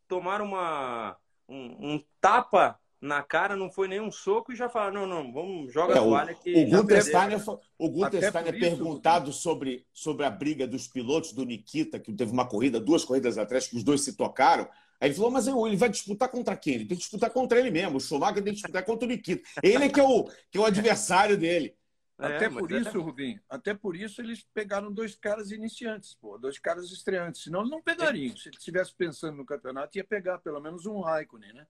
tomaram 0.07 0.45
uma, 0.45 1.17
um, 1.47 1.93
um 1.93 2.03
tapa 2.21 2.79
na 3.01 3.23
cara, 3.23 3.55
não 3.55 3.71
foi 3.71 3.87
nenhum 3.87 4.11
soco 4.11 4.51
e 4.51 4.55
já 4.55 4.67
falaram, 4.67 5.07
não, 5.07 5.23
não, 5.23 5.33
vamos, 5.33 5.71
joga 5.71 5.93
é, 5.93 5.97
a 5.97 6.01
toalha 6.01 6.33
que... 6.35 6.53
O 6.53 6.69
Gunter 6.69 7.03
Steiner, 7.03 7.39
o 7.77 7.89
Gunter 7.89 8.29
Steiner 8.29 8.59
perguntado 8.59 9.31
sobre, 9.31 9.85
sobre 9.93 10.25
a 10.25 10.29
briga 10.29 10.67
dos 10.67 10.87
pilotos 10.87 11.31
do 11.31 11.45
Nikita, 11.45 11.99
que 11.99 12.13
teve 12.13 12.31
uma 12.31 12.47
corrida, 12.47 12.79
duas 12.79 13.05
corridas 13.05 13.37
atrás, 13.37 13.67
que 13.67 13.77
os 13.77 13.83
dois 13.83 14.01
se 14.01 14.15
tocaram, 14.15 14.67
Aí 15.01 15.07
ele 15.07 15.15
falou, 15.15 15.31
mas 15.31 15.47
ele 15.47 15.77
vai 15.77 15.87
disputar 15.87 16.29
contra 16.29 16.57
quem? 16.57 16.73
Ele 16.73 16.85
tem 16.85 16.97
que 16.97 17.03
disputar 17.03 17.29
contra 17.29 17.57
ele 17.57 17.71
mesmo. 17.71 17.97
O 17.97 18.01
Schumacher 18.01 18.43
tem 18.43 18.53
que 18.53 18.59
disputar 18.59 18.83
contra 18.83 19.05
o 19.05 19.09
Nikita. 19.09 19.47
Ele 19.63 19.85
é 19.85 19.89
que 19.89 19.99
é 19.99 20.03
o, 20.03 20.25
que 20.51 20.57
é 20.57 20.59
o 20.59 20.65
adversário 20.65 21.37
dele. 21.37 21.73
Até 22.17 22.45
é, 22.45 22.49
por 22.49 22.69
isso, 22.69 22.89
é... 22.89 23.01
Rubinho, 23.01 23.41
até 23.49 23.73
por 23.73 23.95
isso 23.95 24.21
eles 24.21 24.45
pegaram 24.53 24.91
dois 24.91 25.15
caras 25.15 25.51
iniciantes, 25.51 26.15
pô, 26.15 26.37
dois 26.37 26.59
caras 26.59 26.91
estreantes. 26.91 27.43
Senão 27.43 27.61
eles 27.61 27.71
não 27.71 27.81
pegariam. 27.81 28.35
Se 28.35 28.49
ele 28.49 28.57
estivesse 28.57 28.93
pensando 28.93 29.37
no 29.37 29.45
campeonato, 29.45 29.97
ia 29.97 30.03
pegar 30.03 30.37
pelo 30.39 30.59
menos 30.59 30.85
um 30.85 30.99
Raikkonen, 30.99 31.53
né? 31.53 31.65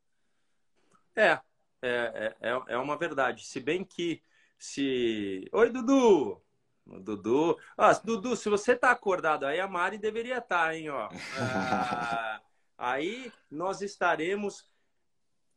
É, 1.20 1.38
é, 1.82 2.36
é, 2.40 2.62
é 2.70 2.78
uma 2.78 2.98
verdade. 2.98 3.46
Se 3.46 3.60
bem 3.60 3.84
que 3.84 4.24
se. 4.58 5.46
Oi, 5.52 5.70
Dudu! 5.70 6.42
Dudu. 6.86 7.58
Ah, 7.78 7.92
Dudu, 7.94 8.38
se 8.38 8.48
você 8.50 8.74
tá 8.74 8.92
acordado 8.92 9.46
aí, 9.46 9.60
a 9.60 9.68
Mari 9.68 9.98
deveria 9.98 10.38
estar, 10.38 10.68
tá, 10.68 10.76
hein, 10.76 10.90
ó. 10.90 11.10
Ah, 11.38 12.42
aí 12.78 13.32
nós 13.52 13.82
estaremos 13.82 14.66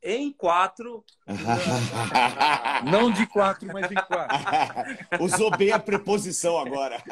em 0.02 0.32
quatro. 0.32 1.04
Não 2.90 3.10
de 3.10 3.26
quatro, 3.26 3.68
mas 3.72 3.90
em 3.90 3.94
quatro. 3.94 4.36
Usou 5.22 5.56
bem 5.56 5.70
a 5.70 5.78
preposição 5.78 6.58
agora. 6.58 7.02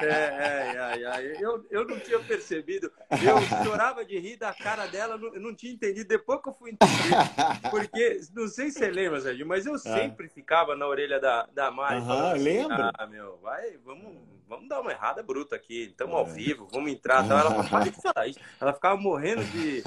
É, 0.00 0.06
é, 0.06 0.96
é, 0.96 1.02
é, 1.02 1.36
Eu, 1.38 1.66
eu 1.70 1.86
não 1.86 2.00
tinha 2.00 2.18
percebido. 2.20 2.90
Eu 3.10 3.64
chorava 3.64 4.04
de 4.04 4.18
rir 4.18 4.36
da 4.36 4.54
cara 4.54 4.86
dela, 4.86 5.18
eu 5.34 5.40
não 5.40 5.54
tinha 5.54 5.72
entendido. 5.72 6.08
Depois 6.08 6.40
que 6.42 6.48
eu 6.48 6.54
fui 6.54 6.70
entender. 6.70 7.70
Porque, 7.70 8.20
não 8.34 8.48
sei 8.48 8.70
se 8.70 8.78
você 8.78 8.90
lembra, 8.90 9.20
Sérgio, 9.20 9.46
mas 9.46 9.66
eu 9.66 9.78
sempre 9.78 10.28
ficava 10.28 10.74
na 10.74 10.86
orelha 10.86 11.20
da, 11.20 11.46
da 11.52 11.70
Mari. 11.70 11.96
Aham, 11.96 12.32
assim, 12.32 12.42
lembro. 12.42 12.90
Ah, 12.94 13.06
meu, 13.06 13.38
vai, 13.42 13.76
vamos, 13.84 14.16
vamos 14.52 14.68
dar 14.68 14.82
uma 14.82 14.92
errada 14.92 15.22
bruta 15.22 15.56
aqui. 15.56 15.84
Estamos 15.84 16.14
ao 16.14 16.26
vivo, 16.26 16.68
vamos 16.70 16.92
entrar. 16.92 17.24
Então, 17.24 17.38
ela 17.38 17.64
falava, 17.64 17.90
de 17.90 18.02
falar 18.02 18.26
isso. 18.26 18.38
Ela 18.60 18.74
ficava 18.74 19.00
morrendo 19.00 19.42
de. 19.44 19.82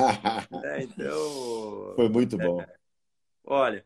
É, 0.64 0.82
então. 0.82 1.94
Foi 1.96 2.10
muito 2.10 2.36
bom. 2.36 2.60
É, 2.60 2.68
olha, 3.46 3.86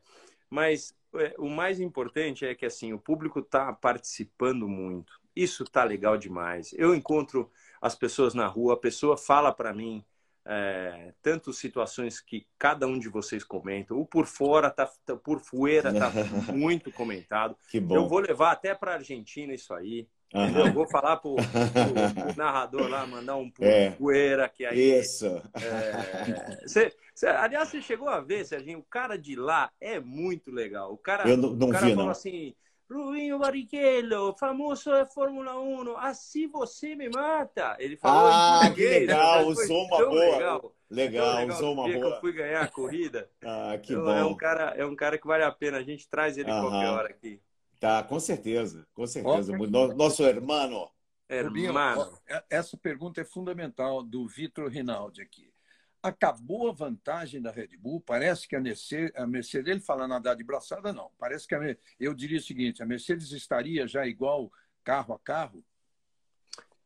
mas 0.50 0.96
é, 1.16 1.36
o 1.38 1.50
mais 1.50 1.82
importante 1.82 2.46
é 2.46 2.56
que 2.56 2.66
assim 2.66 2.94
o 2.94 3.00
público 3.00 3.40
está 3.40 3.74
participando 3.74 4.70
muito. 4.70 5.20
Isso 5.36 5.66
tá 5.66 5.84
legal 5.84 6.18
demais. 6.18 6.74
Eu 6.74 6.96
encontro 6.96 7.52
as 7.82 7.94
pessoas 7.94 8.34
na 8.34 8.48
rua, 8.48 8.76
a 8.76 8.78
pessoa 8.78 9.18
fala 9.18 9.52
para 9.52 9.74
mim 9.74 10.04
é, 10.46 11.14
tanto 11.22 11.52
situações 11.52 12.22
que 12.22 12.48
cada 12.58 12.88
um 12.88 12.98
de 12.98 13.10
vocês 13.10 13.44
comenta. 13.44 13.94
O 13.94 14.06
por 14.06 14.26
fora 14.26 14.70
tá, 14.70 14.90
tá 15.06 15.16
por 15.18 15.42
fuera 15.42 15.94
tá 15.94 16.10
muito 16.56 16.90
comentado. 16.90 17.58
Eu 17.74 18.08
vou 18.08 18.20
levar 18.20 18.52
até 18.52 18.74
para 18.74 18.94
Argentina 18.94 19.54
isso 19.54 19.74
aí. 19.74 20.08
Uhum. 20.34 20.68
Eu 20.68 20.74
vou 20.74 20.88
falar 20.88 21.18
pro, 21.18 21.36
pro, 21.36 22.24
pro, 22.24 22.36
narrador 22.38 22.88
lá, 22.88 23.06
mandar 23.08 23.36
um 23.36 23.52
é. 23.60 23.92
poeira 23.92 24.48
que 24.48 24.66
aí. 24.66 25.00
Isso. 25.00 25.26
É, 25.26 26.68
cê, 26.68 26.96
cê, 27.16 27.28
aliás, 27.28 27.70
você 27.70 27.82
chegou 27.82 28.08
a 28.08 28.20
ver, 28.20 28.46
Serginho, 28.46 28.80
o 28.80 28.84
cara 28.84 29.18
de 29.18 29.36
lá 29.36 29.72
é 29.82 30.00
muito 30.00 30.52
legal. 30.52 30.94
O 30.94 30.98
cara, 30.98 31.28
Eu 31.28 31.36
não, 31.36 31.52
não 31.52 31.70
o 31.70 31.72
cara 31.72 31.86
vi, 31.86 31.92
falou 31.92 32.06
não. 32.06 32.12
assim. 32.12 32.54
Rubinho 32.92 33.38
Barrichello, 33.38 34.36
famoso 34.36 34.92
de 34.92 35.06
Fórmula 35.14 35.60
1, 35.60 35.96
assim 35.98 36.48
você 36.48 36.96
me 36.96 37.08
mata. 37.08 37.76
Ele 37.78 37.96
falou 37.96 38.32
ah, 38.32 38.72
que 38.74 38.82
legal, 38.82 39.46
usou 39.46 39.86
uma 39.86 39.98
boa. 39.98 40.10
Legal, 40.10 40.76
legal, 40.90 41.38
legal 41.38 41.56
usou 41.56 41.74
uma 41.74 41.84
boa. 41.84 42.00
que 42.00 42.04
eu 42.04 42.20
fui 42.20 42.34
ganhar 42.34 42.62
a 42.62 42.68
corrida. 42.68 43.30
ah, 43.46 43.78
que 43.78 43.94
então, 43.94 44.06
bom. 44.06 44.12
É 44.12 44.26
um, 44.26 44.36
cara, 44.36 44.74
é 44.76 44.84
um 44.84 44.96
cara 44.96 45.20
que 45.20 45.28
vale 45.28 45.44
a 45.44 45.52
pena, 45.52 45.78
a 45.78 45.84
gente 45.84 46.10
traz 46.10 46.36
ele 46.36 46.52
uh 46.52 46.62
qualquer 46.62 46.90
hora 46.90 47.10
aqui. 47.10 47.40
Tá, 47.80 48.04
com 48.04 48.20
certeza, 48.20 48.86
com 48.94 49.08
certeza. 49.08 49.58
Nosso 49.96 50.24
hermano. 50.24 50.90
Hermano. 51.30 52.20
Essa 52.50 52.76
pergunta 52.76 53.22
é 53.22 53.26
fundamental 53.26 54.04
do 54.04 54.28
Vitor 54.28 54.70
Rinaldi 54.70 55.22
aqui. 55.22 55.54
acabou 56.02 56.70
a 56.70 56.74
vantagem 56.74 57.42
da 57.42 57.52
Red 57.52 57.78
Bull. 57.78 58.02
Parece 58.02 58.48
que 58.48 58.56
a 58.56 58.60
Mercedes, 58.60 59.16
a 59.16 59.28
Mercedes 59.28 59.70
ele 59.70 59.80
fala 59.80 60.08
nadar 60.08 60.36
de 60.36 60.44
braçada, 60.44 60.92
não. 60.92 61.12
Parece 61.18 61.48
que 61.48 61.56
a, 61.56 61.78
eu 62.00 62.14
diria 62.14 62.40
o 62.40 62.44
seguinte: 62.44 62.84
a 62.84 62.86
Mercedes 62.86 63.32
estaria 63.32 63.88
já 63.88 64.06
igual 64.06 64.52
carro 64.84 65.14
a 65.14 65.20
carro. 65.20 65.64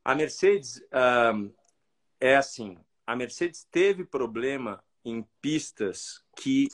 A 0.04 0.14
Mercedes 0.14 0.82
um, 1.34 1.52
é 2.20 2.36
assim: 2.36 2.78
a 3.08 3.16
Mercedes 3.16 3.66
teve 3.72 4.06
problema 4.06 4.84
em 5.06 5.26
pistas 5.42 6.24
que 6.36 6.68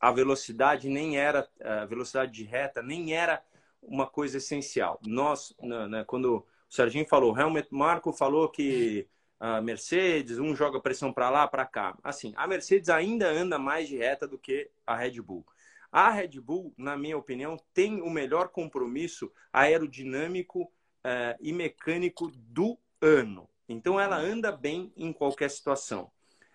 a 0.00 0.10
velocidade 0.10 0.88
nem 0.88 1.16
era 1.16 1.48
a 1.60 1.84
velocidade 1.84 2.32
de 2.32 2.42
reta 2.42 2.82
nem 2.82 3.14
era 3.14 3.42
uma 3.82 4.06
coisa 4.06 4.38
essencial. 4.38 5.00
Nós, 5.04 5.54
né, 5.60 6.04
quando 6.06 6.36
o 6.36 6.46
Serginho 6.68 7.06
falou, 7.08 7.36
Helmut 7.36 7.68
Marko 7.70 8.12
falou 8.12 8.48
que 8.48 9.08
a 9.42 9.60
Mercedes, 9.60 10.38
um 10.38 10.54
joga 10.54 10.80
pressão 10.80 11.12
para 11.12 11.28
lá, 11.28 11.48
para 11.48 11.66
cá. 11.66 11.98
Assim, 12.02 12.32
a 12.36 12.46
Mercedes 12.46 12.88
ainda 12.88 13.28
anda 13.28 13.58
mais 13.58 13.88
de 13.88 13.96
reta 13.96 14.26
do 14.26 14.38
que 14.38 14.70
a 14.86 14.94
Red 14.94 15.20
Bull. 15.20 15.44
A 15.90 16.10
Red 16.10 16.40
Bull, 16.40 16.72
na 16.78 16.96
minha 16.96 17.18
opinião, 17.18 17.58
tem 17.74 18.00
o 18.00 18.08
melhor 18.08 18.50
compromisso 18.50 19.32
aerodinâmico 19.52 20.72
eh, 21.02 21.36
e 21.40 21.52
mecânico 21.52 22.30
do 22.34 22.78
ano. 23.00 23.48
Então, 23.68 23.98
ela 23.98 24.16
anda 24.16 24.52
bem 24.52 24.92
em 24.96 25.12
qualquer 25.12 25.50
situação. 25.50 26.10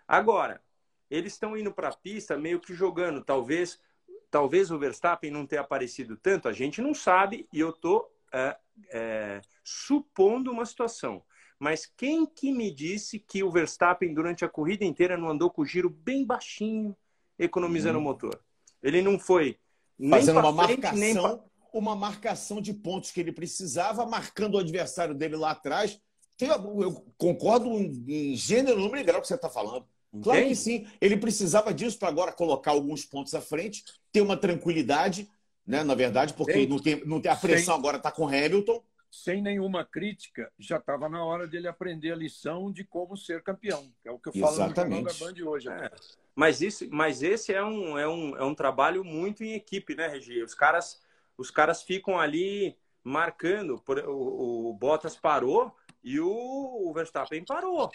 Agora, 0.07 0.61
eles 1.09 1.33
estão 1.33 1.57
indo 1.57 1.73
para 1.73 1.89
a 1.89 1.95
pista 1.95 2.37
meio 2.37 2.61
que 2.61 2.73
jogando. 2.73 3.21
Talvez, 3.21 3.81
talvez 4.29 4.71
o 4.71 4.79
Verstappen 4.79 5.31
não 5.31 5.45
tenha 5.45 5.61
aparecido 5.61 6.17
tanto, 6.17 6.47
a 6.47 6.53
gente 6.53 6.81
não 6.81 6.93
sabe, 6.93 7.47
e 7.51 7.59
eu 7.59 7.69
estou 7.69 8.09
é, 8.33 8.57
é, 8.91 9.41
supondo 9.63 10.51
uma 10.51 10.65
situação. 10.65 11.23
Mas 11.59 11.85
quem 11.85 12.25
que 12.25 12.51
me 12.51 12.71
disse 12.71 13.19
que 13.19 13.43
o 13.43 13.51
Verstappen, 13.51 14.13
durante 14.13 14.45
a 14.45 14.49
corrida 14.49 14.85
inteira, 14.85 15.17
não 15.17 15.29
andou 15.29 15.49
com 15.49 15.63
o 15.63 15.65
giro 15.65 15.89
bem 15.89 16.25
baixinho, 16.25 16.95
economizando 17.37 17.97
hum. 17.97 18.01
o 18.01 18.03
motor? 18.03 18.39
Ele 18.81 19.01
não 19.01 19.17
foi 19.17 19.57
nem 19.97 20.11
fazendo 20.11 20.39
uma 20.39 20.65
frente, 20.65 20.81
marcação, 20.81 20.99
nem 20.99 21.13
pra... 21.15 21.39
uma 21.73 21.95
marcação 21.95 22.61
de 22.61 22.73
pontos 22.73 23.09
que 23.09 23.19
ele 23.19 23.31
precisava, 23.31 24.05
marcando 24.05 24.55
o 24.55 24.59
adversário 24.59 25.15
dele 25.15 25.35
lá 25.35 25.51
atrás. 25.51 25.99
Eu 26.39 27.03
concordo 27.17 27.69
em 27.71 28.35
gênero, 28.35 28.79
número 28.79 28.99
e 28.99 29.03
grau 29.03 29.19
que 29.19 29.27
você 29.27 29.33
está 29.33 29.49
falando. 29.49 29.87
Claro 30.11 30.39
Entende? 30.39 30.49
que 30.49 30.55
sim. 30.55 30.87
Ele 30.99 31.17
precisava 31.17 31.73
disso 31.73 31.99
para 31.99 32.09
agora 32.09 32.31
colocar 32.31 32.71
alguns 32.71 33.05
pontos 33.05 33.33
à 33.33 33.41
frente, 33.41 33.83
ter 34.11 34.21
uma 34.21 34.37
tranquilidade, 34.37 35.29
né? 35.65 35.83
Na 35.83 35.95
verdade, 35.95 36.33
porque 36.33 36.65
não 36.65 36.79
tem, 36.79 37.05
não 37.05 37.21
tem 37.21 37.31
a 37.31 37.35
pressão 37.35 37.75
Sem... 37.75 37.79
agora 37.79 37.97
está 37.97 38.11
com 38.11 38.27
Hamilton 38.27 38.83
sem 39.11 39.41
nenhuma 39.41 39.85
crítica, 39.85 40.51
já 40.59 40.77
estava 40.77 41.07
na 41.09 41.23
hora 41.23 41.47
dele 41.47 41.67
aprender 41.67 42.11
a 42.11 42.15
lição 42.15 42.71
de 42.71 42.83
como 42.83 43.15
ser 43.15 43.41
campeão, 43.41 43.91
que 44.01 44.07
é 44.07 44.11
o 44.11 44.19
que 44.19 44.29
eu 44.29 44.33
falo 44.33 44.53
Exatamente. 44.53 45.03
no 45.03 45.09
Jornal 45.09 45.33
da 45.33 45.41
Band 45.41 45.49
hoje. 45.49 45.69
É. 45.69 45.91
Mas, 46.35 46.61
isso, 46.61 46.87
mas 46.91 47.23
esse 47.23 47.53
é 47.53 47.63
um, 47.63 47.97
é, 47.97 48.07
um, 48.07 48.37
é 48.37 48.43
um 48.43 48.53
trabalho 48.53 49.03
muito 49.03 49.43
em 49.43 49.53
equipe, 49.53 49.95
né, 49.95 50.07
Regi? 50.07 50.43
Os 50.43 50.53
caras, 50.53 51.01
os 51.37 51.49
caras 51.49 51.81
ficam 51.81 52.19
ali 52.19 52.77
marcando. 53.03 53.81
O, 53.87 54.69
o 54.69 54.73
Bottas 54.73 55.15
parou 55.15 55.73
e 56.03 56.19
o, 56.19 56.29
o 56.29 56.93
Verstappen 56.93 57.43
parou. 57.43 57.89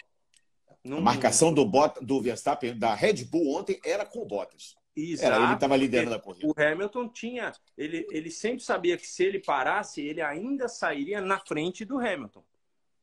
Não... 0.83 0.97
A 0.97 1.01
marcação 1.01 1.53
do, 1.53 1.65
Bot, 1.65 2.03
do 2.03 2.21
Verstappen, 2.21 2.77
da 2.77 2.93
Red 2.93 3.23
Bull 3.25 3.55
ontem, 3.55 3.79
era 3.85 4.05
com 4.05 4.19
o 4.19 4.25
Bottas. 4.25 4.75
Exato. 4.95 5.33
Era, 5.33 5.43
ele 5.45 5.53
estava 5.53 5.75
liderando 5.75 6.15
a 6.15 6.19
corrida. 6.19 6.47
O 6.47 6.53
Hamilton 6.55 7.09
tinha. 7.09 7.51
Ele, 7.77 8.05
ele 8.11 8.29
sempre 8.29 8.63
sabia 8.63 8.97
que 8.97 9.07
se 9.07 9.23
ele 9.23 9.39
parasse, 9.39 10.01
ele 10.01 10.21
ainda 10.21 10.67
sairia 10.67 11.19
na 11.19 11.39
frente 11.39 11.83
do 11.83 11.97
Hamilton. 11.97 12.43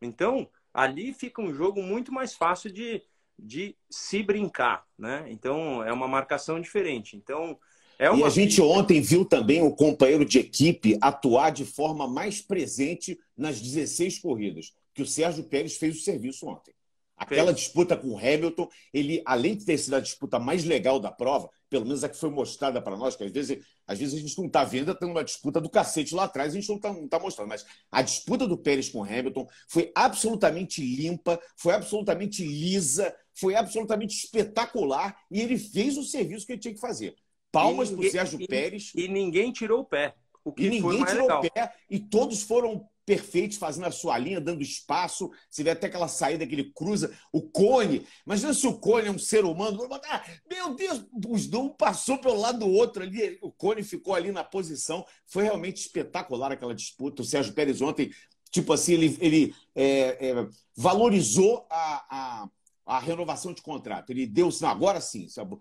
Então, 0.00 0.48
ali 0.72 1.12
fica 1.12 1.42
um 1.42 1.52
jogo 1.52 1.82
muito 1.82 2.12
mais 2.12 2.34
fácil 2.34 2.70
de, 2.70 3.02
de 3.38 3.74
se 3.88 4.22
brincar, 4.22 4.86
né? 4.96 5.26
Então, 5.28 5.82
é 5.82 5.92
uma 5.92 6.06
marcação 6.06 6.60
diferente. 6.60 7.16
Então, 7.16 7.58
é 7.98 8.08
uma... 8.08 8.20
E 8.20 8.24
a 8.24 8.30
gente 8.30 8.62
ontem 8.62 9.00
viu 9.00 9.24
também 9.24 9.60
o 9.62 9.74
companheiro 9.74 10.24
de 10.24 10.38
equipe 10.38 10.96
atuar 11.00 11.50
de 11.50 11.64
forma 11.64 12.06
mais 12.06 12.40
presente 12.40 13.18
nas 13.36 13.60
16 13.60 14.20
corridas, 14.20 14.72
que 14.94 15.02
o 15.02 15.06
Sérgio 15.06 15.44
Pérez 15.44 15.76
fez 15.76 15.96
o 15.96 16.00
serviço 16.00 16.46
ontem. 16.46 16.72
Aquela 17.20 17.52
disputa 17.52 17.94
com 17.98 18.08
o 18.08 18.18
Hamilton, 18.18 18.66
ele, 18.94 19.22
além 19.26 19.54
de 19.54 19.66
ter 19.66 19.76
sido 19.76 19.94
a 19.94 20.00
disputa 20.00 20.38
mais 20.38 20.64
legal 20.64 20.98
da 20.98 21.12
prova, 21.12 21.50
pelo 21.68 21.84
menos 21.84 22.02
a 22.02 22.08
que 22.08 22.16
foi 22.16 22.30
mostrada 22.30 22.80
para 22.80 22.96
nós, 22.96 23.14
que 23.14 23.22
às 23.22 23.30
vezes, 23.30 23.62
às 23.86 23.98
vezes 23.98 24.14
a 24.14 24.20
gente 24.20 24.38
não 24.38 24.46
está 24.46 24.64
vendo, 24.64 24.94
tem 24.94 25.06
uma 25.06 25.22
disputa 25.22 25.60
do 25.60 25.68
cacete 25.68 26.14
lá 26.14 26.24
atrás, 26.24 26.52
a 26.52 26.56
gente 26.56 26.68
não 26.68 26.76
está 26.76 26.94
tá 27.10 27.18
mostrando. 27.18 27.48
Mas 27.48 27.66
a 27.92 28.00
disputa 28.00 28.48
do 28.48 28.56
Pérez 28.56 28.88
com 28.88 29.00
o 29.00 29.04
Hamilton 29.04 29.46
foi 29.68 29.92
absolutamente 29.94 30.82
limpa, 30.82 31.38
foi 31.56 31.74
absolutamente 31.74 32.42
lisa, 32.42 33.14
foi 33.34 33.54
absolutamente 33.54 34.16
espetacular 34.16 35.14
e 35.30 35.42
ele 35.42 35.58
fez 35.58 35.98
o 35.98 36.02
serviço 36.02 36.46
que 36.46 36.52
ele 36.52 36.60
tinha 36.60 36.74
que 36.74 36.80
fazer. 36.80 37.14
Palmas 37.52 37.90
para 37.90 38.00
o 38.00 38.10
Sérgio 38.10 38.40
e, 38.40 38.46
Pérez. 38.46 38.92
E 38.94 39.08
ninguém 39.08 39.52
tirou 39.52 39.80
o 39.80 39.84
pé. 39.84 40.14
O 40.44 40.52
que 40.52 40.64
e 40.64 40.70
ninguém 40.70 41.04
tirou 41.04 41.22
legal. 41.22 41.44
o 41.44 41.50
pé 41.50 41.74
e 41.88 41.98
todos 41.98 42.42
foram 42.42 42.88
perfeitos, 43.10 43.56
fazendo 43.56 43.86
a 43.86 43.90
sua 43.90 44.16
linha, 44.18 44.40
dando 44.40 44.62
espaço. 44.62 45.30
Você 45.50 45.64
vê 45.64 45.70
até 45.70 45.88
aquela 45.88 46.06
saída 46.06 46.46
que 46.46 46.54
ele 46.54 46.72
cruza, 46.72 47.12
o 47.32 47.42
cone. 47.42 48.06
Imagina 48.24 48.54
se 48.54 48.66
o 48.66 48.78
cone 48.78 49.08
é 49.08 49.10
um 49.10 49.18
ser 49.18 49.44
humano. 49.44 49.88
Ah, 50.08 50.24
meu 50.48 50.74
Deus, 50.74 51.04
os 51.28 51.46
dois 51.48 51.64
um 51.64 51.68
passou 51.70 52.18
pelo 52.18 52.40
lado 52.40 52.60
do 52.60 52.68
outro 52.68 53.02
ali, 53.02 53.36
o 53.42 53.50
cone 53.50 53.82
ficou 53.82 54.14
ali 54.14 54.30
na 54.30 54.44
posição. 54.44 55.04
Foi 55.26 55.42
realmente 55.42 55.78
espetacular 55.78 56.52
aquela 56.52 56.74
disputa. 56.74 57.22
O 57.22 57.24
Sérgio 57.24 57.52
Pérez 57.52 57.82
ontem, 57.82 58.12
tipo 58.50 58.72
assim, 58.72 58.92
ele, 58.92 59.18
ele 59.20 59.54
é, 59.74 60.30
é, 60.30 60.48
valorizou 60.76 61.66
a, 61.68 62.04
a 62.44 62.48
a 62.90 62.98
renovação 62.98 63.52
de 63.54 63.62
contrato. 63.62 64.10
Ele 64.10 64.26
deu 64.26 64.48
agora 64.66 65.00
sim. 65.00 65.28
Sabe? 65.28 65.56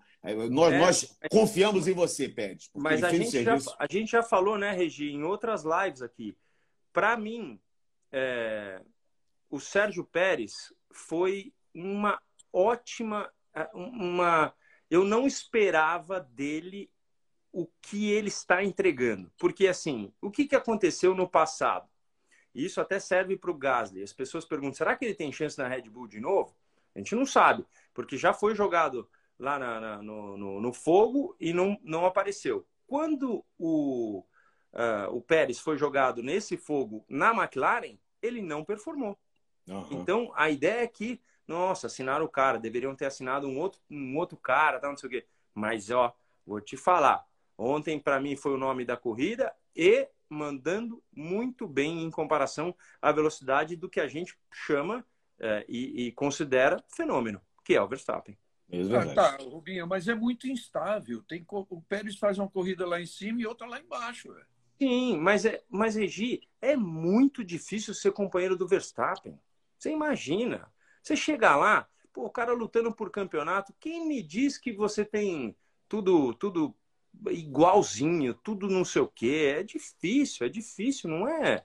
Nós, 0.50 0.72
é, 0.72 0.78
nós 0.78 1.18
confiamos 1.30 1.88
em 1.88 1.94
você, 1.94 2.28
Pérez. 2.28 2.70
Mas 2.74 3.02
a 3.02 3.10
gente, 3.10 3.42
já, 3.42 3.56
a 3.78 3.86
gente 3.88 4.10
já 4.10 4.22
falou, 4.22 4.58
né, 4.58 4.72
Regi, 4.72 5.10
em 5.10 5.22
outras 5.22 5.64
lives 5.64 6.02
aqui. 6.02 6.36
Para 6.92 7.16
mim, 7.16 7.58
é, 8.12 8.82
o 9.48 9.58
Sérgio 9.58 10.04
Pérez 10.04 10.72
foi 10.92 11.54
uma 11.74 12.20
ótima. 12.52 13.32
É, 13.54 13.68
uma, 13.72 14.52
eu 14.90 15.04
não 15.04 15.26
esperava 15.26 16.20
dele 16.20 16.90
o 17.52 17.66
que 17.80 18.10
ele 18.10 18.28
está 18.28 18.62
entregando. 18.62 19.32
Porque, 19.38 19.66
assim, 19.66 20.12
o 20.20 20.30
que, 20.30 20.46
que 20.46 20.54
aconteceu 20.54 21.14
no 21.14 21.28
passado? 21.28 21.88
Isso 22.54 22.80
até 22.80 22.98
serve 22.98 23.36
para 23.36 23.50
o 23.50 23.56
Gasly. 23.56 24.02
As 24.02 24.12
pessoas 24.12 24.44
perguntam: 24.44 24.74
será 24.74 24.96
que 24.96 25.04
ele 25.04 25.14
tem 25.14 25.32
chance 25.32 25.56
na 25.56 25.68
Red 25.68 25.82
Bull 25.82 26.06
de 26.06 26.20
novo? 26.20 26.54
A 26.94 26.98
gente 26.98 27.14
não 27.14 27.24
sabe, 27.24 27.64
porque 27.94 28.16
já 28.16 28.34
foi 28.34 28.54
jogado 28.54 29.08
lá 29.40 29.58
na, 29.58 29.80
na, 29.80 30.02
no, 30.02 30.36
no, 30.36 30.60
no, 30.60 30.72
fogo 30.72 31.34
e 31.40 31.52
não, 31.52 31.78
não 31.82 32.04
apareceu. 32.04 32.66
Quando 32.86 33.42
o, 33.58 34.22
uh, 34.74 35.16
o 35.16 35.22
Pérez 35.22 35.58
foi 35.58 35.78
jogado 35.78 36.22
nesse 36.22 36.58
fogo 36.58 37.04
na 37.08 37.30
McLaren, 37.30 37.98
ele 38.20 38.42
não 38.42 38.62
performou. 38.62 39.18
Uhum. 39.66 39.86
Então, 39.92 40.32
a 40.34 40.50
ideia 40.50 40.82
é 40.82 40.86
que, 40.86 41.20
nossa, 41.48 41.86
assinaram 41.86 42.26
o 42.26 42.28
cara, 42.28 42.58
deveriam 42.58 42.94
ter 42.94 43.06
assinado 43.06 43.48
um 43.48 43.58
outro, 43.58 43.80
um 43.90 44.16
outro 44.18 44.36
cara, 44.36 44.78
tal, 44.78 44.90
não 44.90 44.98
sei 44.98 45.08
o 45.08 45.10
quê. 45.10 45.26
Mas, 45.54 45.90
ó, 45.90 46.14
vou 46.46 46.60
te 46.60 46.76
falar, 46.76 47.26
ontem 47.56 47.98
para 47.98 48.20
mim 48.20 48.36
foi 48.36 48.52
o 48.52 48.58
nome 48.58 48.84
da 48.84 48.96
corrida 48.96 49.54
e 49.74 50.06
mandando 50.28 51.02
muito 51.10 51.66
bem 51.66 52.02
em 52.02 52.10
comparação 52.10 52.76
à 53.00 53.10
velocidade 53.10 53.74
do 53.74 53.88
que 53.88 54.00
a 54.00 54.06
gente 54.06 54.38
chama 54.52 55.04
uh, 55.38 55.64
e, 55.66 56.08
e 56.08 56.12
considera 56.12 56.84
fenômeno, 56.88 57.40
que 57.64 57.74
é 57.74 57.82
o 57.82 57.88
Verstappen. 57.88 58.36
Ah, 58.72 59.14
tá, 59.14 59.36
Rubinho, 59.42 59.86
mas 59.86 60.06
é 60.06 60.14
muito 60.14 60.46
instável. 60.46 61.22
Tem, 61.22 61.44
o 61.48 61.82
Pérez 61.82 62.16
faz 62.16 62.38
uma 62.38 62.48
corrida 62.48 62.86
lá 62.86 63.00
em 63.00 63.06
cima 63.06 63.40
e 63.40 63.46
outra 63.46 63.66
lá 63.66 63.80
embaixo. 63.80 64.32
Véio. 64.32 64.46
Sim, 64.80 65.18
mas, 65.18 65.44
é, 65.44 65.62
mas 65.68 65.96
Regi, 65.96 66.40
é 66.60 66.76
muito 66.76 67.44
difícil 67.44 67.92
ser 67.92 68.12
companheiro 68.12 68.56
do 68.56 68.68
Verstappen. 68.68 69.38
Você 69.78 69.90
imagina. 69.90 70.72
Você 71.02 71.16
chega 71.16 71.56
lá, 71.56 71.88
pô, 72.12 72.24
o 72.24 72.30
cara 72.30 72.52
lutando 72.52 72.94
por 72.94 73.10
campeonato, 73.10 73.74
quem 73.80 74.06
me 74.06 74.22
diz 74.22 74.56
que 74.56 74.72
você 74.72 75.04
tem 75.04 75.56
tudo, 75.88 76.32
tudo 76.34 76.74
igualzinho, 77.28 78.34
tudo 78.34 78.68
não 78.68 78.84
sei 78.84 79.02
o 79.02 79.08
quê? 79.08 79.54
É 79.58 79.62
difícil, 79.62 80.46
é 80.46 80.48
difícil, 80.48 81.10
não 81.10 81.28
é? 81.28 81.64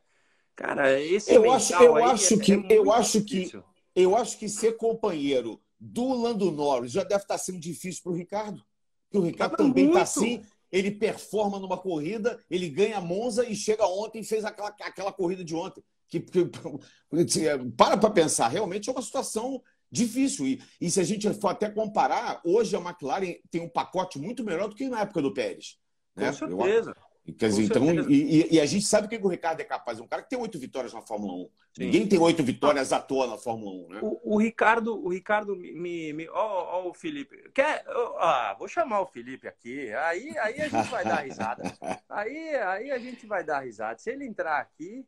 Cara, 0.55 0.99
esse 0.99 1.33
eu 1.33 1.51
acho, 1.51 1.73
eu 1.73 1.95
acho 2.03 2.33
é, 2.33 2.37
que 2.37 2.53
é 2.53 2.77
eu 2.77 2.91
acho 2.91 3.21
difícil. 3.21 3.61
que 3.61 4.01
eu 4.01 4.15
acho 4.15 4.37
que 4.37 4.49
ser 4.49 4.77
companheiro 4.77 5.61
do 5.85 6.13
Lando 6.13 6.51
Norris 6.51 6.91
já 6.91 7.03
deve 7.03 7.23
estar 7.23 7.37
sendo 7.37 7.59
difícil 7.59 8.01
para 8.03 8.11
o 8.11 8.15
Ricardo. 8.15 8.63
Porque 9.03 9.17
o 9.17 9.21
Ricardo 9.21 9.55
também 9.55 9.87
está 9.87 10.01
assim 10.01 10.41
ele 10.75 10.91
performa 10.91 11.57
numa 11.57 11.77
corrida, 11.77 12.37
ele 12.49 12.67
ganha 12.69 12.97
a 12.97 13.01
Monza 13.01 13.47
e 13.47 13.55
chega 13.55 13.87
ontem 13.87 14.19
e 14.19 14.25
fez 14.25 14.43
aquela, 14.43 14.69
aquela 14.81 15.11
corrida 15.11 15.41
de 15.41 15.55
ontem. 15.55 15.81
Que, 16.09 16.19
que 16.19 16.45
para 17.77 17.95
para 17.95 18.09
pensar, 18.09 18.49
realmente 18.49 18.89
é 18.89 18.91
uma 18.91 19.01
situação 19.01 19.63
difícil. 19.89 20.45
E, 20.45 20.61
e 20.81 20.91
se 20.91 20.99
a 20.99 21.03
gente 21.03 21.33
for 21.35 21.47
até 21.47 21.69
comparar, 21.69 22.41
hoje 22.43 22.75
a 22.75 22.79
McLaren 22.79 23.35
tem 23.49 23.61
um 23.61 23.69
pacote 23.69 24.19
muito 24.19 24.43
melhor 24.43 24.67
do 24.67 24.75
que 24.75 24.89
na 24.89 24.99
época 24.99 25.21
do 25.21 25.33
Pérez. 25.33 25.77
Né? 26.13 26.27
Com 26.27 26.33
certeza. 26.33 26.95
Quer 27.33 27.49
dizer, 27.49 27.63
então, 27.63 27.83
e, 28.07 28.53
e, 28.53 28.61
a 28.61 28.65
gente 28.67 28.85
sabe 28.85 29.07
o 29.07 29.09
que 29.09 29.17
o 29.17 29.27
Ricardo 29.27 29.59
é 29.59 29.63
capaz. 29.63 29.99
Um 29.99 30.05
cara 30.05 30.21
que 30.21 30.29
tem 30.29 30.37
oito 30.37 30.59
vitórias 30.59 30.93
na 30.93 31.01
Fórmula 31.01 31.33
1. 31.33 31.37
Sim. 31.39 31.49
Ninguém 31.85 32.07
tem 32.07 32.19
oito 32.19 32.43
vitórias 32.43 32.93
à 32.93 32.99
toa 32.99 33.25
na 33.25 33.35
Fórmula 33.35 33.71
1, 33.71 33.89
né? 33.89 33.99
O, 34.03 34.35
o 34.35 34.37
Ricardo, 34.37 35.03
o 35.03 35.09
Ricardo 35.09 35.55
me. 35.55 36.13
me 36.13 36.29
ó, 36.29 36.83
ó, 36.83 36.87
o 36.87 36.93
Felipe. 36.93 37.49
Quer, 37.51 37.83
ah, 38.19 38.55
vou 38.59 38.67
chamar 38.67 39.01
o 39.01 39.07
Felipe 39.07 39.47
aqui. 39.47 39.91
Aí, 39.93 40.37
aí 40.37 40.61
a 40.61 40.67
gente 40.69 40.89
vai 40.89 41.03
dar 41.03 41.21
risada. 41.21 41.63
Aí, 42.07 42.55
aí 42.55 42.91
a 42.91 42.99
gente 42.99 43.25
vai 43.25 43.43
dar 43.43 43.59
risada. 43.59 43.97
Se 43.97 44.11
ele 44.11 44.25
entrar 44.25 44.59
aqui. 44.59 45.05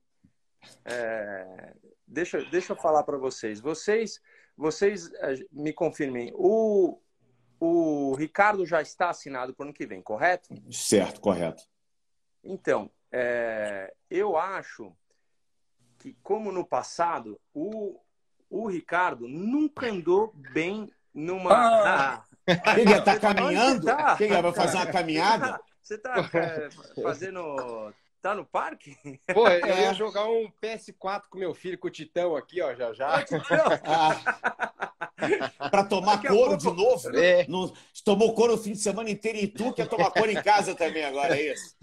É, 0.84 1.74
deixa, 2.06 2.44
deixa 2.46 2.74
eu 2.74 2.78
falar 2.78 3.04
para 3.04 3.18
vocês. 3.18 3.62
Vocês, 3.62 4.20
vocês 4.58 5.10
eh, 5.22 5.36
me 5.52 5.72
confirmem. 5.72 6.34
O, 6.36 7.00
o 7.60 8.16
Ricardo 8.16 8.66
já 8.66 8.82
está 8.82 9.12
assinado 9.12 9.54
para 9.54 9.64
o 9.64 9.68
ano 9.68 9.74
que 9.74 9.86
vem, 9.86 10.02
correto? 10.02 10.50
Certo, 10.72 11.22
correto. 11.22 11.64
Então, 12.48 12.90
é, 13.12 13.94
eu 14.10 14.38
acho 14.38 14.94
que, 16.00 16.16
como 16.24 16.50
no 16.50 16.66
passado, 16.66 17.40
o, 17.54 18.00
o 18.50 18.68
Ricardo 18.68 19.28
nunca 19.28 19.88
andou 19.92 20.32
bem 20.54 20.90
numa. 21.14 21.52
Ah, 21.54 22.24
ah, 22.66 22.80
ele 22.80 22.94
está 22.94 23.20
caminhando? 23.20 23.86
Tá? 23.86 24.16
Quem 24.16 24.30
vai 24.30 24.54
fazer 24.54 24.78
uma 24.78 24.86
caminhada? 24.92 25.60
Você 25.82 25.96
está 25.96 26.16
é, 26.34 26.70
fazendo. 27.02 27.94
Tá 28.22 28.34
no 28.34 28.46
parque? 28.46 28.98
Pô, 29.34 29.48
eu 29.48 29.78
ia 29.78 29.94
jogar 29.94 30.26
um 30.26 30.52
PS4 30.62 31.24
com 31.30 31.38
meu 31.38 31.54
filho, 31.54 31.78
com 31.78 31.88
o 31.88 31.92
Titão 31.92 32.36
aqui, 32.36 32.62
ó, 32.62 32.74
já 32.74 32.92
já. 32.92 33.24
Ah. 33.86 34.92
para 35.72 35.84
tomar 35.84 36.22
couro 36.22 36.58
pouco... 36.58 36.58
de 36.58 36.84
novo. 36.84 37.18
É. 37.18 37.46
No, 37.48 37.74
tomou 38.04 38.34
couro 38.34 38.54
o 38.54 38.58
fim 38.58 38.72
de 38.72 38.80
semana 38.80 39.10
inteiro 39.10 39.38
e 39.38 39.48
tu 39.48 39.74
quer 39.74 39.88
tomar 39.88 40.12
couro 40.12 40.32
em 40.32 40.42
casa 40.42 40.76
também 40.76 41.04
agora, 41.04 41.38
é 41.38 41.54
isso? 41.54 41.76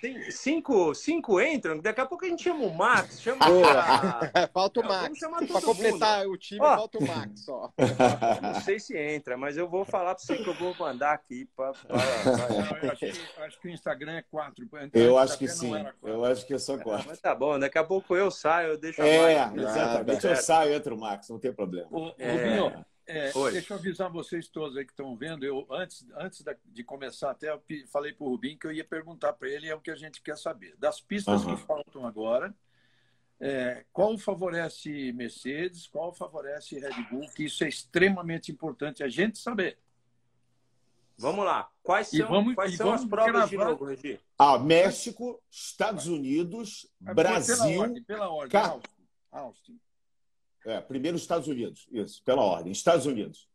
Tem 0.00 0.30
cinco, 0.30 0.94
cinco 0.94 1.40
entram, 1.40 1.78
daqui 1.78 2.00
a 2.00 2.06
pouco 2.06 2.24
a 2.24 2.28
gente 2.28 2.42
chama 2.42 2.64
o 2.64 2.74
Max. 2.74 3.20
Chama 3.20 3.44
a... 3.44 4.48
Falta 4.48 4.80
o 4.80 4.84
Max. 4.84 5.18
Para 5.20 5.60
completar 5.60 6.24
mundo. 6.24 6.32
o 6.32 6.38
time, 6.38 6.60
ó, 6.62 6.76
falta 6.76 6.98
o 6.98 7.06
Max 7.06 7.44
só. 7.44 7.70
Não 8.42 8.60
sei 8.62 8.80
se 8.80 8.96
entra, 8.96 9.36
mas 9.36 9.58
eu 9.58 9.68
vou 9.68 9.84
falar 9.84 10.14
para 10.14 10.24
você 10.24 10.36
que 10.38 10.48
eu 10.48 10.54
vou 10.54 10.74
mandar 10.78 11.12
aqui. 11.12 11.46
Pra, 11.54 11.72
pra, 11.72 11.98
pra... 11.98 12.78
eu 12.82 12.90
acho, 12.90 12.98
que, 12.98 13.42
acho, 13.42 13.60
que, 13.60 13.68
o 13.68 13.70
Instagram 13.70 14.12
é 14.12 14.22
quatro. 14.22 14.64
Então, 14.64 15.02
eu 15.02 15.18
acho 15.18 15.38
que 15.38 15.46
sim. 15.46 15.72
Eu 16.02 16.24
acho 16.24 16.46
que 16.46 16.54
é 16.54 16.58
só 16.58 16.78
quatro. 16.78 17.06
Mas 17.06 17.20
tá 17.20 17.34
bom, 17.34 17.58
daqui 17.58 17.76
a 17.76 17.84
pouco 17.84 18.16
eu 18.16 18.30
saio, 18.30 18.68
eu 18.68 18.78
deixo 18.78 19.02
é, 19.02 19.38
a 19.38 19.52
É, 19.54 19.60
exatamente. 19.60 20.26
Eu 20.26 20.36
saio, 20.36 20.74
entra 20.74 20.94
o 20.94 20.98
Max, 20.98 21.28
não 21.28 21.38
tem 21.38 21.52
problema. 21.52 21.88
O, 22.08 22.14
é... 22.18 22.32
Rubinho, 22.32 22.84
é, 23.06 23.32
deixa 23.50 23.74
eu 23.74 23.78
avisar 23.78 24.08
vocês 24.08 24.48
todos 24.48 24.76
aí 24.76 24.84
que 24.84 24.92
estão 24.92 25.16
vendo. 25.16 25.44
Eu, 25.44 25.66
antes, 25.70 26.06
antes 26.14 26.44
de 26.66 26.84
começar, 26.84 27.32
até 27.32 27.50
eu 27.50 27.60
falei 27.88 28.12
para 28.12 28.24
o 28.24 28.28
Rubinho 28.30 28.58
que 28.58 28.66
eu 28.66 28.72
ia 28.72 28.84
perguntar 28.84 29.32
para 29.32 29.48
ele, 29.48 29.68
é 29.68 29.74
o 29.74 29.80
que 29.80 29.90
a 29.90 29.96
gente 29.96 30.22
quer 30.22 30.38
saber. 30.38 30.76
Das 30.78 31.00
pistas 31.00 31.44
uhum. 31.44 31.56
que 31.56 31.62
faltam 31.62 32.06
agora, 32.06 32.54
é, 33.40 33.84
qual 33.92 34.16
favorece 34.16 35.12
Mercedes, 35.12 35.88
qual 35.88 36.12
favorece 36.14 36.78
Red 36.78 37.02
Bull, 37.10 37.28
que 37.34 37.44
isso 37.46 37.64
é 37.64 37.68
extremamente 37.68 38.52
importante 38.52 39.02
a 39.02 39.08
gente 39.08 39.38
saber. 39.38 39.76
Vamos 41.18 41.44
lá. 41.44 41.68
Quais 41.82 42.08
são, 42.08 42.28
vamos, 42.28 42.54
quais 42.54 42.76
são 42.76 42.92
as 42.92 43.04
provas 43.04 43.32
gravar... 43.32 43.46
de 43.48 43.56
novo, 43.56 43.84
Regi? 43.86 44.20
Ah, 44.38 44.58
México, 44.58 45.42
Estados 45.50 46.06
Unidos, 46.06 46.88
é, 47.04 47.12
Brasil. 47.12 47.56
Pela 47.56 47.80
ordem, 47.80 48.02
pela 48.04 48.28
ordem. 48.30 48.50
Car... 48.50 48.70
Austin. 48.70 48.90
Austin. 49.32 49.80
É, 50.64 50.80
primeiro 50.80 51.16
Estados 51.16 51.48
Unidos, 51.48 51.88
isso, 51.90 52.22
pela 52.24 52.42
ordem. 52.42 52.72
Estados 52.72 53.06
Unidos. 53.06 53.48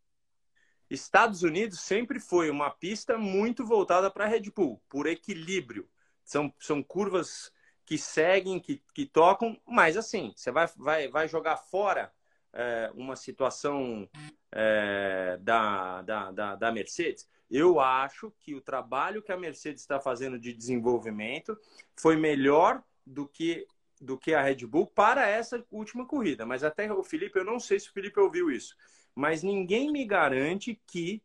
Estados 0.90 1.44
Unidos 1.44 1.80
sempre 1.80 2.20
foi 2.20 2.50
uma 2.50 2.70
pista 2.70 3.18
muito 3.18 3.66
voltada 3.66 4.10
para 4.10 4.26
a 4.26 4.28
Red 4.28 4.52
Bull, 4.56 4.82
por 4.90 5.08
equilíbrio. 5.08 5.90
São, 6.24 6.54
são 6.60 6.82
curvas 6.82 7.52
que 7.86 7.98
seguem, 7.98 8.60
que, 8.60 8.82
que 8.94 9.06
tocam, 9.06 9.60
mas 9.66 9.96
assim, 9.96 10.34
você 10.36 10.52
vai, 10.52 10.68
vai, 10.76 11.08
vai 11.08 11.28
jogar 11.28 11.58
fora 11.58 12.12
é, 12.54 12.92
uma 12.96 13.16
situação 13.16 14.10
é, 14.52 15.38
da, 15.42 16.02
da, 16.02 16.32
da, 16.32 16.56
da 16.56 16.72
Mercedes. 16.72 17.28
Eu 17.50 17.80
acho 17.80 18.34
que 18.40 18.56
o 18.56 18.62
trabalho 18.62 19.22
que 19.22 19.32
a 19.32 19.38
Mercedes 19.38 19.82
está 19.82 20.00
fazendo 20.00 20.40
de 20.40 20.52
desenvolvimento 20.52 21.56
foi 21.96 22.16
melhor 22.16 22.84
do 23.06 23.28
que 23.28 23.68
do 24.02 24.18
que 24.18 24.34
a 24.34 24.42
Red 24.42 24.66
Bull 24.66 24.88
para 24.88 25.28
essa 25.28 25.64
última 25.72 26.06
corrida. 26.06 26.46
Mas 26.46 26.64
até 26.64 26.92
o 26.92 27.04
Felipe, 27.04 27.40
eu 27.40 27.46
não 27.46 27.60
sei 27.60 27.80
se 27.80 27.90
o 27.90 27.94
Felipe 27.94 28.20
ouviu 28.20 28.52
isso, 28.52 28.76
mas 29.14 29.44
ninguém 29.44 29.92
me 29.92 30.06
garante 30.06 30.80
que 30.88 31.22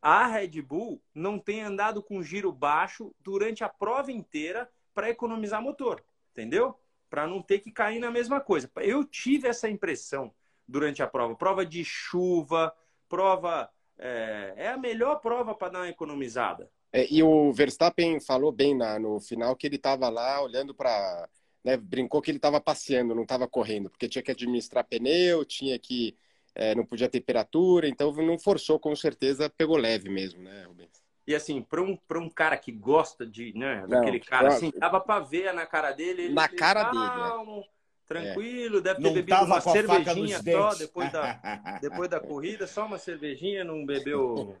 a 0.00 0.26
Red 0.26 0.60
Bull 0.62 1.02
não 1.14 1.38
tenha 1.38 1.66
andado 1.66 2.02
com 2.02 2.22
giro 2.22 2.52
baixo 2.52 3.14
durante 3.20 3.64
a 3.64 3.68
prova 3.68 4.12
inteira 4.12 4.68
para 4.92 5.08
economizar 5.08 5.62
motor, 5.62 6.04
entendeu? 6.32 6.78
Para 7.08 7.26
não 7.26 7.40
ter 7.40 7.60
que 7.60 7.72
cair 7.72 7.98
na 7.98 8.10
mesma 8.10 8.40
coisa. 8.40 8.70
Eu 8.76 9.04
tive 9.04 9.48
essa 9.48 9.68
impressão 9.68 10.32
durante 10.66 11.02
a 11.02 11.06
prova. 11.06 11.34
Prova 11.34 11.64
de 11.64 11.84
chuva, 11.84 12.74
prova. 13.08 13.70
É, 13.96 14.54
é 14.56 14.68
a 14.68 14.76
melhor 14.76 15.20
prova 15.20 15.54
para 15.54 15.72
dar 15.72 15.78
uma 15.80 15.88
economizada. 15.88 16.70
É, 16.92 17.06
e 17.10 17.22
o 17.22 17.52
Verstappen 17.52 18.20
falou 18.20 18.52
bem 18.52 18.76
na, 18.76 18.98
no 18.98 19.20
final 19.20 19.56
que 19.56 19.66
ele 19.66 19.76
estava 19.76 20.08
lá 20.08 20.42
olhando 20.42 20.74
para 20.74 21.28
né, 21.64 21.76
brincou 21.76 22.20
que 22.20 22.30
ele 22.30 22.38
estava 22.38 22.60
passeando, 22.60 23.14
não 23.14 23.22
estava 23.22 23.48
correndo, 23.48 23.88
porque 23.88 24.08
tinha 24.08 24.22
que 24.22 24.30
administrar 24.30 24.84
pneu, 24.84 25.44
tinha 25.44 25.78
que 25.78 26.16
é, 26.54 26.74
não 26.74 26.84
podia 26.84 27.08
temperatura, 27.08 27.88
então 27.88 28.12
não 28.12 28.38
forçou, 28.38 28.78
com 28.78 28.94
certeza 28.94 29.50
pegou 29.50 29.76
leve 29.76 30.08
mesmo, 30.08 30.42
né, 30.42 30.64
Rubens? 30.64 31.02
E 31.26 31.34
assim, 31.34 31.62
para 31.62 31.80
um, 31.82 31.98
um 32.16 32.28
cara 32.28 32.56
que 32.56 32.70
gosta 32.70 33.26
de, 33.26 33.56
né, 33.56 33.84
daquele 33.88 34.18
não, 34.18 34.26
cara, 34.26 34.48
assim, 34.48 34.70
dava 34.76 35.00
para 35.00 35.24
ver 35.24 35.52
na 35.54 35.66
cara 35.66 35.90
dele. 35.90 36.28
na 36.28 36.46
cara 36.46 36.84
dele. 36.84 37.06
Calmo, 37.06 37.64
tranquilo, 38.06 38.78
é. 38.78 38.80
deve 38.82 38.96
ter 38.96 39.02
não 39.02 39.14
bebido 39.14 39.44
uma 39.44 39.60
cervejinha 39.60 40.42
só 40.42 40.74
depois 40.74 41.10
da, 41.10 41.78
depois 41.80 42.10
da 42.10 42.20
corrida, 42.20 42.66
só 42.66 42.84
uma 42.84 42.98
cervejinha, 42.98 43.64
não 43.64 43.86
bebeu. 43.86 44.54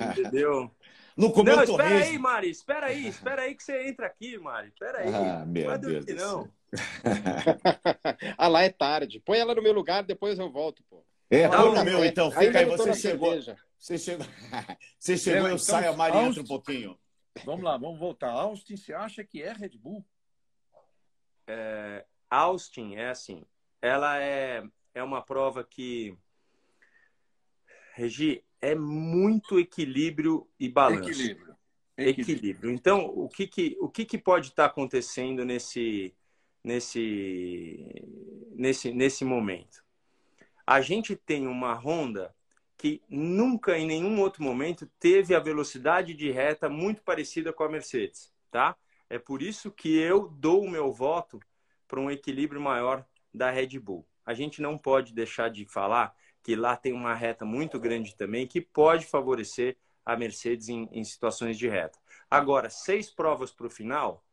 Não 0.00 0.14
bebeu. 0.14 0.70
Não 1.16 1.30
comeu 1.30 1.56
Não, 1.56 1.64
espera 1.64 2.04
aí, 2.04 2.18
Mari. 2.18 2.50
Espera 2.50 2.86
aí. 2.86 3.06
Espera 3.06 3.42
aí 3.42 3.54
que 3.54 3.62
você 3.62 3.88
entra 3.88 4.06
aqui, 4.06 4.36
Mari. 4.38 4.68
Espera 4.68 4.98
aí. 4.98 5.14
Ah, 5.14 5.46
meu 5.46 5.70
não 5.70 5.78
Deus 5.78 6.06
não. 6.06 6.52
ah, 8.36 8.48
lá 8.48 8.62
é 8.62 8.68
tarde. 8.70 9.20
Põe 9.20 9.38
ela 9.38 9.54
no 9.54 9.62
meu 9.62 9.72
lugar, 9.72 10.02
depois 10.02 10.38
eu 10.38 10.52
volto, 10.52 10.82
pô. 10.90 11.02
É, 11.30 11.48
põe 11.48 11.74
no 11.74 11.84
meu, 11.84 12.04
então. 12.04 12.30
Fica 12.30 12.58
aí, 12.58 12.66
você 12.66 12.92
chegou. 12.94 13.34
Você 13.78 13.98
chegou, 13.98 14.26
você 14.98 15.18
chegou, 15.18 15.42
eu 15.42 15.46
então, 15.48 15.58
saio, 15.58 15.90
a 15.90 15.96
Mari 15.96 16.16
entra 16.16 16.42
um 16.42 16.46
pouquinho. 16.46 16.98
Vamos 17.44 17.62
lá, 17.62 17.76
vamos 17.76 17.98
voltar. 17.98 18.30
Austin, 18.30 18.74
você 18.74 18.94
acha 18.94 19.22
que 19.22 19.42
é 19.42 19.52
Red 19.52 19.76
Bull? 19.78 20.04
É, 21.46 22.04
Austin 22.30 22.94
é 22.94 23.10
assim. 23.10 23.44
Ela 23.80 24.20
é, 24.20 24.64
é 24.94 25.02
uma 25.02 25.22
prova 25.22 25.62
que. 25.62 26.16
Regi, 27.94 28.42
é 28.66 28.74
muito 28.74 29.60
equilíbrio 29.60 30.48
e 30.58 30.68
balanço. 30.68 31.08
Equilíbrio. 31.08 31.56
Equilíbrio. 31.96 32.34
equilíbrio. 32.36 32.70
Então, 32.72 33.06
o 33.06 33.28
que, 33.28 33.46
que, 33.46 33.76
o 33.80 33.88
que, 33.88 34.04
que 34.04 34.18
pode 34.18 34.48
estar 34.48 34.64
acontecendo 34.64 35.44
nesse, 35.44 36.12
nesse, 36.64 38.04
nesse, 38.56 38.90
nesse 38.90 39.24
momento? 39.24 39.84
A 40.66 40.80
gente 40.80 41.14
tem 41.14 41.46
uma 41.46 41.74
Honda 41.74 42.34
que 42.76 43.00
nunca 43.08 43.78
em 43.78 43.86
nenhum 43.86 44.20
outro 44.20 44.42
momento 44.42 44.90
teve 44.98 45.32
a 45.32 45.40
velocidade 45.40 46.12
de 46.12 46.32
reta 46.32 46.68
muito 46.68 47.02
parecida 47.02 47.52
com 47.52 47.62
a 47.62 47.68
Mercedes, 47.68 48.32
tá? 48.50 48.76
É 49.08 49.16
por 49.16 49.42
isso 49.42 49.70
que 49.70 49.96
eu 49.96 50.28
dou 50.28 50.64
o 50.64 50.70
meu 50.70 50.92
voto 50.92 51.38
para 51.86 52.00
um 52.00 52.10
equilíbrio 52.10 52.60
maior 52.60 53.06
da 53.32 53.48
Red 53.48 53.78
Bull. 53.78 54.04
A 54.26 54.34
gente 54.34 54.60
não 54.60 54.76
pode 54.76 55.14
deixar 55.14 55.50
de 55.50 55.64
falar 55.66 56.12
que 56.46 56.54
lá 56.54 56.76
tem 56.76 56.92
uma 56.92 57.12
reta 57.12 57.44
muito 57.44 57.76
grande 57.76 58.14
também, 58.14 58.46
que 58.46 58.60
pode 58.60 59.04
favorecer 59.04 59.76
a 60.04 60.16
Mercedes 60.16 60.68
em, 60.68 60.88
em 60.92 61.02
situações 61.02 61.58
de 61.58 61.68
reta. 61.68 61.98
Agora, 62.30 62.70
seis 62.70 63.10
provas 63.10 63.50
para 63.50 63.66
o 63.66 63.70
final 63.70 64.24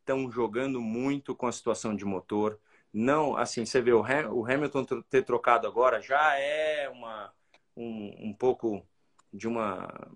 estão 0.00 0.30
jogando 0.30 0.80
muito 0.80 1.36
com 1.36 1.46
a 1.46 1.52
situação 1.52 1.94
de 1.94 2.06
motor. 2.06 2.58
Não, 2.90 3.36
assim, 3.36 3.66
você 3.66 3.82
vê 3.82 3.92
o, 3.92 4.02
Hamilton 4.02 4.86
ter 5.10 5.26
trocado 5.26 5.66
agora 5.66 6.00
já 6.00 6.38
é 6.38 6.88
uma 6.88 7.34
um, 7.76 8.30
um 8.30 8.32
pouco 8.32 8.82
de 9.30 9.46
uma 9.46 10.10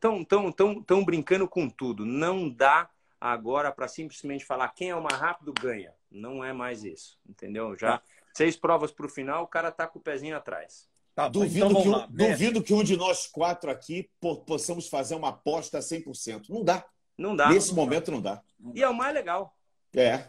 tão, 0.00 0.24
tão, 0.24 0.50
tão, 0.50 0.82
tão 0.82 1.04
brincando 1.04 1.46
com 1.46 1.68
tudo. 1.68 2.06
Não 2.06 2.48
dá 2.48 2.88
agora 3.20 3.70
para 3.70 3.86
simplesmente 3.86 4.46
falar 4.46 4.70
quem 4.70 4.88
é 4.88 4.96
o 4.96 5.02
mais 5.02 5.20
rápido 5.20 5.52
ganha. 5.52 5.92
Não 6.10 6.42
é 6.42 6.54
mais 6.54 6.84
isso, 6.84 7.18
entendeu? 7.28 7.76
Já 7.76 8.00
Seis 8.36 8.54
provas 8.54 8.92
para 8.92 9.06
o 9.06 9.08
final, 9.08 9.44
o 9.44 9.46
cara 9.46 9.72
tá 9.72 9.86
com 9.86 9.98
o 9.98 10.02
pezinho 10.02 10.36
atrás. 10.36 10.86
Tá, 11.14 11.26
duvido, 11.26 11.70
então 11.70 11.82
que 11.82 11.88
um, 11.88 12.06
duvido 12.08 12.62
que 12.62 12.74
um 12.74 12.84
de 12.84 12.94
nós 12.94 13.26
quatro 13.26 13.70
aqui 13.70 14.10
possamos 14.46 14.90
fazer 14.90 15.14
uma 15.14 15.30
aposta 15.30 15.78
100%. 15.78 16.50
Não 16.50 16.62
dá. 16.62 16.84
Não 17.16 17.34
dá. 17.34 17.48
Nesse 17.48 17.68
não 17.68 17.76
momento 17.76 18.10
dá. 18.10 18.12
não 18.12 18.20
dá. 18.20 18.42
E 18.74 18.82
é 18.82 18.88
o 18.90 18.92
mais 18.92 19.14
legal. 19.14 19.56
É. 19.94 20.28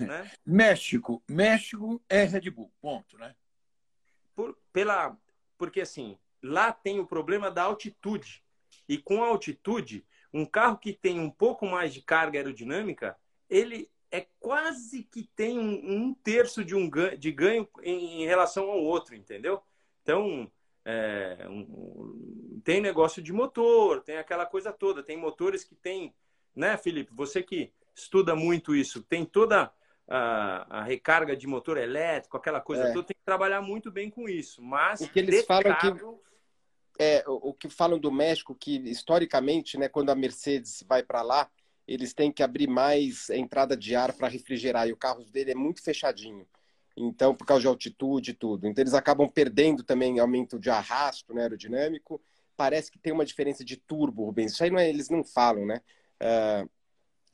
Né? 0.00 0.30
México. 0.46 1.22
México 1.28 2.02
é 2.08 2.24
Red 2.24 2.48
Bull. 2.48 2.72
Ponto, 2.80 3.18
né? 3.18 3.36
Por, 4.34 4.56
pela, 4.72 5.14
porque 5.58 5.82
assim, 5.82 6.16
lá 6.42 6.72
tem 6.72 6.98
o 7.00 7.06
problema 7.06 7.50
da 7.50 7.64
altitude. 7.64 8.42
E 8.88 8.96
com 8.96 9.22
a 9.22 9.28
altitude, 9.28 10.06
um 10.32 10.46
carro 10.46 10.78
que 10.78 10.94
tem 10.94 11.20
um 11.20 11.30
pouco 11.30 11.66
mais 11.66 11.92
de 11.92 12.00
carga 12.00 12.38
aerodinâmica, 12.38 13.14
ele 13.50 13.90
é 14.10 14.26
quase 14.38 15.02
que 15.02 15.24
tem 15.34 15.58
um, 15.58 16.08
um 16.08 16.14
terço 16.14 16.64
de, 16.64 16.74
um 16.74 16.88
ganho, 16.88 17.18
de 17.18 17.32
ganho 17.32 17.68
em, 17.82 18.22
em, 18.22 18.26
relação 18.26 18.70
ao 18.70 18.82
outro, 18.82 19.14
entendeu? 19.14 19.60
Então, 20.02 20.50
é, 20.84 21.46
um, 21.48 22.60
tem 22.64 22.80
negócio 22.80 23.22
de 23.22 23.32
motor, 23.32 24.02
tem 24.02 24.18
aquela 24.18 24.46
coisa 24.46 24.72
toda. 24.72 25.02
Tem 25.02 25.16
motores 25.16 25.64
que 25.64 25.74
tem, 25.74 26.14
né, 26.54 26.76
Felipe? 26.76 27.12
Você 27.14 27.42
que 27.42 27.72
estuda 27.94 28.36
muito 28.36 28.74
isso, 28.74 29.02
tem 29.02 29.24
toda 29.24 29.72
a, 30.08 30.78
a 30.80 30.82
recarga 30.82 31.36
de 31.36 31.46
motor 31.46 31.76
elétrico, 31.76 32.36
aquela 32.36 32.60
coisa 32.60 32.84
é. 32.84 32.92
toda, 32.92 33.08
tem 33.08 33.16
que 33.16 33.24
trabalhar 33.24 33.60
muito 33.60 33.90
bem 33.90 34.10
com 34.10 34.28
isso. 34.28 34.62
Mas 34.62 35.00
o 35.00 35.08
que 35.08 35.18
eles 35.18 35.44
falam 35.44 35.76
que 35.76 35.86
é 36.98 37.24
o, 37.26 37.50
o 37.50 37.54
que 37.54 37.68
falam 37.68 37.98
do 37.98 38.12
México 38.12 38.54
que 38.54 38.76
historicamente, 38.88 39.76
né, 39.76 39.88
quando 39.88 40.10
a 40.10 40.14
Mercedes 40.14 40.84
vai 40.86 41.02
para 41.02 41.22
lá, 41.22 41.50
eles 41.86 42.12
têm 42.12 42.32
que 42.32 42.42
abrir 42.42 42.68
mais 42.68 43.30
entrada 43.30 43.76
de 43.76 43.94
ar 43.94 44.12
para 44.12 44.28
refrigerar 44.28 44.88
e 44.88 44.92
o 44.92 44.96
carro 44.96 45.24
dele 45.24 45.52
é 45.52 45.54
muito 45.54 45.82
fechadinho. 45.82 46.46
Então, 46.96 47.34
por 47.34 47.46
causa 47.46 47.60
de 47.60 47.68
altitude 47.68 48.30
e 48.30 48.34
tudo. 48.34 48.66
Então, 48.66 48.82
eles 48.82 48.94
acabam 48.94 49.28
perdendo 49.28 49.82
também 49.82 50.18
aumento 50.18 50.58
de 50.58 50.70
arrasto 50.70 51.34
né, 51.34 51.42
aerodinâmico. 51.42 52.20
Parece 52.56 52.90
que 52.90 52.98
tem 52.98 53.12
uma 53.12 53.24
diferença 53.24 53.62
de 53.62 53.76
turbo, 53.76 54.24
Rubens. 54.24 54.52
Isso 54.52 54.64
aí 54.64 54.70
não 54.70 54.78
é, 54.78 54.88
eles 54.88 55.10
não 55.10 55.22
falam, 55.22 55.66
né? 55.66 55.82
Uh, 56.22 56.68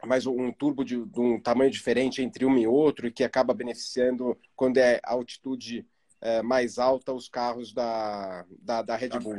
mas 0.04 0.26
um 0.26 0.52
turbo 0.52 0.84
de, 0.84 1.04
de, 1.04 1.20
um 1.20 1.40
tamanho 1.40 1.70
diferente 1.70 2.20
entre 2.20 2.44
um 2.44 2.58
e 2.58 2.66
outro 2.66 3.06
e 3.06 3.12
que 3.12 3.22
acaba 3.22 3.54
beneficiando 3.54 4.36
quando 4.56 4.78
é 4.78 5.00
altitude 5.04 5.86
uh, 6.20 6.42
mais 6.42 6.76
alta 6.76 7.12
os 7.12 7.28
carros 7.28 7.72
da, 7.72 8.44
da, 8.58 8.82
da 8.82 8.96
Red 8.96 9.10
Bull. 9.20 9.36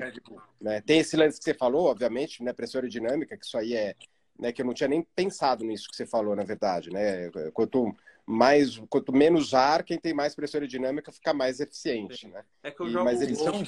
Né? 0.62 0.80
Tem 0.80 1.00
esse 1.00 1.18
lance 1.18 1.38
que 1.38 1.44
você 1.44 1.54
falou, 1.54 1.88
obviamente, 1.88 2.42
né? 2.42 2.54
pressão 2.54 2.80
aerodinâmica, 2.80 3.38
que 3.38 3.46
isso 3.46 3.58
aí 3.58 3.74
é, 3.74 3.94
né, 4.38 4.52
que 4.52 4.62
eu 4.62 4.66
não 4.66 4.74
tinha 4.74 4.88
nem 4.88 5.02
pensado 5.16 5.64
nisso 5.64 5.90
que 5.90 5.96
você 5.96 6.06
falou, 6.06 6.36
na 6.36 6.44
verdade, 6.44 6.90
né? 6.90 7.30
Quanto 7.54 7.96
mais, 8.26 8.78
quanto 8.90 9.12
menos 9.12 9.54
ar, 9.54 9.84
quem 9.84 10.00
tem 10.00 10.14
mais 10.14 10.34
pressão 10.36 10.60
aerodinâmica 10.60 11.12
fica 11.12 11.34
mais 11.34 11.60
eficiente, 11.60 12.28
né? 12.28 12.44
É 12.64 12.72
que 12.72 12.82
eu 12.82 12.90
jogo 12.90 13.06
mas 13.06 13.22
eles 13.22 13.38
são... 13.38 13.64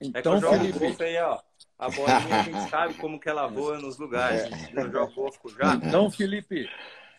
Então, 0.00 0.18
é 0.18 0.22
que 0.22 0.28
eu 0.28 0.40
jogo 0.40 0.78
Felipe... 0.78 1.04
aí, 1.04 1.18
ó. 1.18 1.40
A 1.76 1.90
bolinha 1.90 2.40
a 2.40 2.42
gente 2.42 2.70
sabe 2.70 2.94
como 2.94 3.18
que 3.18 3.28
ela 3.28 3.46
voa 3.46 3.78
nos 3.78 3.98
lugares. 3.98 4.42
É. 4.42 4.80
Eu 4.80 4.90
jogo 4.90 5.32
já. 5.56 5.74
Então, 5.74 6.10
Felipe, 6.10 6.68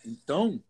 então 0.04 0.62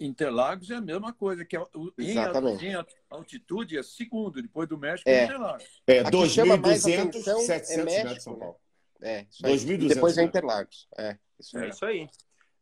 Interlagos 0.00 0.70
é 0.70 0.76
a 0.76 0.80
mesma 0.80 1.12
coisa, 1.12 1.44
que 1.44 1.56
é 1.56 1.62
Exatamente. 1.98 2.64
em 2.64 2.74
altitude 3.10 3.76
é 3.76 3.82
segundo, 3.82 4.40
depois 4.40 4.68
do 4.68 4.78
México 4.78 5.08
é, 5.08 5.14
é 5.14 5.24
Interlagos. 5.24 5.82
É, 5.86 6.04
2.200, 6.04 7.12
700 7.22 7.70
é 7.70 7.84
México, 7.84 7.84
metros 7.84 8.22
São 8.22 8.36
Paulo. 8.36 8.56
É, 9.02 9.26
isso 9.30 9.46
aí. 9.46 9.56
2.200 9.56 9.88
depois 9.88 10.18
é 10.18 10.22
Interlagos. 10.22 10.88
É. 10.98 11.18
Isso 11.38 11.58
é 11.58 11.68
isso 11.68 11.84
aí. 11.84 12.08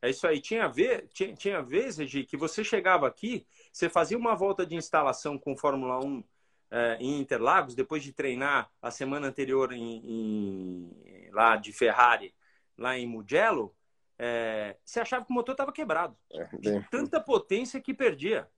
É 0.03 0.11
isso 0.11 0.27
aí. 0.27 0.41
Tinha, 0.41 0.69
ver, 0.69 1.09
tinha, 1.09 1.35
tinha 1.35 1.63
vezes, 1.63 1.99
Regi, 1.99 2.25
que 2.25 2.37
você 2.37 2.63
chegava 2.63 3.07
aqui, 3.07 3.47
você 3.73 3.89
fazia 3.89 4.19
uma 4.19 4.35
volta 4.35 4.67
de 4.67 4.75
instalação 4.75 5.39
com 5.39 5.57
Fórmula 5.57 6.05
1 6.05 6.25
é, 6.71 6.97
em 7.01 7.21
Interlagos, 7.21 7.75
depois 7.75 8.03
de 8.03 8.13
treinar 8.13 8.71
a 8.83 8.91
semana 8.91 9.29
anterior 9.29 9.73
em, 9.73 10.03
em 10.05 11.31
lá 11.33 11.57
de 11.57 11.73
Ferrari, 11.73 12.35
lá 12.77 12.97
em 12.99 13.07
Mugello, 13.07 13.75
é, 14.19 14.77
você 14.85 15.01
achava 15.01 15.25
que 15.25 15.31
o 15.31 15.35
motor 15.35 15.53
estava 15.53 15.73
quebrado. 15.73 16.17
É, 16.33 16.45
de 16.59 16.89
tanta 16.91 17.21
potência 17.21 17.81
que 17.81 17.95
perdia. 17.95 18.49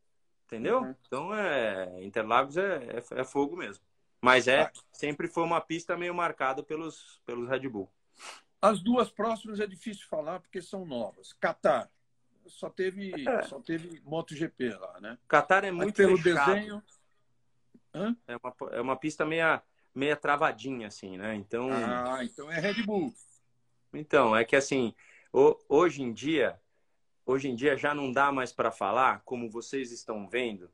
Entendeu? 0.47 0.81
Uhum. 0.81 0.95
Então, 1.07 1.35
é, 1.35 2.03
Interlagos 2.03 2.57
é, 2.57 2.77
é, 2.77 3.21
é, 3.21 3.25
fogo 3.25 3.55
mesmo. 3.55 3.85
Mas 4.20 4.48
é, 4.48 4.70
sempre 4.92 5.28
foi 5.28 5.44
uma 5.44 5.61
pista 5.61 5.96
meio 5.96 6.14
marcada 6.14 6.62
pelos, 6.62 7.20
pelos 7.24 7.48
Red 7.48 7.68
Bull. 7.68 7.90
As 8.61 8.81
duas 8.81 9.11
próximas 9.11 9.61
é 9.61 9.66
difícil 9.66 10.07
falar 10.09 10.40
porque 10.40 10.61
são 10.61 10.85
novas. 10.85 11.33
Qatar 11.35 11.88
só 12.46 12.70
teve 12.70 13.28
é. 13.28 13.42
só 13.42 13.61
teve 13.61 14.00
MotoGP 14.04 14.70
lá, 14.70 15.00
né? 15.00 15.18
Qatar 15.28 15.64
é 15.64 15.70
muito 15.70 15.94
pelo 15.94 16.16
fechado. 16.16 16.54
desenho. 16.54 16.83
Hã? 17.94 18.16
É 18.26 18.37
uma, 18.37 18.54
é 18.72 18.81
uma 18.81 18.96
pista 18.96 19.24
meia 19.24 19.62
meia 19.94 20.16
travadinha 20.16 20.88
assim, 20.88 21.16
né? 21.16 21.35
Então 21.35 21.68
Ah, 21.70 22.24
então 22.24 22.50
é 22.50 22.59
Red 22.59 22.83
Bull. 22.83 23.14
Então, 23.92 24.37
é 24.37 24.44
que 24.44 24.54
assim, 24.54 24.94
hoje 25.33 26.02
em 26.02 26.12
dia, 26.12 26.61
hoje 27.24 27.48
em 27.48 27.54
dia 27.54 27.76
já 27.76 27.94
não 27.94 28.12
dá 28.12 28.31
mais 28.31 28.52
para 28.52 28.70
falar, 28.70 29.22
como 29.24 29.50
vocês 29.50 29.92
estão 29.92 30.28
vendo, 30.28 30.70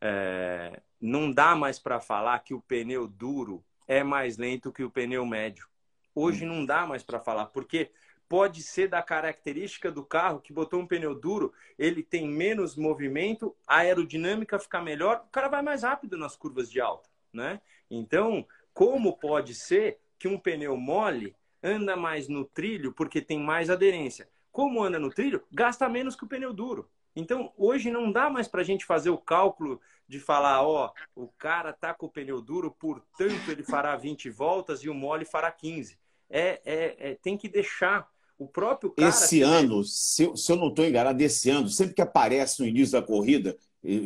é, 0.00 0.80
não 1.00 1.30
dá 1.30 1.54
mais 1.54 1.78
para 1.78 2.00
falar 2.00 2.38
que 2.40 2.54
o 2.54 2.60
pneu 2.60 3.06
duro 3.06 3.64
é 3.86 4.02
mais 4.02 4.36
lento 4.36 4.72
que 4.72 4.82
o 4.82 4.90
pneu 4.90 5.24
médio. 5.24 5.68
Hoje 6.14 6.44
não 6.44 6.64
dá 6.64 6.86
mais 6.86 7.02
para 7.02 7.20
falar, 7.20 7.46
porque 7.46 7.90
pode 8.28 8.62
ser 8.62 8.88
da 8.88 9.02
característica 9.02 9.90
do 9.90 10.04
carro 10.04 10.40
que 10.40 10.52
botou 10.52 10.80
um 10.80 10.86
pneu 10.86 11.14
duro, 11.14 11.52
ele 11.78 12.02
tem 12.02 12.28
menos 12.28 12.74
movimento, 12.74 13.54
a 13.66 13.78
aerodinâmica 13.78 14.58
fica 14.58 14.80
melhor, 14.80 15.24
o 15.26 15.30
cara 15.30 15.48
vai 15.48 15.62
mais 15.62 15.82
rápido 15.82 16.16
nas 16.16 16.34
curvas 16.34 16.70
de 16.70 16.80
alta, 16.80 17.08
né? 17.32 17.60
Então, 17.90 18.46
como 18.72 19.16
pode 19.16 19.54
ser 19.54 19.98
que 20.18 20.26
um 20.26 20.38
pneu 20.38 20.76
mole 20.76 21.36
anda 21.62 21.96
mais 21.96 22.28
no 22.28 22.44
trilho 22.44 22.92
porque 22.92 23.20
tem 23.20 23.38
mais 23.38 23.70
aderência? 23.70 24.28
Como 24.50 24.82
anda 24.82 24.98
no 24.98 25.10
trilho, 25.10 25.44
gasta 25.52 25.88
menos 25.88 26.16
que 26.16 26.24
o 26.24 26.28
pneu 26.28 26.52
duro. 26.52 26.88
Então, 27.16 27.52
hoje 27.56 27.90
não 27.90 28.12
dá 28.12 28.30
mais 28.30 28.46
para 28.46 28.60
a 28.60 28.64
gente 28.64 28.84
fazer 28.84 29.10
o 29.10 29.18
cálculo 29.18 29.80
de 30.06 30.20
falar, 30.20 30.62
ó, 30.62 30.92
o 31.16 31.26
cara 31.26 31.72
tá 31.72 31.92
com 31.92 32.06
o 32.06 32.10
pneu 32.10 32.40
duro, 32.40 32.70
portanto 32.70 33.50
ele 33.50 33.64
fará 33.64 33.96
20 33.96 34.30
voltas 34.30 34.84
e 34.84 34.88
o 34.88 34.94
mole 34.94 35.24
fará 35.24 35.50
15 35.50 35.98
é, 36.30 36.60
é, 36.64 37.10
é 37.10 37.14
tem 37.14 37.36
que 37.36 37.48
deixar 37.48 38.08
o 38.38 38.46
próprio 38.46 38.90
cara. 38.90 39.08
Esse 39.08 39.40
ano, 39.42 39.82
se, 39.82 40.30
se 40.36 40.52
eu 40.52 40.56
não 40.56 40.68
estou 40.68 40.84
enganado, 40.84 41.22
esse 41.22 41.48
ano, 41.48 41.68
sempre 41.68 41.94
que 41.94 42.02
aparece 42.02 42.60
no 42.60 42.66
início 42.66 42.92
da 42.92 43.06
corrida, 43.06 43.56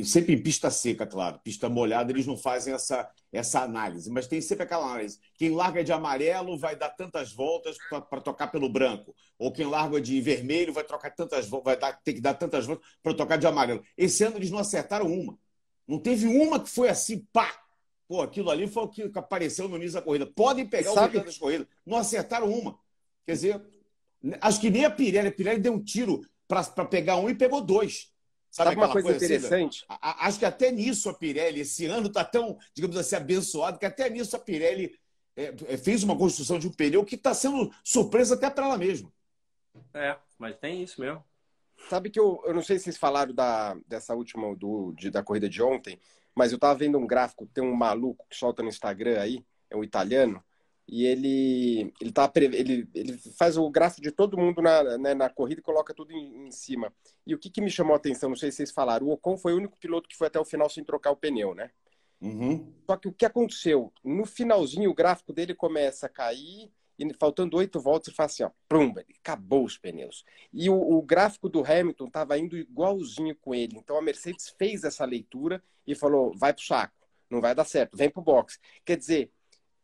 sempre 0.05 0.35
em 0.35 0.43
pista 0.43 0.71
seca, 0.71 1.07
claro, 1.07 1.41
pista 1.43 1.69
molhada, 1.69 2.13
eles 2.13 2.27
não 2.27 2.37
fazem 2.37 2.73
essa, 2.73 3.11
essa 3.33 3.63
análise, 3.63 4.11
mas 4.11 4.27
tem 4.27 4.41
sempre 4.41 4.65
aquela 4.65 4.87
análise. 4.87 5.19
Quem 5.35 5.55
larga 5.55 5.85
de 5.85 5.93
amarelo 5.93 6.59
vai 6.59 6.75
dar 6.75 6.91
tantas 6.91 7.33
voltas 7.33 7.77
para 7.89 8.21
tocar 8.21 8.49
pelo 8.49 8.69
branco, 8.69 9.15
ou 9.39 9.53
quem 9.53 9.67
larga 9.67 10.01
de 10.01 10.21
vermelho 10.21 10.73
vai 10.73 10.85
trocar 10.85 11.11
tantas 11.11 11.49
vai 11.49 11.77
dar, 11.77 11.93
ter 12.03 12.15
que 12.15 12.21
dar 12.21 12.35
tantas 12.35 12.67
voltas 12.67 12.87
para 13.03 13.15
tocar 13.15 13.37
de 13.37 13.47
amarelo. 13.47 13.83
Esse 13.97 14.25
ano 14.25 14.37
eles 14.37 14.51
não 14.51 14.59
acertaram 14.59 15.07
uma. 15.07 15.39
Não 15.87 15.99
teve 15.99 16.27
uma 16.27 16.61
que 16.61 16.69
foi 16.69 16.89
assim, 16.89 17.27
pá, 17.33 17.61
Pô, 18.11 18.23
aquilo 18.23 18.51
ali 18.51 18.67
foi 18.67 18.83
o 18.83 18.89
que 18.89 19.09
apareceu 19.15 19.69
no 19.69 19.77
início 19.77 19.95
da 19.95 20.03
corrida. 20.03 20.27
Podem 20.27 20.67
pegar 20.67 20.91
Sabe... 20.91 20.99
o 20.99 21.03
resultado 21.03 21.27
das 21.27 21.39
corridas. 21.39 21.69
Não 21.87 21.97
acertaram 21.97 22.51
uma. 22.51 22.77
Quer 23.25 23.35
dizer, 23.35 23.63
acho 24.41 24.61
que 24.61 24.69
nem 24.69 24.85
a 24.85 24.91
Pirelli. 24.91 25.29
A 25.29 25.33
Pirelli 25.33 25.61
deu 25.61 25.75
um 25.75 25.81
tiro 25.81 26.21
para 26.49 26.65
pegar 26.87 27.19
um 27.19 27.31
e 27.31 27.37
pegou 27.37 27.61
dois. 27.61 28.10
Sabe, 28.51 28.71
Sabe 28.71 28.77
uma 28.81 28.93
coisa, 28.93 29.09
coisa 29.09 29.25
interessante? 29.25 29.87
Assim? 29.89 29.99
Acho 30.03 30.39
que 30.41 30.45
até 30.45 30.73
nisso 30.73 31.09
a 31.09 31.15
Pirelli, 31.15 31.61
esse 31.61 31.87
ano 31.87 32.09
está 32.09 32.25
tão, 32.25 32.59
digamos 32.75 32.97
assim, 32.97 33.15
abençoado, 33.15 33.79
que 33.79 33.87
até 33.87 34.11
nisso 34.11 34.35
a 34.35 34.41
Pirelli 34.41 34.99
é, 35.37 35.55
é 35.69 35.77
fez 35.77 36.03
uma 36.03 36.19
construção 36.19 36.59
de 36.59 36.67
um 36.67 36.73
pneu 36.73 37.05
que 37.05 37.15
está 37.15 37.33
sendo 37.33 37.73
surpresa 37.85 38.35
até 38.35 38.51
para 38.51 38.67
ela 38.67 38.77
mesma. 38.77 39.13
É, 39.95 40.17
mas 40.37 40.57
tem 40.59 40.83
isso 40.83 41.01
mesmo. 41.01 41.25
Sabe 41.89 42.11
que 42.11 42.19
eu, 42.19 42.43
eu 42.45 42.53
não 42.53 42.63
sei 42.63 42.79
se 42.79 42.85
vocês 42.85 42.97
falaram 42.97 43.33
da, 43.33 43.77
dessa 43.87 44.15
última 44.15 44.55
do, 44.57 44.93
de, 44.93 45.11
da 45.11 45.23
corrida 45.23 45.49
de 45.49 45.63
ontem, 45.63 45.99
mas 46.35 46.53
eu 46.53 46.59
tava 46.59 46.79
vendo 46.79 46.99
um 46.99 47.07
gráfico, 47.07 47.47
tem 47.47 47.63
um 47.63 47.75
maluco 47.75 48.27
que 48.29 48.37
solta 48.37 48.63
no 48.63 48.69
Instagram 48.69 49.21
aí, 49.21 49.45
é 49.71 49.77
um 49.77 49.85
italiano, 49.85 50.45
e 50.91 51.07
ele 51.07 51.93
ele, 52.01 52.11
tá, 52.13 52.31
ele, 52.35 52.89
ele 52.93 53.17
faz 53.39 53.57
o 53.57 53.71
gráfico 53.71 54.03
de 54.03 54.11
todo 54.11 54.37
mundo 54.37 54.61
na, 54.61 54.99
né, 54.99 55.15
na 55.15 55.31
corrida 55.31 55.61
e 55.61 55.65
coloca 55.65 55.95
tudo 55.95 56.13
em, 56.13 56.49
em, 56.49 56.51
cima. 56.51 56.93
E 57.25 57.33
o 57.33 57.39
que, 57.39 57.49
que 57.49 57.61
me 57.61 57.71
chamou 57.71 57.95
a 57.95 57.97
atenção, 57.97 58.29
não 58.29 58.37
sei 58.37 58.51
se 58.51 58.57
vocês 58.57 58.73
falaram, 58.73 59.07
o 59.07 59.13
Ocon 59.13 59.37
foi 59.37 59.55
o 59.55 59.57
único 59.57 59.79
piloto 59.79 60.09
que 60.09 60.17
foi 60.17 60.27
até 60.27 60.41
o 60.41 60.45
final 60.45 60.69
sem 60.69 60.83
trocar 60.83 61.13
o 61.13 61.17
pneu, 61.17 61.55
né? 61.55 61.71
Uhum. 62.21 62.75
Só 62.87 62.97
que 62.97 63.07
o 63.07 63.13
que 63.13 63.25
aconteceu? 63.25 63.93
No 64.05 64.27
finalzinho, 64.27 64.91
o 64.91 64.95
gráfico 64.95 65.33
dele 65.33 65.55
começa 65.55 66.07
a 66.07 66.09
cair, 66.09 66.71
e 66.99 67.15
faltando 67.15 67.57
oito 67.57 67.81
voltas, 67.81 68.09
ele 68.09 68.17
fala 68.17 68.27
assim, 68.27 68.43
ó, 68.43 68.51
plumba, 68.69 69.05
acabou 69.21 69.65
os 69.65 69.79
pneus. 69.79 70.25
E 70.53 70.69
o, 70.69 70.75
o 70.75 71.01
gráfico 71.01 71.49
do 71.49 71.65
Hamilton 71.65 72.07
estava 72.07 72.37
indo 72.37 72.59
igualzinho 72.59 73.35
com 73.37 73.55
ele. 73.55 73.79
Então 73.79 73.97
a 73.97 74.03
Mercedes 74.03 74.53
fez 74.59 74.85
essa 74.85 75.05
leitura 75.05 75.63
e 75.87 75.95
falou, 75.95 76.37
vai 76.37 76.53
pro 76.53 76.63
saco, 76.63 76.95
não 77.31 77.41
vai 77.41 77.55
dar 77.55 77.65
certo, 77.65 77.97
vem 77.97 78.11
pro 78.11 78.21
box. 78.21 78.59
Quer 78.85 78.99
dizer, 78.99 79.33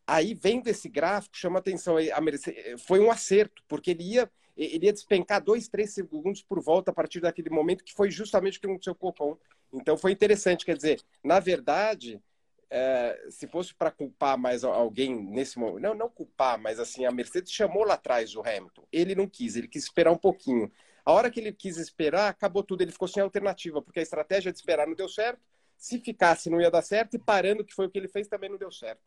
aí 0.07 0.33
vendo 0.33 0.67
esse 0.69 0.87
gráfico, 0.87 1.37
chama 1.37 1.59
atenção, 1.59 1.95
Mercedes, 2.21 2.81
foi 2.81 2.99
um 2.99 3.11
acerto, 3.11 3.61
porque 3.67 3.91
ele 3.91 4.13
ia, 4.13 4.31
ele 4.55 4.85
ia 4.85 4.93
despencar 4.93 5.43
dois, 5.43 5.67
três 5.67 5.93
segundos 5.93 6.41
por 6.41 6.61
volta 6.61 6.91
a 6.91 6.93
partir 6.93 7.19
daquele 7.19 7.49
momento, 7.49 7.83
que 7.83 7.93
foi 7.93 8.09
justamente 8.09 8.57
o 8.57 8.61
que 8.61 8.67
aconteceu 8.67 8.95
com 8.95 9.07
o 9.07 9.09
Ocon. 9.09 9.37
Então 9.73 9.97
foi 9.97 10.13
interessante, 10.13 10.65
quer 10.65 10.77
dizer, 10.77 11.01
na 11.21 11.39
verdade, 11.39 12.21
é, 12.69 13.27
se 13.29 13.47
fosse 13.47 13.73
para 13.73 13.91
culpar 13.91 14.37
mais 14.37 14.63
alguém 14.63 15.13
nesse 15.13 15.59
momento, 15.59 15.81
não, 15.81 15.93
não 15.93 16.09
culpar, 16.09 16.57
mas 16.57 16.79
assim, 16.79 17.05
a 17.05 17.11
Mercedes 17.11 17.51
chamou 17.51 17.83
lá 17.83 17.95
atrás 17.95 18.33
o 18.35 18.41
Hamilton. 18.41 18.87
Ele 18.91 19.13
não 19.13 19.27
quis, 19.27 19.57
ele 19.57 19.67
quis 19.67 19.83
esperar 19.83 20.11
um 20.11 20.17
pouquinho. 20.17 20.71
A 21.05 21.11
hora 21.11 21.29
que 21.29 21.39
ele 21.39 21.53
quis 21.53 21.77
esperar, 21.77 22.29
acabou 22.29 22.63
tudo, 22.63 22.81
ele 22.81 22.91
ficou 22.91 23.07
sem 23.07 23.23
alternativa, 23.23 23.81
porque 23.81 23.99
a 23.99 24.03
estratégia 24.03 24.51
de 24.51 24.57
esperar 24.57 24.87
não 24.87 24.95
deu 24.95 25.07
certo. 25.07 25.41
Se 25.77 25.99
ficasse, 25.99 26.49
não 26.49 26.59
ia 26.59 26.71
dar 26.71 26.81
certo, 26.81 27.15
e 27.15 27.19
parando, 27.19 27.63
que 27.63 27.73
foi 27.73 27.85
o 27.85 27.89
que 27.89 27.97
ele 27.97 28.07
fez, 28.07 28.27
também 28.27 28.49
não 28.49 28.57
deu 28.57 28.71
certo. 28.71 29.01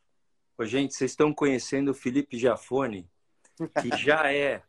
Ô, 0.61 0.65
gente, 0.67 0.93
vocês 0.93 1.13
estão 1.13 1.33
conhecendo 1.33 1.93
o 1.93 1.95
Felipe 1.95 2.39
Jafone, 2.39 3.11
que 3.81 3.89
já 3.97 4.31
é 4.31 4.63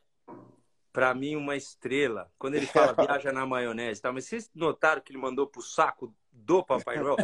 para 0.93 1.13
mim, 1.13 1.35
uma 1.35 1.57
estrela. 1.57 2.31
Quando 2.39 2.55
ele 2.55 2.65
fala 2.65 2.93
viaja 2.93 3.33
na 3.33 3.45
maionese, 3.45 4.01
tá? 4.01 4.09
mas 4.09 4.23
vocês 4.23 4.49
notaram 4.55 5.01
que 5.01 5.11
ele 5.11 5.19
mandou 5.19 5.47
pro 5.47 5.61
saco 5.61 6.15
do 6.31 6.63
Papai 6.63 6.97
Noel? 6.97 7.17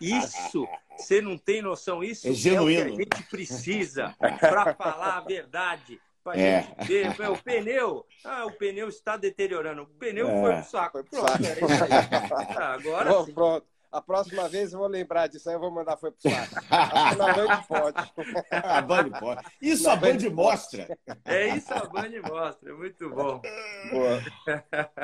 Isso, 0.00 0.64
você 0.96 1.20
não 1.20 1.36
tem 1.36 1.60
noção. 1.60 2.04
Isso 2.04 2.28
é, 2.28 2.32
genuíno. 2.32 2.90
é 2.90 2.92
o 2.92 2.96
que 2.96 3.02
a 3.02 3.16
gente 3.16 3.30
precisa 3.30 4.14
para 4.38 4.76
falar 4.76 5.16
a 5.16 5.20
verdade. 5.20 6.00
Pra 6.22 6.36
é. 6.36 6.62
gente 6.62 6.86
ver. 6.86 7.20
É, 7.20 7.28
o 7.28 7.36
pneu, 7.36 8.06
ah, 8.24 8.46
o 8.46 8.52
pneu 8.52 8.88
está 8.88 9.16
deteriorando. 9.16 9.82
O 9.82 9.86
pneu 9.86 10.28
é. 10.28 10.40
foi 10.40 10.54
pro 10.54 10.70
saco. 10.70 11.04
Pronto, 11.04 11.44
é 11.44 11.52
isso 11.52 11.84
aí. 11.84 11.90
Ah, 12.56 12.74
agora. 12.74 13.10
Bom, 13.10 13.26
pronto. 13.32 13.66
A 13.90 14.02
próxima 14.02 14.48
vez 14.48 14.72
eu 14.72 14.78
vou 14.78 14.88
lembrar 14.88 15.26
disso 15.28 15.48
aí, 15.48 15.54
eu 15.54 15.60
vou 15.60 15.70
mandar 15.70 15.96
foi 15.96 16.10
pro 16.10 16.30
saco. 16.30 16.54
na 17.16 17.32
Band 17.32 17.62
pode. 17.68 18.12
A 18.50 18.82
Band 18.82 19.10
pode. 19.18 19.46
Isso 19.62 19.84
na 19.84 19.92
a 19.92 19.96
Band, 19.96 20.16
Band 20.18 20.30
mostra. 20.30 20.98
É 21.24 21.56
isso 21.56 21.72
a 21.72 21.86
Band 21.86 22.10
mostra, 22.28 22.74
muito 22.74 23.08
bom. 23.10 23.40
Boa. 23.90 24.22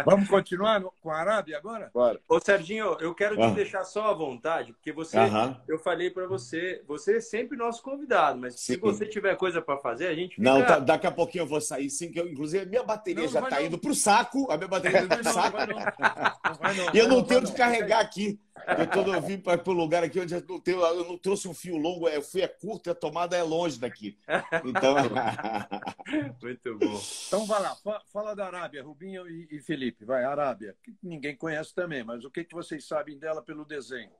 Vamos 0.05 0.29
continuar 0.29 0.83
com 1.01 1.11
a 1.11 1.17
Arábia 1.17 1.57
agora? 1.57 1.91
Bora. 1.95 2.21
Ô, 2.29 2.39
Serginho, 2.41 2.97
eu 3.01 3.15
quero 3.15 3.37
te 3.37 3.43
ah. 3.43 3.51
deixar 3.51 3.85
só 3.85 4.11
à 4.11 4.15
vontade, 4.15 4.73
porque 4.73 4.93
você, 4.93 5.17
uh 5.19 5.23
-huh. 5.23 5.57
eu 5.67 5.79
falei 5.79 6.11
para 6.11 6.27
você, 6.27 6.83
você 6.87 7.17
é 7.17 7.21
sempre 7.21 7.57
nosso 7.57 7.83
convidado, 7.83 8.39
mas 8.39 8.55
sim. 8.55 8.75
se 8.75 8.77
você 8.77 9.07
tiver 9.07 9.35
coisa 9.37 9.63
para 9.63 9.79
fazer, 9.79 10.09
a 10.09 10.15
gente 10.15 10.37
fica... 10.37 10.43
Não, 10.43 10.65
tá, 10.65 10.79
daqui 10.79 11.07
a 11.07 11.11
pouquinho 11.11 11.43
eu 11.43 11.49
vou 11.49 11.61
sair 11.61 11.89
sim, 11.89 12.11
que 12.11 12.21
eu, 12.21 12.29
inclusive 12.29 12.65
a 12.65 12.67
minha 12.67 12.83
bateria 12.83 13.25
não, 13.25 13.31
já 13.33 13.41
está 13.41 13.63
indo 13.63 13.79
pro 13.79 13.95
saco, 13.95 14.51
a 14.51 14.57
minha 14.57 14.69
bateria 14.69 15.03
está 15.03 15.15
indo 15.15 15.23
pro 15.23 15.33
saco. 15.33 15.57
Não, 15.59 15.67
não, 15.67 16.85
não, 16.85 16.95
e 16.95 16.99
eu 16.99 17.09
não, 17.09 17.23
tenho 17.23 17.43
de 17.43 17.53
carregar 17.53 18.01
aqui. 18.01 18.39
Eu, 18.79 18.89
quando 18.89 19.13
eu 19.13 19.21
vim 19.21 19.39
para 19.39 19.61
o 19.69 19.73
lugar 19.73 20.05
aqui 20.05 20.21
onde 20.21 20.35
eu 20.35 20.45
não, 20.49 20.61
tenho, 20.61 20.81
eu 20.81 21.05
não 21.05 21.19
trouxe 21.19 21.49
um 21.49 21.55
fio 21.55 21.77
longo, 21.77 22.09
o 22.09 22.23
fio 22.23 22.45
é 22.45 22.49
curto 22.49 22.89
e 22.89 22.91
a 22.91 22.95
tomada 22.95 23.37
é 23.37 23.43
longe 23.43 23.79
daqui. 23.79 24.17
Então... 24.65 24.95
Muito 26.41 26.79
bom. 26.79 27.01
Então 27.27 27.47
vai 27.47 27.61
lá, 27.61 27.77
fala 28.13 28.35
da 28.35 28.47
Arábia, 28.47 28.83
Rubinho 28.83 29.29
e, 29.29 29.49
e 29.51 29.61
Felipe. 29.61 30.05
Vai, 30.05 30.25
Arábia, 30.25 30.77
que 30.83 30.95
ninguém 31.03 31.37
conhece 31.37 31.75
também, 31.75 32.05
mas 32.05 32.25
o 32.25 32.31
que, 32.31 32.45
que 32.45 32.55
vocês 32.55 32.87
sabem 32.87 33.19
dela 33.19 33.43
pelo 33.43 33.65
desenho? 33.65 34.11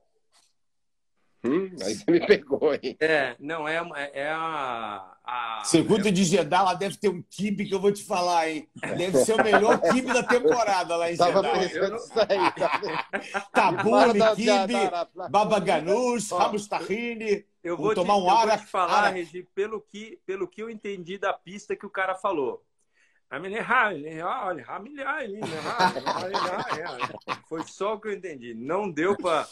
Hum, 1.45 1.75
aí 1.81 1.95
você 1.95 2.11
me 2.11 2.25
pegou, 2.25 2.73
hein? 2.73 2.97
É, 2.99 3.35
não, 3.39 3.67
é, 3.67 3.81
é 4.13 4.29
a. 4.31 5.15
a... 5.23 5.61
Segundo 5.63 6.11
de 6.11 6.23
Jeddah, 6.23 6.63
lá 6.63 6.73
deve 6.73 6.97
ter 6.97 7.09
um 7.09 7.21
kibe 7.21 7.65
que 7.65 7.73
eu 7.73 7.79
vou 7.79 7.91
te 7.91 8.03
falar, 8.03 8.49
hein? 8.49 8.67
Deve 8.97 9.17
ser 9.19 9.33
o 9.33 9.43
melhor 9.43 9.79
kibe 9.79 10.13
da 10.13 10.23
temporada 10.23 10.95
lá 10.95 11.11
em 11.11 11.15
Jeddah. 11.15 11.41
Tava 11.41 11.59
pensando 11.59 11.95
isso 11.97 12.13
aí, 12.19 12.51
tá 12.51 13.41
Tabule, 13.53 14.19
kibe, 14.35 15.29
Baba 15.29 15.59
Ganoush, 15.59 16.31
Ramos 16.31 16.67
Tahini. 16.67 17.45
Eu 17.63 17.75
vou, 17.75 17.95
tomar 17.95 18.13
te, 18.13 18.21
um 18.21 18.29
ar, 18.29 18.47
vou 18.47 18.57
te 18.57 18.65
falar, 18.67 19.09
Regi, 19.09 19.47
pelo 19.55 19.81
que, 19.81 20.19
pelo 20.23 20.47
que 20.47 20.61
eu 20.61 20.69
entendi 20.69 21.17
da 21.17 21.33
pista 21.33 21.75
que 21.75 21.85
o 21.85 21.89
cara 21.89 22.13
falou. 22.13 22.63
Foi 27.49 27.63
só 27.63 27.95
o 27.95 27.99
que 27.99 28.07
eu 28.07 28.13
entendi. 28.13 28.53
Não 28.53 28.89
deu 28.89 29.17
para 29.17 29.47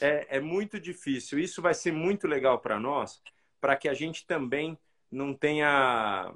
é, 0.00 0.36
é 0.36 0.40
muito 0.40 0.78
difícil. 0.80 1.38
Isso 1.38 1.60
vai 1.60 1.74
ser 1.74 1.92
muito 1.92 2.26
legal 2.26 2.58
para 2.58 2.78
nós, 2.78 3.22
para 3.60 3.76
que 3.76 3.88
a 3.88 3.94
gente 3.94 4.26
também 4.26 4.78
não 5.10 5.34
tenha 5.34 6.32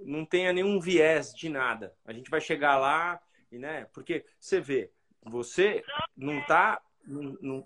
não 0.00 0.24
tenha 0.24 0.52
nenhum 0.52 0.80
viés 0.80 1.32
de 1.34 1.48
nada. 1.48 1.96
A 2.04 2.12
gente 2.12 2.30
vai 2.30 2.40
chegar 2.40 2.76
lá 2.78 3.20
e, 3.50 3.58
né? 3.58 3.86
Porque 3.92 4.24
você 4.38 4.60
vê, 4.60 4.90
você 5.22 5.82
não 6.16 6.40
está 6.40 6.82
não, 7.06 7.64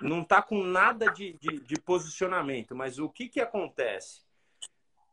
não, 0.00 0.24
tá 0.24 0.42
com 0.42 0.62
nada 0.62 1.10
de, 1.10 1.32
de, 1.34 1.60
de, 1.60 1.80
posicionamento, 1.80 2.74
mas 2.74 2.98
o 2.98 3.08
que 3.08 3.28
que 3.28 3.40
acontece? 3.40 4.22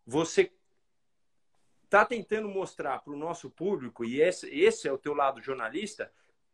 Você 0.06 0.52
está 1.86 2.06
tentando 2.06 2.50
mostrar 2.50 3.00
para 3.00 3.14
o 3.14 3.18
nosso 3.18 3.50
público 3.50 4.04
e 4.04 4.22
esse, 4.22 4.50
esse 4.50 4.88
é 4.88 4.92
o 4.92 4.98
teu 4.98 5.14
lado 5.14 5.42
jornalista 5.42 6.12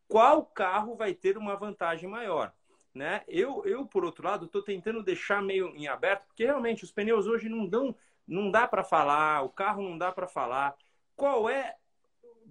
qual 0.07 0.45
carro 0.45 0.95
vai 0.95 1.13
ter 1.13 1.37
uma 1.37 1.55
vantagem 1.55 2.09
maior. 2.09 2.53
Né? 2.93 3.23
Eu, 3.27 3.65
eu, 3.65 3.85
por 3.85 4.05
outro 4.05 4.25
lado, 4.25 4.45
estou 4.45 4.63
tentando 4.63 5.03
deixar 5.03 5.41
meio 5.41 5.75
em 5.75 5.87
aberto, 5.87 6.25
porque 6.27 6.45
realmente 6.45 6.83
os 6.83 6.91
pneus 6.91 7.27
hoje 7.27 7.49
não 7.49 7.67
dão, 7.67 7.93
não 8.25 8.49
dá 8.49 8.65
para 8.67 8.83
falar, 8.83 9.41
o 9.41 9.49
carro 9.49 9.83
não 9.83 9.97
dá 9.97 10.11
para 10.11 10.27
falar. 10.27 10.75
Qual 11.15 11.49
é, 11.49 11.75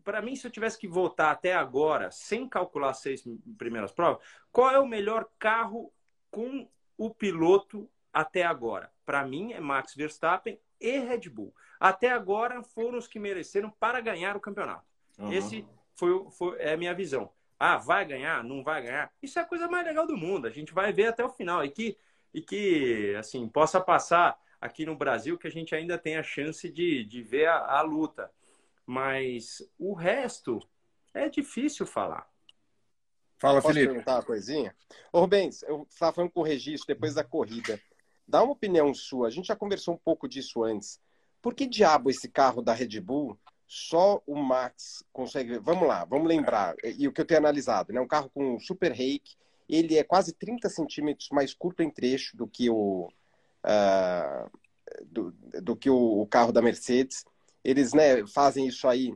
para 0.03 0.21
mim, 0.21 0.37
se 0.37 0.47
eu 0.47 0.51
tivesse 0.51 0.79
que 0.79 0.87
votar 0.87 1.33
até 1.33 1.55
agora, 1.55 2.11
sem 2.11 2.47
calcular 2.47 2.93
seis 2.93 3.25
primeiras 3.57 3.91
provas, 3.91 4.23
qual 4.53 4.71
é 4.71 4.79
o 4.79 4.87
melhor 4.87 5.27
carro 5.39 5.91
com 6.31 6.69
o 6.99 7.09
piloto 7.09 7.89
até 8.13 8.43
agora? 8.43 8.93
Para 9.07 9.25
mim, 9.25 9.55
é 9.55 9.61
Max 9.61 9.95
Verstappen 9.95 10.61
e 10.79 10.99
Red 10.99 11.31
Bull. 11.31 11.55
Até 11.81 12.11
agora 12.11 12.63
foram 12.63 12.99
os 12.99 13.07
que 13.07 13.19
mereceram 13.19 13.71
para 13.71 14.01
ganhar 14.01 14.37
o 14.37 14.41
campeonato. 14.41 14.85
Uhum. 15.19 15.33
Esse 15.33 15.67
foi, 15.95 16.31
foi 16.31 16.59
é 16.59 16.75
a 16.75 16.77
minha 16.77 16.95
visão. 16.95 17.33
Ah, 17.59 17.77
vai 17.77 18.05
ganhar? 18.05 18.43
Não 18.45 18.63
vai 18.63 18.83
ganhar? 18.83 19.13
Isso 19.23 19.39
é 19.39 19.43
a 19.43 19.47
coisa 19.47 19.69
mais 19.69 19.87
legal 19.87 20.07
do 20.07 20.17
mundo. 20.17 20.47
A 20.47 20.51
gente 20.51 20.73
vai 20.73 20.93
ver 20.93 21.07
até 21.09 21.25
o 21.25 21.31
final. 21.31 21.65
E 21.65 21.71
que, 21.71 21.97
e 22.33 22.43
que 22.43 23.15
assim, 23.19 23.49
possa 23.49 23.81
passar 23.81 24.39
aqui 24.61 24.85
no 24.85 24.97
Brasil, 24.97 25.39
que 25.39 25.47
a 25.47 25.51
gente 25.51 25.75
ainda 25.75 25.99
tem 25.99 26.17
a 26.17 26.23
chance 26.23 26.69
de, 26.71 27.05
de 27.05 27.23
ver 27.23 27.47
a, 27.47 27.79
a 27.79 27.83
luta. 27.83 28.31
Mas 28.87 29.63
o 29.79 29.95
resto 29.95 30.61
é 31.13 31.29
difícil 31.29 31.87
falar. 31.87 32.29
Fala, 33.39 33.61
Posso 33.61 33.75
Felipe. 33.75 33.89
perguntar 33.89 34.15
uma 34.17 34.23
coisinha? 34.23 34.75
Ô, 35.13 35.21
Rubens, 35.21 35.63
eu 35.63 35.87
estava 35.89 36.13
falando 36.13 36.31
com 36.31 36.41
o 36.41 36.45
registro 36.45 36.87
depois 36.87 37.15
da 37.15 37.25
corrida. 37.25 37.81
Dá 38.27 38.43
uma 38.43 38.53
opinião 38.53 38.93
sua. 38.95 39.29
A 39.29 39.31
gente 39.31 39.47
já 39.47 39.57
conversou 39.57 39.95
um 39.95 39.99
pouco 39.99 40.29
disso 40.29 40.65
antes. 40.65 41.01
Por 41.43 41.55
que 41.55 41.67
diabo 41.67 42.09
esse 42.09 42.29
carro 42.29 42.63
da 42.63 42.73
Red 42.73 43.01
Bull 43.01 43.39
só 43.67 44.23
o 44.27 44.37
Max 44.37 45.05
consegue. 45.13 45.59
Vamos 45.59 45.89
lá, 45.89 46.05
vamos 46.05 46.29
lembrar. 46.29 46.75
E 46.83 47.09
o 47.09 47.13
que 47.13 47.21
eu 47.21 47.25
tenho 47.25 47.41
analisado, 47.41 47.93
né? 47.93 48.01
Um 48.01 48.07
carro 48.07 48.31
com 48.31 48.59
super 48.59 48.93
rake, 48.93 49.37
ele 49.69 49.97
é 49.97 50.05
quase 50.05 50.33
30 50.33 50.69
centímetros 50.69 51.29
mais 51.31 51.55
curto 51.55 51.83
em 51.83 51.91
trecho 51.91 52.37
do 52.37 52.47
que 52.47 52.69
o, 52.69 53.09
uh, 53.65 54.51
do, 55.07 55.33
do, 55.63 55.77
que 55.77 55.89
o, 55.89 56.21
o, 56.21 56.27
carro 56.27 56.53
da 56.53 56.63
Mercedes. 56.63 57.25
Eles 57.63 57.93
né, 57.95 58.27
fazem 58.27 58.67
isso 58.67 58.87
aí. 58.87 59.15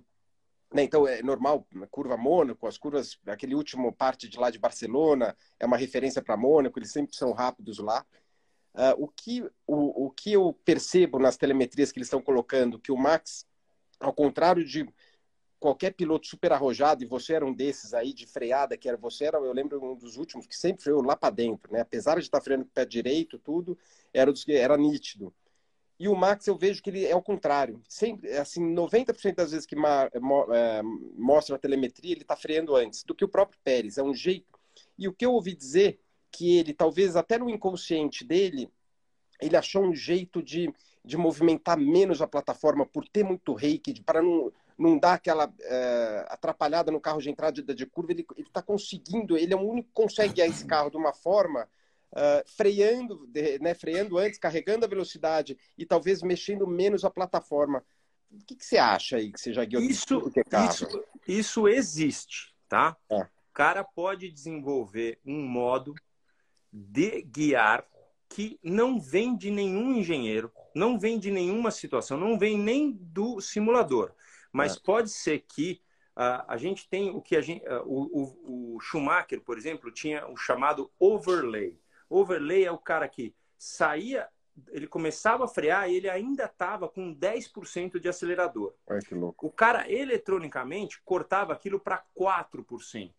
Né? 0.72 0.82
Então 0.82 1.07
é 1.07 1.22
normal, 1.22 1.66
curva 1.90 2.16
Mônaco, 2.16 2.66
as 2.66 2.78
curvas, 2.78 3.18
aquele 3.26 3.55
último 3.55 3.92
parte 3.92 4.28
de 4.28 4.38
lá 4.38 4.51
de 4.51 4.59
Barcelona, 4.59 5.36
é 5.61 5.66
uma 5.66 5.76
referência 5.76 6.22
para 6.22 6.36
Mônaco, 6.36 6.78
eles 6.78 6.92
sempre 6.92 7.14
são 7.14 7.32
rápidos 7.32 7.78
lá. 7.78 8.05
Uh, 8.74 9.05
o, 9.05 9.09
que, 9.09 9.42
o, 9.66 10.07
o 10.07 10.11
que 10.11 10.32
eu 10.32 10.53
percebo 10.64 11.18
nas 11.18 11.36
telemetrias 11.36 11.90
que 11.90 11.99
eles 11.99 12.07
estão 12.07 12.22
colocando, 12.22 12.78
que 12.78 12.92
o 12.92 12.96
Max 12.96 13.46
ao 14.01 14.12
contrário 14.12 14.64
de 14.64 14.88
qualquer 15.59 15.92
piloto 15.92 16.26
super 16.26 16.53
arrojado, 16.53 17.03
e 17.03 17.07
você 17.07 17.34
era 17.34 17.44
um 17.44 17.53
desses 17.53 17.92
aí 17.92 18.12
de 18.12 18.26
freada, 18.26 18.76
que 18.76 18.88
era 18.88 18.96
você 18.96 19.24
era, 19.24 19.38
eu 19.38 19.53
lembro 19.53 19.82
um 19.84 19.96
dos 19.96 20.16
últimos 20.16 20.46
que 20.46 20.57
sempre 20.57 20.82
freou 20.82 21.03
lá 21.03 21.16
para 21.16 21.34
dentro, 21.34 21.72
né? 21.72 21.80
Apesar 21.80 22.14
de 22.14 22.22
estar 22.22 22.40
freando 22.40 22.64
com 22.64 22.70
o 22.70 22.74
pé 22.74 22.84
direito, 22.84 23.38
tudo, 23.38 23.76
era 24.12 24.32
era 24.49 24.76
nítido. 24.76 25.34
E 25.99 26.07
o 26.07 26.14
Max 26.14 26.46
eu 26.46 26.57
vejo 26.57 26.80
que 26.80 26.90
ele 26.90 27.05
é 27.05 27.16
o 27.16 27.22
contrário. 27.22 27.82
Sempre, 27.88 28.30
assim, 28.36 28.62
90% 28.62 29.34
das 29.34 29.51
vezes 29.51 29.66
que 29.66 29.74
é, 29.74 30.82
mostra 31.16 31.57
a 31.57 31.59
telemetria, 31.59 32.12
ele 32.12 32.22
está 32.22 32.36
freando 32.36 32.76
antes 32.76 33.03
do 33.03 33.14
que 33.14 33.24
o 33.24 33.28
próprio 33.28 33.59
Pérez. 33.64 33.99
É 33.99 34.03
um 34.03 34.14
jeito. 34.14 34.59
E 34.96 35.09
o 35.09 35.12
que 35.12 35.26
eu 35.26 35.32
ouvi 35.32 35.57
dizer 35.57 36.01
que 36.30 36.57
ele, 36.57 36.72
talvez 36.72 37.16
até 37.16 37.36
no 37.36 37.51
inconsciente 37.51 38.24
dele, 38.24 38.70
ele 39.40 39.57
achou 39.57 39.82
um 39.82 39.94
jeito 39.94 40.40
de 40.40 40.72
de 41.09 41.16
movimentar 41.16 41.78
menos 41.78 42.20
a 42.20 42.26
plataforma 42.26 42.84
por 42.84 43.09
ter 43.09 43.24
muito 43.24 43.54
reiki, 43.54 44.02
para 44.02 44.20
não, 44.20 44.52
não 44.76 44.98
dar 44.98 45.14
aquela 45.14 45.50
é, 45.59 46.26
atrapalhada 46.28 46.92
no 46.92 47.00
carro 47.00 47.20
de 47.20 47.30
entrada 47.30 47.62
de, 47.62 47.74
de 47.74 47.86
curva, 47.86 48.12
ele 48.12 48.26
está 48.36 48.61
conseguindo, 48.61 49.34
ele 49.34 49.54
é 49.54 49.56
o 49.56 49.61
único 49.61 49.88
que 49.88 49.94
consegue 49.94 50.34
guiar 50.34 50.48
esse 50.48 50.66
carro 50.66 50.90
de 50.90 50.98
uma 50.98 51.14
forma 51.14 51.66
uh, 52.12 52.46
freando, 52.46 53.26
de, 53.26 53.59
né, 53.59 53.72
freando 53.72 54.18
antes, 54.18 54.38
carregando 54.38 54.84
a 54.84 54.88
velocidade 54.88 55.56
e 55.78 55.86
talvez 55.86 56.22
mexendo 56.22 56.66
menos 56.66 57.06
a 57.06 57.11
plataforma. 57.11 57.82
O 58.30 58.44
que, 58.44 58.54
que 58.54 58.64
você 58.66 58.76
acha 58.76 59.16
aí 59.16 59.32
que 59.32 59.40
você 59.40 59.54
já 59.54 59.64
guiou 59.64 59.82
isso, 59.82 60.30
que 60.30 60.40
é 60.40 60.44
carro? 60.44 60.70
Isso, 60.70 61.04
isso 61.26 61.68
existe, 61.68 62.54
tá? 62.68 62.94
É. 63.09 63.22
O 63.22 63.52
cara 63.54 63.82
pode 63.82 64.30
desenvolver 64.30 65.18
um 65.24 65.42
modo 65.42 65.94
de 66.70 67.22
guiar 67.22 67.82
que 68.28 68.58
não 68.62 69.00
vem 69.00 69.36
de 69.36 69.50
nenhum 69.50 69.94
engenheiro, 69.94 70.52
não 70.74 70.98
vem 70.98 71.18
de 71.18 71.30
nenhuma 71.30 71.70
situação, 71.70 72.18
não 72.18 72.38
vem 72.38 72.58
nem 72.58 72.92
do 72.92 73.40
simulador. 73.40 74.12
Mas 74.52 74.76
é. 74.76 74.80
pode 74.80 75.10
ser 75.10 75.40
que 75.40 75.80
uh, 76.16 76.44
a 76.46 76.56
gente 76.56 76.88
tem 76.88 77.10
o 77.10 77.20
que 77.20 77.36
a 77.36 77.40
gente. 77.40 77.64
Uh, 77.66 77.82
o, 77.86 78.74
o, 78.76 78.80
Schumacher, 78.80 79.40
por 79.40 79.56
exemplo, 79.56 79.90
tinha 79.90 80.26
o 80.28 80.36
chamado 80.36 80.90
overlay. 80.98 81.78
Overlay 82.08 82.64
é 82.64 82.70
o 82.70 82.78
cara 82.78 83.08
que 83.08 83.34
saía, 83.58 84.28
ele 84.68 84.86
começava 84.86 85.44
a 85.44 85.48
frear 85.48 85.88
e 85.90 85.96
ele 85.96 86.08
ainda 86.08 86.44
estava 86.44 86.88
com 86.88 87.14
10% 87.14 87.98
de 87.98 88.08
acelerador. 88.08 88.74
Ai, 88.88 89.00
que 89.00 89.14
louco. 89.14 89.46
O 89.46 89.50
cara, 89.50 89.90
eletronicamente, 89.90 91.00
cortava 91.02 91.52
aquilo 91.52 91.80
para 91.80 92.04
4%. 92.16 93.12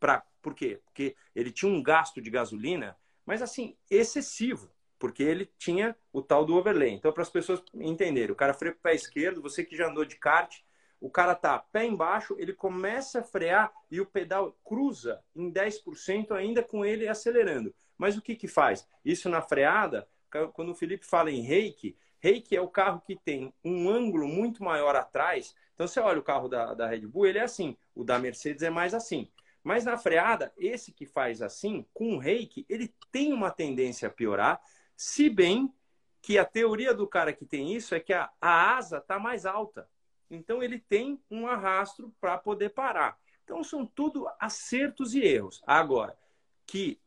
Pra, 0.00 0.24
por 0.42 0.54
quê? 0.54 0.80
Porque 0.84 1.16
ele 1.34 1.50
tinha 1.50 1.70
um 1.70 1.82
gasto 1.82 2.20
de 2.20 2.30
gasolina 2.30 2.96
mas 3.26 3.42
assim, 3.42 3.76
excessivo. 3.90 4.70
porque 4.98 5.22
ele 5.22 5.50
tinha 5.58 5.94
o 6.12 6.22
tal 6.22 6.46
do 6.46 6.54
overlay. 6.54 6.90
Então, 6.92 7.12
para 7.12 7.22
as 7.22 7.28
pessoas 7.28 7.62
entenderem, 7.74 8.30
o 8.30 8.36
cara 8.36 8.54
freia 8.54 8.72
com 8.72 8.78
o 8.78 8.82
pé 8.82 8.94
esquerdo, 8.94 9.42
você 9.42 9.62
que 9.62 9.76
já 9.76 9.88
andou 9.88 10.04
de 10.04 10.16
kart, 10.16 10.62
o 11.00 11.10
cara 11.10 11.34
tá 11.34 11.58
pé 11.58 11.84
embaixo, 11.84 12.34
ele 12.38 12.54
começa 12.54 13.20
a 13.20 13.22
frear 13.22 13.70
e 13.90 14.00
o 14.00 14.06
pedal 14.06 14.56
cruza 14.64 15.22
em 15.36 15.52
10% 15.52 16.32
ainda 16.32 16.62
com 16.62 16.84
ele 16.84 17.06
acelerando. 17.06 17.74
Mas 17.98 18.16
o 18.16 18.22
que 18.22 18.34
que 18.34 18.48
faz? 18.48 18.88
Isso 19.04 19.28
na 19.28 19.42
freada, 19.42 20.08
quando 20.54 20.70
o 20.70 20.74
Felipe 20.74 21.04
fala 21.04 21.30
em 21.30 21.42
reiki, 21.42 21.96
reiki 22.18 22.56
é 22.56 22.60
o 22.60 22.68
carro 22.68 23.02
que 23.06 23.16
tem 23.16 23.52
um 23.62 23.90
ângulo 23.90 24.26
muito 24.26 24.64
maior 24.64 24.96
atrás. 24.96 25.54
Então, 25.74 25.86
você 25.86 26.00
olha 26.00 26.18
o 26.18 26.24
carro 26.24 26.48
da, 26.48 26.72
da 26.72 26.86
Red 26.86 27.06
Bull, 27.06 27.26
ele 27.26 27.38
é 27.38 27.42
assim. 27.42 27.76
O 27.94 28.02
da 28.02 28.18
Mercedes 28.18 28.62
é 28.62 28.70
mais 28.70 28.94
assim. 28.94 29.30
Mas 29.64 29.84
na 29.84 29.96
freada, 29.96 30.52
esse 30.58 30.92
que 30.92 31.06
faz 31.06 31.40
assim, 31.40 31.86
com 31.94 32.14
o 32.14 32.18
reiki, 32.18 32.66
ele 32.68 32.94
tem 33.10 33.32
uma 33.32 33.50
tendência 33.50 34.08
a 34.08 34.10
piorar, 34.10 34.60
se 34.94 35.30
bem 35.30 35.72
que 36.20 36.38
a 36.38 36.44
teoria 36.44 36.94
do 36.94 37.06
cara 37.06 37.32
que 37.32 37.46
tem 37.46 37.74
isso 37.74 37.94
é 37.94 38.00
que 38.00 38.12
a, 38.12 38.30
a 38.40 38.76
asa 38.76 38.98
está 38.98 39.18
mais 39.18 39.46
alta. 39.46 39.88
Então 40.30 40.62
ele 40.62 40.78
tem 40.78 41.18
um 41.30 41.46
arrasto 41.46 42.14
para 42.20 42.36
poder 42.36 42.70
parar. 42.70 43.18
Então 43.42 43.64
são 43.64 43.86
tudo 43.86 44.28
acertos 44.38 45.14
e 45.14 45.20
erros. 45.20 45.62
Agora, 45.66 46.16
que 46.66 47.00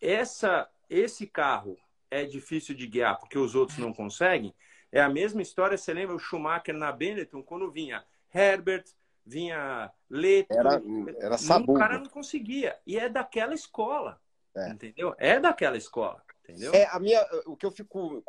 essa, 0.00 0.68
esse 0.88 1.26
carro 1.26 1.76
é 2.10 2.24
difícil 2.24 2.74
de 2.74 2.86
guiar 2.86 3.18
porque 3.18 3.38
os 3.38 3.54
outros 3.54 3.78
não 3.78 3.92
conseguem, 3.92 4.54
é 4.90 5.00
a 5.00 5.08
mesma 5.08 5.42
história. 5.42 5.76
Você 5.76 5.92
lembra 5.92 6.14
o 6.14 6.20
Schumacher 6.20 6.74
na 6.74 6.92
Benetton, 6.92 7.42
quando 7.42 7.70
vinha 7.70 8.04
Herbert, 8.32 8.84
vinha 9.28 9.90
Leto, 10.08 10.52
era, 10.52 10.82
era 11.18 11.38
sabugo. 11.38 11.74
o 11.74 11.78
cara 11.78 11.98
não 11.98 12.08
conseguia. 12.08 12.76
E 12.86 12.98
é 12.98 13.08
daquela 13.08 13.54
escola, 13.54 14.20
é. 14.56 14.70
entendeu? 14.70 15.14
É 15.18 15.38
daquela 15.38 15.76
escola. 15.76 16.22
Entendeu? 16.42 16.72
É, 16.72 16.86
a 16.86 16.98
minha, 16.98 17.24
o 17.44 17.54
que 17.54 17.66
eu 17.66 17.70
fico 17.70 18.22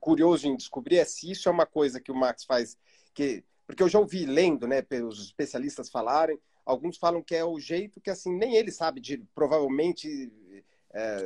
curioso 0.00 0.48
em 0.48 0.56
descobrir 0.56 0.98
é 0.98 1.04
se 1.04 1.30
isso 1.30 1.48
é 1.48 1.52
uma 1.52 1.66
coisa 1.66 2.00
que 2.00 2.10
o 2.10 2.16
Max 2.16 2.44
faz, 2.44 2.76
que, 3.14 3.44
porque 3.64 3.82
eu 3.82 3.88
já 3.88 4.00
ouvi 4.00 4.26
lendo, 4.26 4.66
né, 4.66 4.82
pelos 4.82 5.24
especialistas 5.26 5.88
falarem, 5.88 6.38
alguns 6.66 6.98
falam 6.98 7.22
que 7.22 7.36
é 7.36 7.44
o 7.44 7.60
jeito 7.60 8.00
que 8.00 8.10
assim 8.10 8.36
nem 8.36 8.56
ele 8.56 8.72
sabe 8.72 9.00
de 9.00 9.18
provavelmente 9.36 10.32
é, 10.92 11.18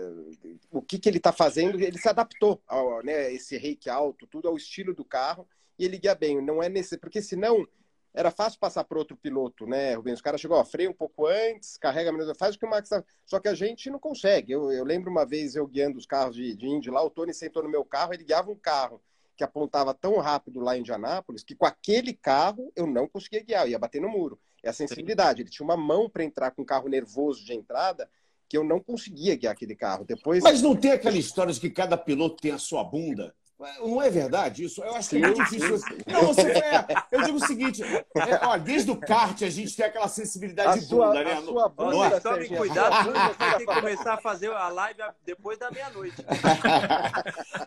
o 0.70 0.82
que, 0.82 0.98
que 0.98 1.08
ele 1.08 1.16
está 1.16 1.32
fazendo, 1.32 1.80
ele 1.80 1.98
se 1.98 2.08
adaptou 2.08 2.62
ao 2.66 3.02
né, 3.02 3.32
esse 3.32 3.56
reiki 3.56 3.88
alto, 3.88 4.26
tudo 4.26 4.48
ao 4.48 4.56
estilo 4.56 4.94
do 4.94 5.04
carro 5.04 5.48
e 5.78 5.84
ele 5.86 5.98
guia 5.98 6.14
bem. 6.14 6.42
Não 6.42 6.62
é 6.62 6.68
nesse, 6.68 6.98
porque 6.98 7.22
senão 7.22 7.66
era 8.14 8.30
fácil 8.30 8.58
passar 8.58 8.84
para 8.84 8.98
outro 8.98 9.16
piloto, 9.16 9.66
né, 9.66 9.94
Rubens? 9.94 10.20
O 10.20 10.22
cara 10.22 10.36
chegou, 10.36 10.58
ó, 10.58 10.64
freia 10.64 10.90
um 10.90 10.94
pouco 10.94 11.26
antes, 11.26 11.76
carrega 11.78 12.12
menos, 12.12 12.36
faz 12.36 12.54
o 12.54 12.58
que 12.58 12.66
o 12.66 12.70
Max 12.70 12.88
tá... 12.88 13.02
Só 13.24 13.40
que 13.40 13.48
a 13.48 13.54
gente 13.54 13.88
não 13.90 13.98
consegue. 13.98 14.52
Eu, 14.52 14.70
eu 14.70 14.84
lembro 14.84 15.10
uma 15.10 15.24
vez 15.24 15.56
eu 15.56 15.66
guiando 15.66 15.98
os 15.98 16.06
carros 16.06 16.36
de, 16.36 16.54
de 16.54 16.66
Indy 16.66 16.90
lá, 16.90 17.02
o 17.02 17.10
Tony 17.10 17.32
sentou 17.32 17.62
no 17.62 17.68
meu 17.68 17.84
carro, 17.84 18.12
ele 18.12 18.24
guiava 18.24 18.50
um 18.50 18.56
carro 18.56 19.00
que 19.36 19.42
apontava 19.42 19.94
tão 19.94 20.18
rápido 20.18 20.60
lá 20.60 20.76
em 20.76 20.80
Indianápolis 20.80 21.42
que 21.42 21.54
com 21.54 21.64
aquele 21.64 22.12
carro 22.12 22.70
eu 22.76 22.86
não 22.86 23.08
conseguia 23.08 23.42
guiar, 23.42 23.64
eu 23.64 23.70
ia 23.70 23.78
bater 23.78 24.00
no 24.00 24.08
muro. 24.08 24.38
É 24.62 24.68
a 24.68 24.72
sensibilidade. 24.72 25.42
Ele 25.42 25.50
tinha 25.50 25.64
uma 25.64 25.76
mão 25.76 26.08
para 26.08 26.22
entrar 26.22 26.52
com 26.52 26.62
um 26.62 26.64
carro 26.64 26.88
nervoso 26.88 27.44
de 27.44 27.52
entrada 27.52 28.08
que 28.48 28.56
eu 28.56 28.62
não 28.62 28.78
conseguia 28.78 29.34
guiar 29.34 29.52
aquele 29.52 29.74
carro. 29.74 30.04
Depois. 30.04 30.42
Mas 30.42 30.62
não 30.62 30.76
tem 30.76 30.92
aquela 30.92 31.16
história 31.16 31.52
de 31.52 31.58
que 31.58 31.70
cada 31.70 31.96
piloto 31.96 32.36
tem 32.40 32.52
a 32.52 32.58
sua 32.58 32.84
bunda? 32.84 33.34
Não 33.80 34.02
é 34.02 34.10
verdade 34.10 34.64
isso? 34.64 34.82
Eu 34.82 34.94
acho 34.94 35.10
que 35.10 35.16
é 35.16 35.20
muito 35.20 35.44
difícil. 35.44 35.78
Não, 36.06 36.22
você 36.22 36.42
é, 36.42 36.86
Eu 37.12 37.22
digo 37.22 37.36
o 37.36 37.46
seguinte: 37.46 37.82
é, 37.82 38.46
ó, 38.46 38.56
desde 38.56 38.90
o 38.90 38.96
kart 38.96 39.40
a 39.42 39.50
gente 39.50 39.76
tem 39.76 39.86
aquela 39.86 40.08
sensibilidade 40.08 40.70
a 40.70 40.74
de 40.76 40.86
sua, 40.86 41.06
bunda, 41.06 41.24
né? 41.24 41.32
A 41.32 41.42
sua 41.42 41.68
bunda, 41.68 41.90
não 41.92 42.04
é? 42.04 42.20
Tome 42.20 42.48
cuidado, 42.48 43.12
você 43.12 43.34
tem 43.34 43.58
que 43.58 43.64
começar 43.66 44.14
a 44.14 44.18
fazer 44.18 44.50
a 44.50 44.68
live 44.68 45.02
depois 45.24 45.58
da 45.58 45.70
meia-noite. 45.70 46.16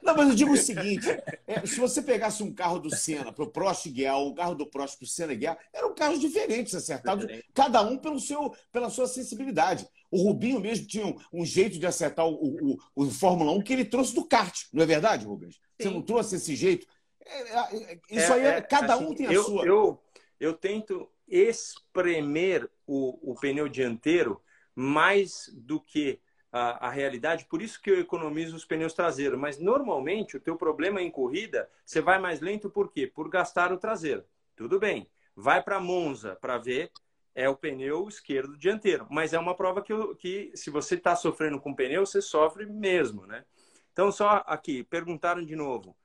Não, 0.04 0.16
mas 0.16 0.30
eu 0.30 0.36
digo 0.36 0.54
o 0.54 0.58
seguinte: 0.58 1.08
é, 1.48 1.66
se 1.66 1.80
você 1.80 2.02
pegasse 2.02 2.44
um 2.44 2.54
carro 2.54 2.80
do 2.80 2.94
Senna 2.94 3.32
para 3.32 3.44
o 3.44 3.48
Prost 3.48 3.88
guiar, 3.90 4.18
ou 4.18 4.32
um 4.32 4.36
carro 4.36 4.56
do 4.56 4.66
Prost 4.66 4.98
para 4.98 5.06
o 5.06 5.08
Senna 5.08 5.34
guiar, 5.34 5.58
eram 5.74 5.94
carros 5.96 6.20
diferentes, 6.20 6.76
acertados, 6.76 7.26
cada 7.54 7.82
um 7.82 7.98
pelo 7.98 8.20
seu, 8.20 8.54
pela 8.72 8.90
sua 8.90 9.08
sensibilidade. 9.08 9.88
O 10.12 10.22
Rubinho 10.22 10.60
mesmo 10.60 10.88
tinha 10.88 11.06
um, 11.06 11.16
um 11.32 11.46
jeito 11.46 11.78
de 11.80 11.86
acertar 11.86 12.26
o, 12.26 12.34
o, 12.34 12.78
o, 12.96 13.12
Fórmula 13.12 13.52
1 13.52 13.62
que 13.62 13.74
ele 13.74 13.86
trouxe 13.86 14.14
do 14.14 14.26
kart, 14.26 14.64
não 14.72 14.84
é 14.84 14.86
verdade, 14.86 15.26
Rubens? 15.26 15.60
Você 15.80 15.90
não 15.90 16.02
trouxe 16.02 16.36
esse 16.36 16.56
jeito? 16.56 16.88
É, 17.26 17.42
é, 17.42 17.94
é, 17.94 18.00
isso 18.10 18.34
aí, 18.34 18.46
é, 18.46 18.62
cada 18.62 18.94
assim, 18.94 19.06
um 19.06 19.16
tem 19.16 19.28
a 19.28 19.34
eu, 19.34 19.44
sua. 19.44 19.66
Eu, 19.66 20.02
eu 20.40 20.54
tento 20.54 21.10
espremer 21.28 22.70
o, 22.86 23.32
o 23.32 23.36
pneu 23.36 23.68
dianteiro 23.68 24.42
mais 24.76 25.50
do 25.54 25.80
que 25.80 26.20
a, 26.52 26.88
a, 26.88 26.90
realidade, 26.90 27.46
por 27.46 27.62
isso 27.62 27.82
que 27.82 27.90
eu 27.90 28.00
economizo 28.00 28.56
os 28.56 28.64
pneus 28.64 28.94
traseiros. 28.94 29.40
Mas 29.40 29.58
normalmente 29.58 30.38
o 30.38 30.40
teu 30.40 30.56
problema 30.56 31.02
em 31.02 31.12
corrida, 31.12 31.70
você 31.86 32.00
vai 32.00 32.20
mais 32.20 32.40
lento 32.40 32.70
por 32.70 32.92
quê? 32.92 33.08
Por 33.08 33.30
gastar 33.30 33.74
o 33.74 33.78
traseiro. 33.78 34.24
Tudo 34.56 34.80
bem. 34.80 35.10
Vai 35.36 35.62
para 35.62 35.82
Monza 35.82 36.36
para 36.36 36.58
ver 36.58 36.92
é 37.36 37.50
o 37.50 37.56
pneu 37.56 38.08
esquerdo 38.08 38.58
dianteiro. 38.58 39.06
Mas 39.12 39.34
é 39.34 39.40
uma 39.40 39.54
prova 39.54 39.82
que, 39.82 39.94
que 40.16 40.52
se 40.56 40.70
você 40.70 40.96
está 40.96 41.16
sofrendo 41.16 41.60
com 41.60 41.76
pneu, 41.76 42.06
você 42.06 42.22
sofre 42.22 42.66
mesmo, 42.66 43.28
né? 43.28 43.44
Então, 43.92 44.12
só 44.12 44.44
aqui, 44.48 44.84
perguntaram 44.84 45.44
de 45.44 45.56
novo. 45.56 45.90
O 45.92 45.96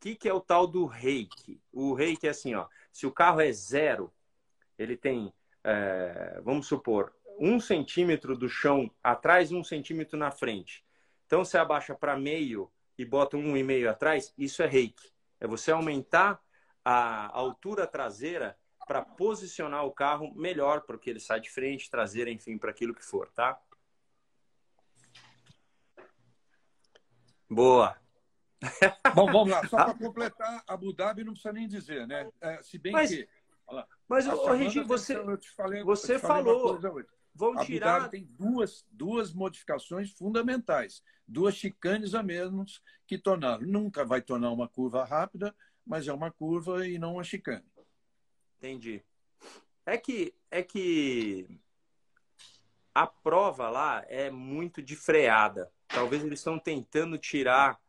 que, 0.00 0.16
que 0.16 0.28
é 0.28 0.34
o 0.34 0.40
tal 0.40 0.66
do 0.66 0.86
reiki? 0.86 1.60
O 1.72 1.94
reiki 1.94 2.26
é 2.26 2.30
assim, 2.30 2.54
ó. 2.54 2.66
Se 2.92 3.06
o 3.06 3.12
carro 3.12 3.40
é 3.40 3.52
zero, 3.52 4.12
ele 4.76 4.96
tem, 4.96 5.32
é, 5.62 6.40
vamos 6.42 6.66
supor, 6.66 7.14
um 7.38 7.60
centímetro 7.60 8.36
do 8.36 8.48
chão 8.48 8.90
atrás 9.02 9.52
um 9.52 9.62
centímetro 9.62 10.18
na 10.18 10.30
frente. 10.30 10.84
Então, 11.26 11.44
você 11.44 11.56
abaixa 11.56 11.94
para 11.94 12.16
meio 12.18 12.70
e 12.98 13.04
bota 13.04 13.36
um 13.36 13.56
e 13.56 13.62
meio 13.62 13.88
atrás, 13.88 14.34
isso 14.36 14.62
é 14.62 14.66
reiki. 14.66 15.12
É 15.38 15.46
você 15.46 15.70
aumentar 15.70 16.40
a 16.84 17.36
altura 17.36 17.86
traseira 17.86 18.58
para 18.90 19.02
posicionar 19.02 19.84
o 19.84 19.92
carro 19.92 20.34
melhor, 20.34 20.80
porque 20.80 21.10
ele 21.10 21.20
sai 21.20 21.40
de 21.40 21.48
frente, 21.48 21.88
traseira, 21.88 22.28
enfim, 22.28 22.58
para 22.58 22.72
aquilo 22.72 22.92
que 22.92 23.04
for, 23.04 23.30
tá? 23.30 23.56
Boa. 27.48 27.96
Bom, 29.14 29.26
vamos 29.26 29.50
lá. 29.50 29.62
Só 29.70 29.76
para 29.76 29.94
completar, 29.94 30.64
Abu 30.66 30.92
Dhabi 30.92 31.22
não 31.22 31.34
precisa 31.34 31.52
nem 31.52 31.68
dizer, 31.68 32.04
né? 32.04 32.28
É, 32.40 32.60
se 32.64 32.78
bem 32.78 32.90
mas, 32.90 33.10
que. 33.10 33.28
Mas, 34.08 34.26
ô, 34.26 34.52
Regi, 34.54 34.80
você, 34.80 35.14
falei, 35.54 35.84
você 35.84 36.18
falou. 36.18 36.80
Vão 37.32 37.52
Abu 37.52 37.64
tirar. 37.64 38.00
Dhabi 38.00 38.10
tem 38.10 38.24
duas, 38.24 38.84
duas 38.90 39.32
modificações 39.32 40.10
fundamentais, 40.10 41.00
duas 41.28 41.54
chicanes 41.54 42.12
a 42.12 42.24
menos 42.24 42.82
que 43.06 43.16
tornaram. 43.16 43.64
Nunca 43.64 44.04
vai 44.04 44.20
tornar 44.20 44.50
uma 44.50 44.66
curva 44.66 45.04
rápida, 45.04 45.54
mas 45.86 46.08
é 46.08 46.12
uma 46.12 46.32
curva 46.32 46.84
e 46.88 46.98
não 46.98 47.14
uma 47.14 47.22
chicane. 47.22 47.69
Entendi. 48.60 49.02
É 49.86 49.96
que, 49.96 50.34
é 50.50 50.62
que 50.62 51.48
a 52.94 53.06
prova 53.06 53.70
lá 53.70 54.04
é 54.06 54.30
muito 54.30 54.82
de 54.82 54.94
freada. 54.94 55.72
Talvez 55.88 56.22
eles 56.22 56.40
estão 56.40 56.58
tentando 56.58 57.16
tirar 57.16 57.80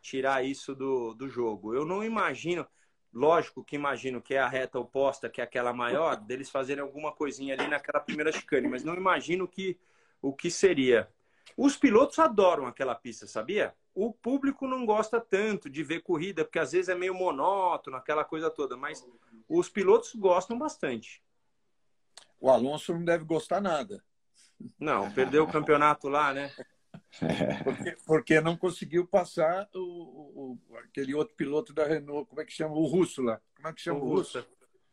tirar 0.00 0.44
isso 0.44 0.74
do, 0.74 1.14
do 1.14 1.28
jogo. 1.28 1.74
Eu 1.74 1.84
não 1.86 2.04
imagino, 2.04 2.66
lógico 3.12 3.64
que 3.64 3.74
imagino 3.74 4.20
que 4.20 4.34
é 4.34 4.38
a 4.38 4.48
reta 4.48 4.78
oposta, 4.78 5.30
que 5.30 5.40
é 5.40 5.44
aquela 5.44 5.72
maior, 5.72 6.16
deles 6.16 6.50
fazerem 6.50 6.82
alguma 6.82 7.10
coisinha 7.10 7.54
ali 7.54 7.66
naquela 7.66 8.00
primeira 8.00 8.30
chicane, 8.30 8.68
mas 8.68 8.84
não 8.84 8.94
imagino 8.94 9.48
que, 9.48 9.78
o 10.20 10.32
que 10.32 10.50
seria. 10.50 11.08
Os 11.56 11.76
pilotos 11.76 12.18
adoram 12.18 12.66
aquela 12.66 12.94
pista, 12.94 13.26
sabia? 13.26 13.74
O 13.94 14.12
público 14.12 14.66
não 14.66 14.84
gosta 14.84 15.20
tanto 15.20 15.70
de 15.70 15.82
ver 15.84 16.00
corrida, 16.02 16.44
porque 16.44 16.58
às 16.58 16.72
vezes 16.72 16.88
é 16.88 16.94
meio 16.94 17.14
monótono, 17.14 17.96
aquela 17.96 18.24
coisa 18.24 18.50
toda, 18.50 18.76
mas 18.76 19.06
os 19.48 19.68
pilotos 19.68 20.14
gostam 20.14 20.58
bastante. 20.58 21.22
O 22.40 22.50
Alonso 22.50 22.92
não 22.92 23.04
deve 23.04 23.24
gostar 23.24 23.60
nada. 23.60 24.02
Não, 24.78 25.10
perdeu 25.12 25.44
o 25.44 25.50
campeonato 25.50 26.08
lá, 26.08 26.32
né? 26.32 26.50
Porque, 27.62 27.96
porque 28.04 28.40
não 28.40 28.56
conseguiu 28.56 29.06
passar 29.06 29.68
o, 29.74 29.78
o, 29.78 30.58
aquele 30.78 31.14
outro 31.14 31.34
piloto 31.36 31.72
da 31.72 31.86
Renault, 31.86 32.28
como 32.28 32.40
é 32.40 32.44
que 32.44 32.52
chama? 32.52 32.74
O 32.74 32.86
russo 32.86 33.22
lá. 33.22 33.40
Como 33.56 33.68
é 33.68 33.72
que 33.72 33.80
chama 33.80 34.00
o, 34.00 34.04
o 34.04 34.08
russo? 34.16 34.44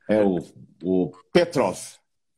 É 0.08 0.24
o, 0.24 0.38
o 0.84 1.12
Petrov. 1.32 1.78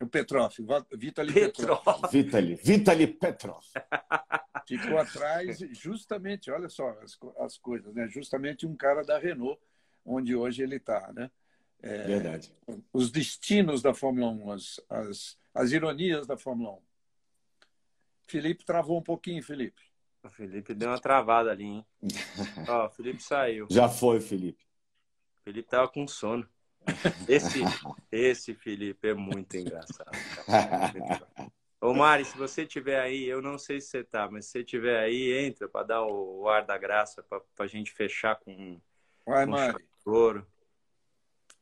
O 0.00 0.06
Petrov, 0.06 0.52
Vitaly 0.96 1.32
Petrov. 1.32 1.84
Petrov. 1.84 2.12
Vitaly, 2.12 2.54
Vitaly 2.56 3.06
Petrov. 3.06 3.64
Ficou 4.66 4.98
atrás, 4.98 5.58
justamente, 5.72 6.50
olha 6.50 6.68
só 6.68 6.88
as, 7.02 7.18
as 7.38 7.58
coisas, 7.58 7.94
né? 7.94 8.08
Justamente 8.08 8.66
um 8.66 8.74
cara 8.74 9.02
da 9.02 9.18
Renault, 9.18 9.60
onde 10.04 10.34
hoje 10.34 10.62
ele 10.62 10.76
está, 10.76 11.12
né? 11.12 11.30
É, 11.82 12.04
Verdade. 12.04 12.52
Os 12.92 13.10
destinos 13.10 13.82
da 13.82 13.92
Fórmula 13.92 14.30
1, 14.30 14.52
as, 14.52 14.80
as, 14.88 15.38
as 15.54 15.70
ironias 15.70 16.26
da 16.26 16.36
Fórmula 16.36 16.72
1. 16.72 16.78
Felipe 18.26 18.64
travou 18.64 18.98
um 18.98 19.02
pouquinho, 19.02 19.42
Felipe. 19.42 19.82
O 20.22 20.30
Felipe 20.30 20.72
deu 20.72 20.88
uma 20.88 20.98
travada 20.98 21.50
ali, 21.50 21.64
hein? 21.64 21.86
Ó, 22.66 22.86
o 22.86 22.90
Felipe 22.90 23.22
saiu. 23.22 23.66
Já 23.70 23.86
foi, 23.86 24.18
Felipe. 24.20 24.64
O 25.40 25.42
Felipe 25.44 25.68
tava 25.68 25.86
com 25.88 26.08
sono. 26.08 26.48
Esse, 27.28 27.60
esse 28.12 28.54
Felipe 28.54 29.08
é 29.08 29.14
muito 29.14 29.56
engraçado. 29.56 30.10
Ô 31.80 31.92
Mari, 31.92 32.24
se 32.24 32.36
você 32.38 32.64
tiver 32.64 33.00
aí, 33.00 33.24
eu 33.24 33.42
não 33.42 33.58
sei 33.58 33.80
se 33.80 33.88
você 33.88 34.04
tá, 34.04 34.28
mas 34.30 34.46
se 34.46 34.52
você 34.52 34.64
tiver 34.64 34.98
aí, 34.98 35.32
entra 35.32 35.68
para 35.68 35.86
dar 35.86 36.02
o 36.02 36.48
ar 36.48 36.64
da 36.64 36.78
graça, 36.78 37.22
para 37.22 37.42
a 37.58 37.66
gente 37.66 37.92
fechar 37.92 38.36
com, 38.36 38.80
Vai, 39.26 39.46
Mari. 39.46 39.84
ouro. 40.04 40.46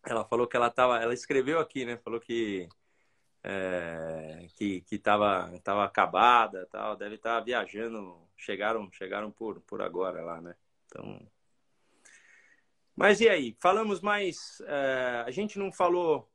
Ela 0.05 0.25
falou 0.25 0.47
que 0.47 0.57
ela 0.57 0.71
tava, 0.71 1.01
ela 1.01 1.15
escreveu 1.15 1.61
aqui, 1.61 1.85
né? 1.85 1.97
Falou 1.97 2.21
que 2.21 2.69
é, 3.45 4.47
que 4.55 4.81
que 4.83 4.99
tava, 4.99 5.53
tava 5.63 5.85
acabada, 5.85 6.67
tal, 6.71 6.97
deve 6.97 7.17
estar 7.17 7.39
tá 7.39 7.45
viajando, 7.45 8.17
chegaram, 8.37 8.91
chegaram 8.93 9.31
por 9.31 9.61
por 9.63 9.81
agora 9.81 10.23
lá, 10.23 10.41
né? 10.41 10.55
Então, 10.87 11.21
mas 12.95 13.21
e 13.21 13.29
aí? 13.29 13.57
Falamos 13.61 14.01
mais, 14.01 14.61
é, 14.67 15.25
a 15.27 15.31
gente 15.31 15.59
não 15.59 15.73
falou 15.73 16.29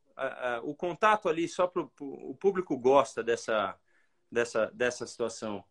o 0.63 0.73
contato 0.73 1.29
ali 1.29 1.47
só 1.47 1.67
para 1.67 1.87
o 1.99 2.35
público 2.35 2.75
gosta 2.77 3.23
dessa, 3.23 3.77
dessa, 4.31 4.65
dessa 4.73 5.05
situação. 5.05 5.63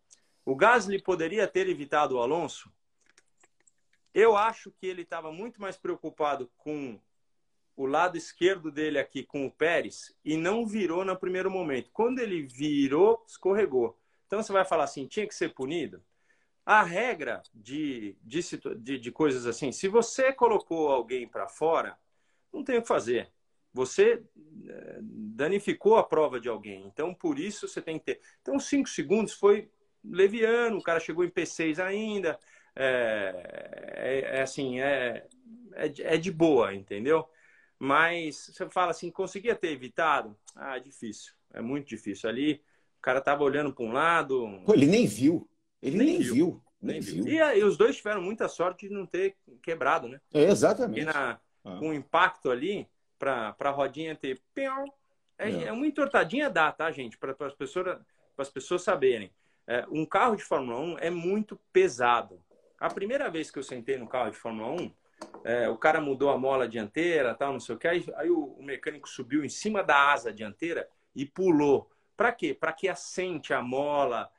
O 0.45 0.55
Gasly 0.55 1.03
poderia 1.03 1.49
ter 1.49 1.69
evitado 1.69 2.17
o 2.17 2.21
Alonso? 2.21 2.73
Eu 4.15 4.37
acho 4.37 4.71
que 4.71 4.87
ele 4.87 5.03
estava 5.03 5.33
muito 5.33 5.61
mais 5.61 5.77
preocupado 5.77 6.51
com 6.57 6.99
o 7.77 7.85
lado 7.85 8.17
esquerdo 8.17 8.71
dele 8.71 8.99
aqui 8.99 9.23
com 9.23 9.45
o 9.45 9.51
Pérez 9.51 10.17
e 10.25 10.37
não 10.37 10.65
virou 10.65 11.05
no 11.05 11.19
primeiro 11.19 11.51
momento. 11.51 11.91
Quando 11.93 12.21
ele 12.21 12.43
virou, 12.43 13.23
escorregou. 13.29 13.99
Então 14.27 14.43
você 14.43 14.53
vai 14.53 14.65
falar 14.65 14.85
assim, 14.85 15.07
tinha 15.07 15.27
que 15.27 15.35
ser 15.35 15.53
punido? 15.53 16.03
A 16.67 16.83
regra 16.83 17.43
de, 17.55 18.17
de, 18.23 18.41
de, 18.79 18.99
de 18.99 19.13
coisas 19.13 19.47
assim, 19.47 19.73
se 19.73 19.89
você 19.89 20.33
colocou 20.33 20.89
alguém 20.89 21.27
para 21.27 21.49
fora, 21.49 21.97
não 22.53 22.63
tem 22.63 22.77
o 22.79 22.83
que 22.83 22.89
fazer 22.89 23.31
você 23.77 24.23
eh, 24.67 24.99
danificou 25.03 25.97
a 25.97 26.03
prova 26.03 26.41
de 26.41 26.49
alguém. 26.49 26.87
Então, 26.87 27.13
por 27.13 27.39
isso 27.39 27.69
você 27.69 27.83
tem 27.83 27.99
que 27.99 28.07
ter. 28.07 28.21
Então, 28.41 28.59
cinco 28.59 28.89
segundos 28.89 29.35
foi 29.35 29.69
leviano, 30.03 30.79
o 30.79 30.83
cara 30.83 30.99
chegou 30.99 31.23
em 31.23 31.31
P6 31.31 31.79
ainda. 31.79 32.41
É, 32.75 33.93
é, 33.95 34.39
é 34.39 34.43
assim, 34.43 34.81
é, 34.81 35.27
é, 35.75 35.93
é, 36.15 36.17
de 36.17 36.33
boa, 36.33 36.75
entendeu? 36.75 37.29
Mas 37.79 38.51
você 38.53 38.69
fala 38.71 38.93
assim, 38.93 39.11
conseguia 39.11 39.55
ter 39.55 39.73
evitado? 39.73 40.35
Ah, 40.55 40.79
difícil. 40.79 41.35
É 41.53 41.61
muito 41.61 41.87
difícil. 41.87 42.31
Ali, 42.31 42.63
o 42.99 43.03
cara 43.03 43.21
tava 43.21 43.45
olhando 43.45 43.75
para 43.75 43.85
um 43.85 43.93
lado. 43.93 44.63
Pô, 44.65 44.73
ele 44.73 44.87
nem 44.87 45.07
viu. 45.07 45.47
Ele 45.83 45.97
nem, 45.97 46.07
nem 46.07 46.19
viu. 46.19 46.35
viu. 46.35 46.63
Nem, 46.81 47.01
viu. 47.01 47.25
viu. 47.25 47.33
E, 47.33 47.59
e, 47.59 47.65
os 47.65 47.77
dois 47.77 47.97
tiveram 47.97 48.23
muita 48.23 48.49
sorte 48.49 48.89
de 48.89 48.95
não 48.95 49.07
ter 49.07 49.37
quebrado, 49.63 50.09
né? 50.09 50.21
É, 50.33 50.45
exatamente. 50.45 51.05
Na, 51.05 51.41
ah. 51.65 51.77
com 51.79 51.91
o 51.91 51.95
impacto 51.95 52.51
ali, 52.51 52.89
para 53.19 53.55
a 53.59 53.71
rodinha 53.71 54.15
ter. 54.15 54.41
É, 55.39 55.65
é 55.65 55.73
uma 55.73 55.87
entortadinha 55.87 56.49
dá, 56.49 56.71
tá, 56.73 56.91
gente? 56.91 57.19
Para 57.19 57.35
as 57.41 57.55
pessoas, 57.55 57.99
as 58.37 58.51
pessoas 58.51 58.83
saberem. 58.83 59.33
É, 59.67 59.85
um 59.91 60.07
carro 60.07 60.37
de 60.37 60.45
Fórmula 60.45 60.79
1 60.79 60.99
é 60.99 61.11
muito 61.11 61.59
pesado. 61.73 62.41
A 62.79 62.89
primeira 62.89 63.29
vez 63.31 63.51
que 63.51 63.59
eu 63.59 63.63
sentei 63.63 63.97
no 63.97 64.07
carro 64.07 64.31
de 64.31 64.37
Fórmula 64.37 64.71
1, 64.81 64.93
é, 65.45 65.69
o 65.69 65.77
cara 65.77 66.01
mudou 66.01 66.31
a 66.31 66.39
mola 66.39 66.69
dianteira, 66.69 67.35
tal, 67.35 67.53
não 67.53 67.61
sei 67.61 67.75
o 67.75 67.79
que. 67.79 67.89
Aí, 67.89 68.05
aí 68.17 68.31
o, 68.31 68.45
o, 68.45 68.63
mecânico 68.63 69.09
subiu 69.09 69.45
em 69.45 69.49
cima 69.49 69.83
da 69.83 70.13
asa 70.13 70.33
dianteira 70.33 70.89
e 71.15 71.25
pulou. 71.25 71.91
Para 72.17 72.33
quê? 72.33 72.55
Para 72.55 72.73
que 72.73 72.89
assente 72.89 73.53
a 73.53 73.63
mola, 73.63 74.31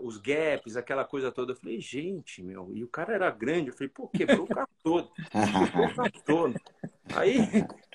os 0.00 0.18
gaps, 0.18 0.76
aquela 0.76 1.04
coisa 1.04 1.30
toda. 1.30 1.52
Eu 1.52 1.56
falei, 1.56 1.80
gente, 1.80 2.42
meu, 2.42 2.70
e 2.74 2.82
o 2.82 2.88
cara 2.88 3.14
era 3.14 3.30
grande. 3.30 3.68
Eu 3.68 3.74
falei, 3.74 3.88
pô, 3.88 4.08
quebrou 4.08 4.44
o 4.44 4.48
carro 4.48 4.68
todo. 4.82 5.10
Quebrou 5.30 5.86
o 5.86 5.94
carro 5.94 6.10
todo. 6.26 6.54
Aí. 7.14 7.38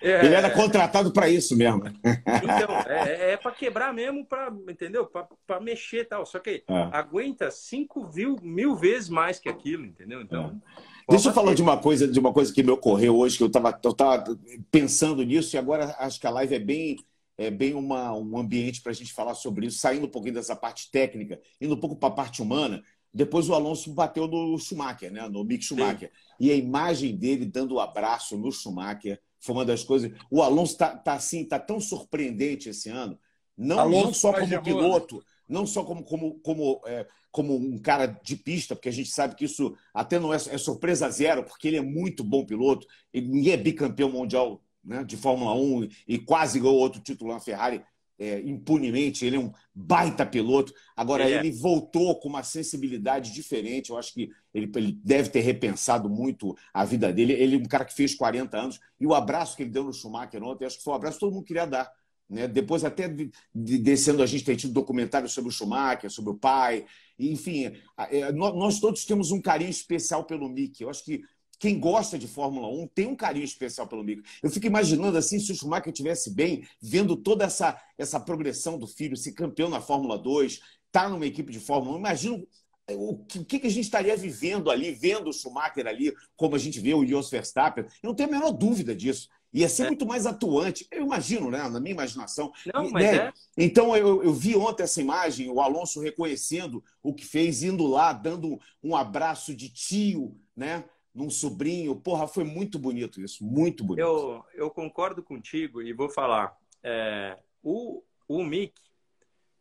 É... 0.01 0.25
Ele 0.25 0.35
era 0.35 0.49
contratado 0.49 1.11
para 1.11 1.29
isso 1.29 1.55
mesmo. 1.57 1.83
Então, 1.87 2.75
é, 2.87 3.33
é 3.33 3.37
para 3.37 3.51
quebrar 3.51 3.93
mesmo, 3.93 4.25
para 4.25 4.53
entendeu? 4.69 5.05
Para 5.45 5.59
mexer 5.59 6.01
e 6.01 6.05
tal. 6.05 6.25
Só 6.25 6.39
que 6.39 6.63
é. 6.67 6.89
aguenta 6.91 7.51
cinco 7.51 8.09
mil, 8.13 8.35
mil 8.41 8.75
vezes 8.75 9.09
mais 9.09 9.39
que 9.39 9.49
aquilo, 9.49 9.85
entendeu? 9.85 10.21
Então. 10.21 10.61
É. 10.77 10.97
Deixa 11.09 11.29
eu 11.29 11.33
falar 11.33 11.53
de 11.53 11.61
uma 11.61 11.77
coisa, 11.77 12.05
de 12.05 12.19
uma 12.19 12.33
coisa 12.33 12.53
que 12.53 12.61
me 12.61 12.71
ocorreu 12.71 13.17
hoje, 13.17 13.37
que 13.37 13.43
eu 13.43 13.47
estava 13.47 13.79
eu 13.81 13.93
tava 13.93 14.37
pensando 14.69 15.23
nisso, 15.23 15.55
e 15.55 15.59
agora 15.59 15.95
acho 15.99 16.19
que 16.19 16.27
a 16.27 16.31
live 16.31 16.55
é 16.55 16.59
bem 16.59 16.97
é 17.37 17.51
bem 17.51 17.73
uma, 17.73 18.13
um 18.13 18.37
ambiente 18.37 18.81
para 18.81 18.91
a 18.91 18.95
gente 18.95 19.13
falar 19.13 19.35
sobre 19.35 19.67
isso, 19.67 19.77
saindo 19.77 20.07
um 20.07 20.09
pouquinho 20.09 20.33
dessa 20.33 20.55
parte 20.55 20.89
técnica, 20.89 21.39
indo 21.61 21.75
um 21.75 21.79
pouco 21.79 21.95
para 21.95 22.09
a 22.09 22.15
parte 22.15 22.41
humana. 22.41 22.83
Depois 23.13 23.47
o 23.47 23.53
Alonso 23.53 23.93
bateu 23.93 24.27
no 24.27 24.57
Schumacher, 24.57 25.11
né? 25.11 25.27
no 25.29 25.43
Mick 25.43 25.63
Schumacher. 25.63 26.09
Sim. 26.09 26.35
E 26.39 26.51
a 26.51 26.55
imagem 26.55 27.15
dele 27.15 27.45
dando 27.45 27.73
o 27.73 27.75
um 27.75 27.79
abraço 27.79 28.37
no 28.37 28.51
Schumacher 28.51 29.19
foi 29.39 29.55
uma 29.55 29.65
das 29.65 29.83
coisas. 29.83 30.11
O 30.31 30.41
Alonso 30.41 30.73
está 30.73 30.95
tá 30.95 31.13
assim, 31.13 31.45
tá 31.45 31.59
tão 31.59 31.79
surpreendente 31.79 32.69
esse 32.69 32.89
ano, 32.89 33.17
não, 33.57 33.89
não 33.89 34.13
só 34.13 34.33
como 34.33 34.61
piloto, 34.61 35.23
não 35.47 35.65
só 35.65 35.83
como, 35.83 36.03
como, 36.03 36.39
como, 36.39 36.81
é, 36.85 37.07
como 37.31 37.55
um 37.55 37.77
cara 37.79 38.05
de 38.05 38.35
pista, 38.35 38.75
porque 38.75 38.89
a 38.89 38.93
gente 38.93 39.09
sabe 39.09 39.35
que 39.35 39.45
isso 39.45 39.75
até 39.93 40.19
não 40.19 40.33
é, 40.33 40.37
é 40.37 40.57
surpresa 40.57 41.09
zero, 41.09 41.43
porque 41.43 41.67
ele 41.67 41.77
é 41.77 41.81
muito 41.81 42.23
bom 42.23 42.45
piloto, 42.45 42.85
ele, 43.13 43.27
ninguém 43.27 43.53
é 43.53 43.57
bicampeão 43.57 44.11
mundial 44.11 44.61
né, 44.87 45.03
de 45.03 45.17
Fórmula 45.17 45.53
1 45.53 45.87
e 46.07 46.17
quase 46.17 46.59
ganhou 46.59 46.75
outro 46.75 47.01
título 47.01 47.33
na 47.33 47.39
Ferrari 47.39 47.83
é, 48.17 48.39
impunemente. 48.41 49.25
Ele 49.25 49.35
é 49.35 49.39
um 49.39 49.51
baita 49.75 50.25
piloto. 50.25 50.73
Agora, 50.95 51.29
é. 51.29 51.33
ele 51.33 51.51
voltou 51.51 52.19
com 52.19 52.29
uma 52.29 52.41
sensibilidade 52.41 53.33
diferente. 53.33 53.89
Eu 53.89 53.97
acho 53.97 54.13
que 54.13 54.29
ele, 54.53 54.71
ele, 54.75 54.99
deve 55.03 55.29
ter 55.29 55.41
repensado 55.41 56.09
muito 56.09 56.55
a 56.73 56.85
vida 56.85 57.11
dele. 57.11 57.33
Ele 57.33 57.55
é 57.57 57.59
um 57.59 57.65
cara 57.65 57.85
que 57.85 57.93
fez 57.93 58.15
40 58.15 58.57
anos. 58.57 58.79
E 58.99 59.05
o 59.05 59.13
abraço 59.13 59.55
que 59.55 59.63
ele 59.63 59.69
deu 59.69 59.83
no 59.83 59.93
Schumacher 59.93 60.41
ontem, 60.41 60.65
acho 60.65 60.77
que 60.77 60.83
foi 60.83 60.93
um 60.93 60.97
abraço 60.97 61.17
que 61.17 61.25
todo 61.25 61.33
mundo 61.33 61.45
queria 61.45 61.65
dar. 61.65 61.91
Né? 62.29 62.47
Depois, 62.47 62.83
até 62.83 63.07
de, 63.07 63.29
de, 63.53 63.77
descendo, 63.77 64.23
a 64.23 64.25
gente 64.25 64.43
tem 64.43 64.55
tido 64.55 64.73
documentário 64.73 65.29
sobre 65.29 65.49
o 65.49 65.53
Schumacher, 65.53 66.09
sobre 66.09 66.31
o 66.31 66.37
pai. 66.37 66.85
Enfim, 67.19 67.71
é, 68.09 68.31
nós 68.31 68.79
todos 68.79 69.05
temos 69.05 69.31
um 69.31 69.41
carinho 69.41 69.69
especial 69.69 70.25
pelo 70.25 70.49
Mick. 70.49 70.81
Eu 70.81 70.89
acho 70.89 71.03
que 71.03 71.21
quem 71.59 71.79
gosta 71.79 72.17
de 72.17 72.27
Fórmula 72.27 72.67
1 72.67 72.87
tem 72.87 73.07
um 73.07 73.15
carinho 73.15 73.45
especial 73.45 73.87
pelo 73.87 74.03
Mico. 74.03 74.23
Eu 74.43 74.49
fico 74.49 74.67
imaginando 74.67 75.17
assim, 75.17 75.39
se 75.39 75.51
o 75.51 75.55
Schumacher 75.55 75.89
estivesse 75.89 76.29
bem, 76.31 76.67
vendo 76.81 77.15
toda 77.15 77.45
essa, 77.45 77.79
essa 77.97 78.19
progressão 78.19 78.77
do 78.77 78.87
filho, 78.87 79.17
ser 79.17 79.31
campeão 79.31 79.69
na 79.69 79.81
Fórmula 79.81 80.17
2, 80.17 80.53
estar 80.53 80.63
tá 80.91 81.09
numa 81.09 81.25
equipe 81.25 81.51
de 81.51 81.59
Fórmula 81.59 81.97
1, 81.97 81.99
imagino 81.99 82.47
o 82.89 83.17
que, 83.25 83.59
que 83.59 83.67
a 83.67 83.69
gente 83.69 83.85
estaria 83.85 84.15
vivendo 84.15 84.71
ali, 84.71 84.91
vendo 84.91 85.29
o 85.29 85.33
Schumacher 85.33 85.85
ali, 85.87 86.13
como 86.35 86.55
a 86.55 86.59
gente 86.59 86.79
vê 86.79 86.93
o 86.93 87.05
Jos 87.05 87.29
Verstappen. 87.29 87.83
Eu 88.01 88.07
não 88.07 88.15
tenho 88.15 88.29
a 88.29 88.31
menor 88.31 88.51
dúvida 88.51 88.95
disso. 88.95 89.27
Ia 89.53 89.67
ser 89.67 89.83
é. 89.83 89.87
muito 89.87 90.05
mais 90.05 90.25
atuante. 90.25 90.87
Eu 90.91 91.03
imagino, 91.03 91.49
né? 91.49 91.67
Na 91.69 91.79
minha 91.79 91.93
imaginação. 91.93 92.51
Não, 92.73 92.89
mas 92.89 93.03
né? 93.03 93.15
é. 93.15 93.33
Então, 93.57 93.95
eu, 93.95 94.23
eu, 94.23 94.33
vi 94.33 94.55
ontem 94.55 94.83
essa 94.83 95.01
imagem, 95.01 95.49
o 95.49 95.59
Alonso 95.59 95.99
reconhecendo 95.99 96.83
o 97.01 97.13
que 97.13 97.25
fez, 97.25 97.63
indo 97.63 97.85
lá, 97.85 98.13
dando 98.13 98.59
um 98.83 98.95
abraço 98.95 99.53
de 99.55 99.69
tio, 99.69 100.37
né? 100.55 100.85
Num 101.17 101.29
sobrinho. 101.29 101.95
Porra, 101.95 102.27
foi 102.27 102.43
muito 102.43 102.77
bonito 102.77 103.19
isso, 103.19 103.43
muito 103.43 103.83
bonito. 103.83 104.05
Eu, 104.05 104.45
eu 104.53 104.69
concordo 104.69 105.23
contigo 105.23 105.81
e 105.81 105.91
vou 105.91 106.09
falar. 106.09 106.55
É, 106.83 107.37
o, 107.63 108.03
o 108.27 108.43
Mick, 108.43 108.79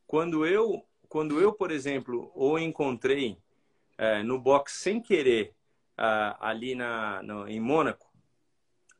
quando 0.07 0.46
eu, 0.46 0.84
quando 1.09 1.40
eu, 1.40 1.52
por 1.52 1.70
exemplo, 1.70 2.30
o 2.34 2.59
encontrei 2.59 3.38
é, 3.96 4.22
no 4.22 4.38
box 4.38 4.74
sem 4.74 5.00
querer 5.00 5.54
ali 6.40 6.74
na, 6.74 7.22
no, 7.22 7.48
em 7.48 7.59
Mônaco, 7.59 8.07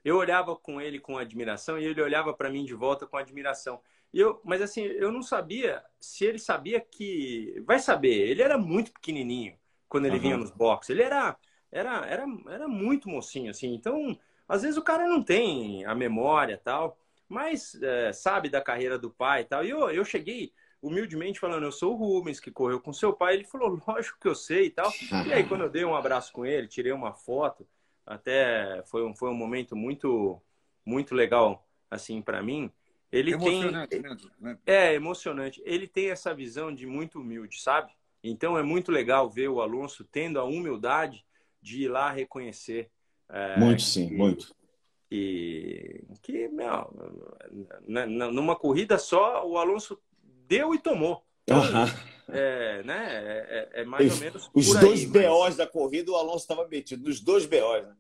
eu 0.03 0.17
olhava 0.17 0.57
com 0.57 0.81
ele 0.81 0.99
com 0.99 1.19
admiração 1.19 1.79
e 1.79 1.85
ele 1.85 2.01
olhava 2.01 2.33
para 2.33 2.49
mim 2.49 2.65
de 2.65 2.73
volta 2.73 3.07
com 3.07 3.19
admiração. 3.19 3.83
E 4.15 4.21
eu, 4.21 4.41
mas 4.43 4.63
assim, 4.63 4.81
eu 4.83 5.13
não 5.13 5.21
sabia 5.21 5.85
se 6.01 6.25
ele 6.25 6.39
sabia 6.39 6.81
que. 6.81 7.63
Vai 7.67 7.79
saber, 7.79 8.31
ele 8.31 8.41
era 8.41 8.57
muito 8.57 8.93
pequenininho 8.93 9.59
quando 9.89 10.07
ele 10.07 10.17
uhum. 10.17 10.23
vinha 10.23 10.37
nos 10.39 10.51
boxes. 10.51 10.91
Ele 10.91 11.03
era 11.03 11.37
era, 11.71 12.07
era, 12.07 12.27
era 12.49 12.69
muito 12.69 13.09
mocinho, 13.09 13.51
assim. 13.51 13.75
Então, 13.75 14.19
às 14.49 14.63
vezes 14.63 14.77
o 14.77 14.83
cara 14.83 15.07
não 15.09 15.23
tem 15.23 15.85
a 15.85 15.95
memória 15.95 16.61
tal, 16.63 16.99
mas 17.29 17.81
é, 17.83 18.13
sabe 18.13 18.49
da 18.49 18.61
carreira 18.61 18.99
do 18.99 19.11
pai 19.11 19.43
e 19.43 19.45
tal. 19.45 19.65
E 19.65 19.71
eu, 19.71 19.91
eu 19.91 20.05
cheguei 20.05 20.53
humildemente 20.81 21.41
falando, 21.41 21.65
eu 21.65 21.73
sou 21.73 21.95
o 21.95 21.97
Rubens, 21.97 22.39
que 22.39 22.51
correu 22.51 22.81
com 22.81 22.93
seu 22.93 23.13
pai. 23.13 23.35
Ele 23.35 23.45
falou, 23.45 23.81
lógico 23.87 24.19
que 24.21 24.29
eu 24.29 24.35
sei 24.35 24.67
e 24.67 24.71
tal. 24.71 24.93
E 25.27 25.33
aí, 25.33 25.45
quando 25.45 25.63
eu 25.63 25.71
dei 25.71 25.85
um 25.85 25.97
abraço 25.97 26.33
com 26.33 26.47
ele, 26.47 26.69
tirei 26.69 26.93
uma 26.93 27.13
foto, 27.13 27.67
até 28.07 28.83
foi 28.87 29.05
um, 29.05 29.15
foi 29.15 29.29
um 29.31 29.35
momento 29.35 29.75
muito, 29.75 30.41
muito 30.85 31.15
legal, 31.15 31.67
assim, 31.91 32.23
para 32.23 32.43
mim. 32.43 32.71
Ele 33.11 33.33
emocionante 33.33 33.89
tem... 33.89 34.01
mesmo, 34.01 34.31
né? 34.41 34.59
É, 34.67 34.95
emocionante. 34.95 35.63
Ele 35.65 35.87
tem 35.87 36.11
essa 36.11 36.35
visão 36.35 36.73
de 36.73 36.87
muito 36.87 37.21
humilde, 37.21 37.61
sabe? 37.61 37.91
Então, 38.23 38.57
é 38.59 38.63
muito 38.63 38.93
legal 38.93 39.29
ver 39.31 39.49
o 39.49 39.61
Alonso 39.61 40.05
tendo 40.05 40.39
a 40.39 40.45
humildade 40.45 41.25
de 41.67 41.83
ir 41.83 41.89
lá 41.89 42.13
reconhecer. 42.13 42.89
É, 43.29 43.59
muito, 43.59 43.83
sim, 43.83 44.09
que, 44.09 44.15
muito. 44.15 44.55
E 45.11 46.05
que, 46.23 46.47
meu, 46.49 46.89
numa 48.33 48.55
corrida 48.55 48.97
só, 48.99 49.45
o 49.45 49.59
Alonso 49.59 49.99
deu 50.47 50.73
e 50.73 50.79
tomou. 50.79 51.25
Então, 51.43 51.61
é, 52.29 52.83
né, 52.85 53.07
é, 53.11 53.71
é, 53.75 53.83
é 53.83 53.85
mais 53.85 54.13
ou 54.15 54.21
menos. 54.21 54.51
Os 54.55 54.73
dois 54.79 55.01
aí, 55.01 55.07
BOs 55.07 55.41
mas... 55.41 55.57
da 55.57 55.67
corrida, 55.67 56.13
o 56.13 56.17
Alonso 56.17 56.45
estava 56.45 56.69
metido, 56.69 57.09
nos 57.09 57.21
dois 57.21 57.47
BOs, 57.47 57.85
né? 57.85 57.97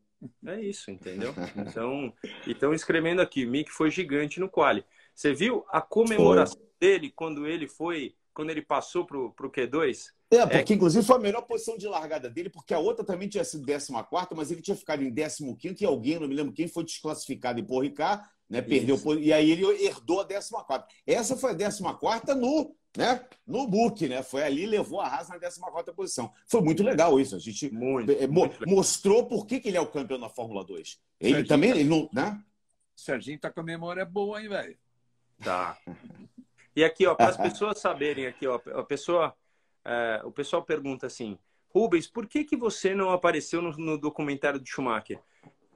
É 0.46 0.60
isso, 0.60 0.90
entendeu? 0.90 1.34
Então, 1.56 2.12
estão 2.46 2.72
escrevendo 2.72 3.20
aqui, 3.20 3.44
Mick 3.44 3.70
foi 3.70 3.90
gigante 3.90 4.38
no 4.38 4.48
quali. 4.48 4.84
Você 5.12 5.34
viu 5.34 5.64
a 5.68 5.80
comemoração 5.80 6.58
foi. 6.58 6.68
dele 6.80 7.10
quando 7.10 7.46
ele 7.46 7.66
foi 7.68 8.14
quando 8.32 8.50
ele 8.50 8.62
passou 8.62 9.04
para 9.06 9.18
o 9.18 9.32
Q2? 9.32 10.12
É, 10.30 10.44
porque 10.44 10.72
é... 10.72 10.76
inclusive 10.76 11.04
foi 11.04 11.16
a 11.16 11.20
melhor 11.20 11.42
posição 11.42 11.76
de 11.76 11.86
largada 11.86 12.28
dele, 12.28 12.50
porque 12.50 12.74
a 12.74 12.78
outra 12.78 13.04
também 13.04 13.28
tinha 13.28 13.44
sido 13.44 13.64
14, 13.66 13.92
mas 14.34 14.50
ele 14.50 14.60
tinha 14.60 14.76
ficado 14.76 15.02
em 15.02 15.14
15 15.14 15.76
e 15.80 15.86
alguém, 15.86 16.18
não 16.18 16.28
me 16.28 16.34
lembro 16.34 16.52
quem, 16.52 16.66
foi 16.66 16.84
desclassificado 16.84 17.60
em 17.60 17.64
Porricá, 17.64 18.28
né? 18.48 18.62
Perdeu, 18.62 18.96
e 19.18 19.32
aí 19.32 19.50
ele 19.50 19.64
herdou 19.84 20.20
a 20.20 20.24
14. 20.24 20.84
Essa 21.06 21.36
foi 21.36 21.50
a 21.50 21.54
14 21.54 22.34
no, 22.34 22.74
né? 22.96 23.24
no 23.46 23.66
book, 23.66 24.08
né? 24.08 24.22
Foi 24.22 24.42
ali 24.42 24.66
levou 24.66 25.00
a 25.00 25.08
Haas 25.08 25.28
na 25.28 25.38
14 25.38 25.60
posição. 25.94 26.32
Foi 26.46 26.60
muito 26.60 26.82
legal 26.82 27.18
isso. 27.18 27.34
A 27.34 27.38
gente 27.38 27.70
muito, 27.72 28.10
é, 28.12 28.26
muito 28.26 28.68
mostrou 28.68 29.26
por 29.26 29.46
que, 29.46 29.60
que 29.60 29.68
ele 29.68 29.76
é 29.76 29.80
o 29.80 29.90
campeão 29.90 30.18
da 30.18 30.28
Fórmula 30.28 30.64
2. 30.64 31.00
Ele 31.20 31.30
Serginho 31.30 31.48
também, 31.48 31.72
tá... 31.72 31.78
ele 31.78 31.88
não, 31.88 32.08
né? 32.12 32.40
Serginho 32.94 33.38
tá 33.38 33.50
com 33.50 33.60
a 33.60 33.64
memória 33.64 34.04
boa, 34.04 34.40
hein, 34.40 34.48
velho? 34.48 34.78
Tá. 35.42 35.76
E 36.74 36.84
aqui, 36.84 37.06
ó, 37.06 37.14
para 37.14 37.28
as 37.28 37.36
pessoas 37.36 37.78
saberem 37.78 38.26
aqui, 38.26 38.46
ó, 38.46 38.60
a 38.74 38.82
pessoa, 38.84 39.34
é, 39.86 40.20
o 40.24 40.32
pessoal 40.32 40.62
pergunta 40.62 41.06
assim, 41.06 41.38
Rubens, 41.68 42.08
por 42.08 42.26
que 42.26 42.42
que 42.42 42.56
você 42.56 42.94
não 42.94 43.10
apareceu 43.10 43.62
no, 43.62 43.70
no 43.76 43.96
documentário 43.96 44.58
do 44.58 44.66
Schumacher? 44.66 45.20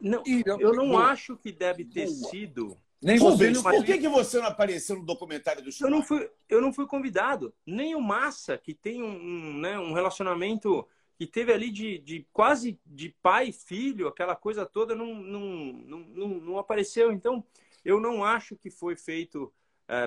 Não, 0.00 0.22
eu 0.58 0.72
não 0.72 0.98
acho 0.98 1.36
que 1.36 1.52
deve 1.52 1.84
ter 1.84 2.08
sido. 2.08 2.76
Nem 3.00 3.18
Rubens, 3.18 3.58
você, 3.58 3.76
por 3.76 3.84
que, 3.84 3.98
que 3.98 4.08
você 4.08 4.38
não 4.38 4.46
apareceu 4.46 4.96
no 4.96 5.04
documentário 5.04 5.62
do 5.62 5.70
Schumacher? 5.70 5.86
Eu 5.86 5.98
não 5.98 6.06
fui, 6.06 6.30
eu 6.48 6.60
não 6.60 6.72
fui 6.72 6.86
convidado. 6.86 7.54
Nem 7.64 7.94
o 7.94 8.00
Massa, 8.00 8.58
que 8.58 8.74
tem 8.74 9.02
um, 9.02 9.14
um, 9.14 9.60
né, 9.60 9.78
um 9.78 9.92
relacionamento 9.92 10.86
que 11.16 11.26
teve 11.26 11.52
ali 11.52 11.70
de, 11.70 11.98
de 11.98 12.26
quase 12.32 12.80
de 12.84 13.14
pai 13.22 13.50
e 13.50 13.52
filho, 13.52 14.08
aquela 14.08 14.34
coisa 14.34 14.64
toda, 14.64 14.94
não, 14.94 15.14
não, 15.14 15.40
não, 15.44 16.28
não, 16.28 16.58
apareceu. 16.58 17.12
Então, 17.12 17.44
eu 17.84 18.00
não 18.00 18.24
acho 18.24 18.56
que 18.56 18.70
foi 18.70 18.96
feito 18.96 19.52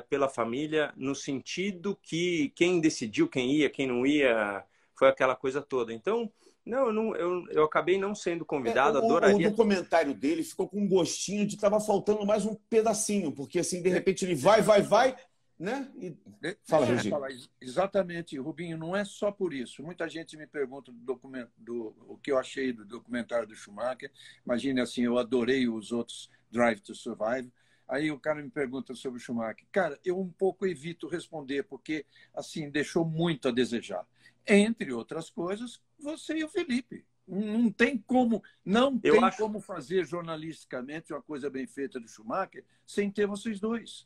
pela 0.10 0.30
família 0.30 0.94
no 0.96 1.14
sentido 1.14 1.98
que 2.02 2.52
quem 2.56 2.80
decidiu 2.80 3.28
quem 3.28 3.52
ia, 3.52 3.70
quem 3.70 3.88
não 3.88 4.06
ia, 4.06 4.64
foi 4.98 5.10
aquela 5.10 5.36
coisa 5.36 5.62
toda. 5.62 5.94
Então, 5.94 6.32
não, 6.66 6.88
eu, 6.88 6.94
não, 6.94 7.16
eu, 7.16 7.46
eu 7.50 7.64
acabei 7.64 7.98
não 7.98 8.16
sendo 8.16 8.46
convidado, 8.46 8.98
é, 8.98 9.02
o, 9.02 9.06
adoraria. 9.06 9.48
O 9.48 9.52
documentário 9.52 10.14
dele 10.14 10.44
ficou 10.44 10.68
com 10.68 10.80
um 10.80 10.88
gostinho 10.88 11.46
de 11.46 11.56
estava 11.56 11.80
faltando 11.80 12.26
mais 12.26 12.46
um 12.46 12.56
pedacinho, 12.56 13.32
porque 13.32 13.60
assim, 13.60 13.82
de 13.82 13.90
repente 13.90 14.24
ele 14.24 14.36
vai, 14.36 14.62
vai, 14.62 14.82
vai, 14.82 15.16
né? 15.60 15.92
E... 15.98 16.16
Fala, 16.64 16.88
é, 16.90 17.10
Fala, 17.10 17.28
exatamente, 17.60 18.38
Rubinho, 18.38 18.78
não 18.78 18.96
é 18.96 19.04
só 19.04 19.32
por 19.32 19.54
isso. 19.54 19.84
Muita 19.84 20.08
gente 20.08 20.38
me 20.38 20.48
pergunta 20.48 20.92
do 20.92 20.98
documento, 21.00 21.52
do, 21.58 21.94
o 22.08 22.18
que 22.18 22.32
eu 22.32 22.38
achei 22.38 22.72
do 22.72 22.86
documentário 22.86 23.48
do 23.48 23.56
Schumacher. 23.56 24.10
Imagine 24.46 24.82
assim, 24.82 25.04
eu 25.04 25.18
adorei 25.18 25.68
os 25.68 25.92
outros 25.92 26.30
Drive 26.50 26.80
to 26.80 26.96
Survive. 26.96 27.52
Aí 27.88 28.12
o 28.12 28.20
cara 28.20 28.42
me 28.42 28.50
pergunta 28.50 28.96
sobre 28.96 29.20
o 29.20 29.22
Schumacher. 29.22 29.66
Cara, 29.72 30.00
eu 30.04 30.20
um 30.20 30.30
pouco 30.30 30.66
evito 30.66 31.08
responder, 31.08 31.64
porque 31.64 32.06
assim, 32.34 32.70
deixou 32.70 33.06
muito 33.06 33.48
a 33.48 33.52
desejar. 33.52 34.06
Entre 34.48 34.92
outras 34.92 35.30
coisas, 35.30 35.82
você 36.00 36.38
e 36.38 36.44
o 36.44 36.50
Felipe. 36.50 37.06
Não 37.26 37.72
tem 37.72 37.98
como, 37.98 38.44
não 38.66 39.00
eu 39.02 39.14
tem 39.14 39.24
acho... 39.24 39.38
como 39.38 39.62
fazer 39.62 40.06
jornalisticamente 40.06 41.14
uma 41.14 41.22
coisa 41.22 41.50
bem 41.50 41.66
feita 41.66 41.98
do 42.00 42.08
Schumacher 42.08 42.66
sem 42.86 43.10
ter 43.10 43.26
vocês 43.26 43.62
dois. 43.62 44.06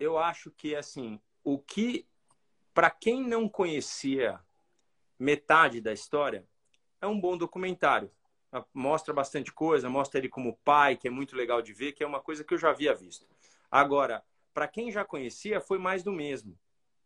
Eu 0.00 0.16
acho 0.16 0.50
que 0.50 0.74
assim, 0.74 1.20
o 1.42 1.58
que 1.58 2.06
para 2.72 2.90
quem 2.90 3.22
não 3.22 3.48
conhecia 3.48 4.40
metade 5.18 5.80
da 5.80 5.92
história, 5.92 6.44
é 7.00 7.06
um 7.06 7.20
bom 7.20 7.38
documentário. 7.38 8.10
Mostra 8.72 9.12
bastante 9.12 9.52
coisa, 9.52 9.88
mostra 9.88 10.18
ele 10.18 10.28
como 10.28 10.58
pai, 10.64 10.96
que 10.96 11.08
é 11.08 11.10
muito 11.10 11.36
legal 11.36 11.62
de 11.62 11.72
ver, 11.72 11.92
que 11.92 12.02
é 12.02 12.06
uma 12.06 12.20
coisa 12.20 12.44
que 12.44 12.54
eu 12.54 12.58
já 12.58 12.70
havia 12.70 12.94
visto. 12.94 13.26
Agora, 13.70 14.22
para 14.52 14.68
quem 14.68 14.90
já 14.90 15.04
conhecia, 15.04 15.60
foi 15.60 15.78
mais 15.78 16.02
do 16.02 16.12
mesmo. 16.12 16.56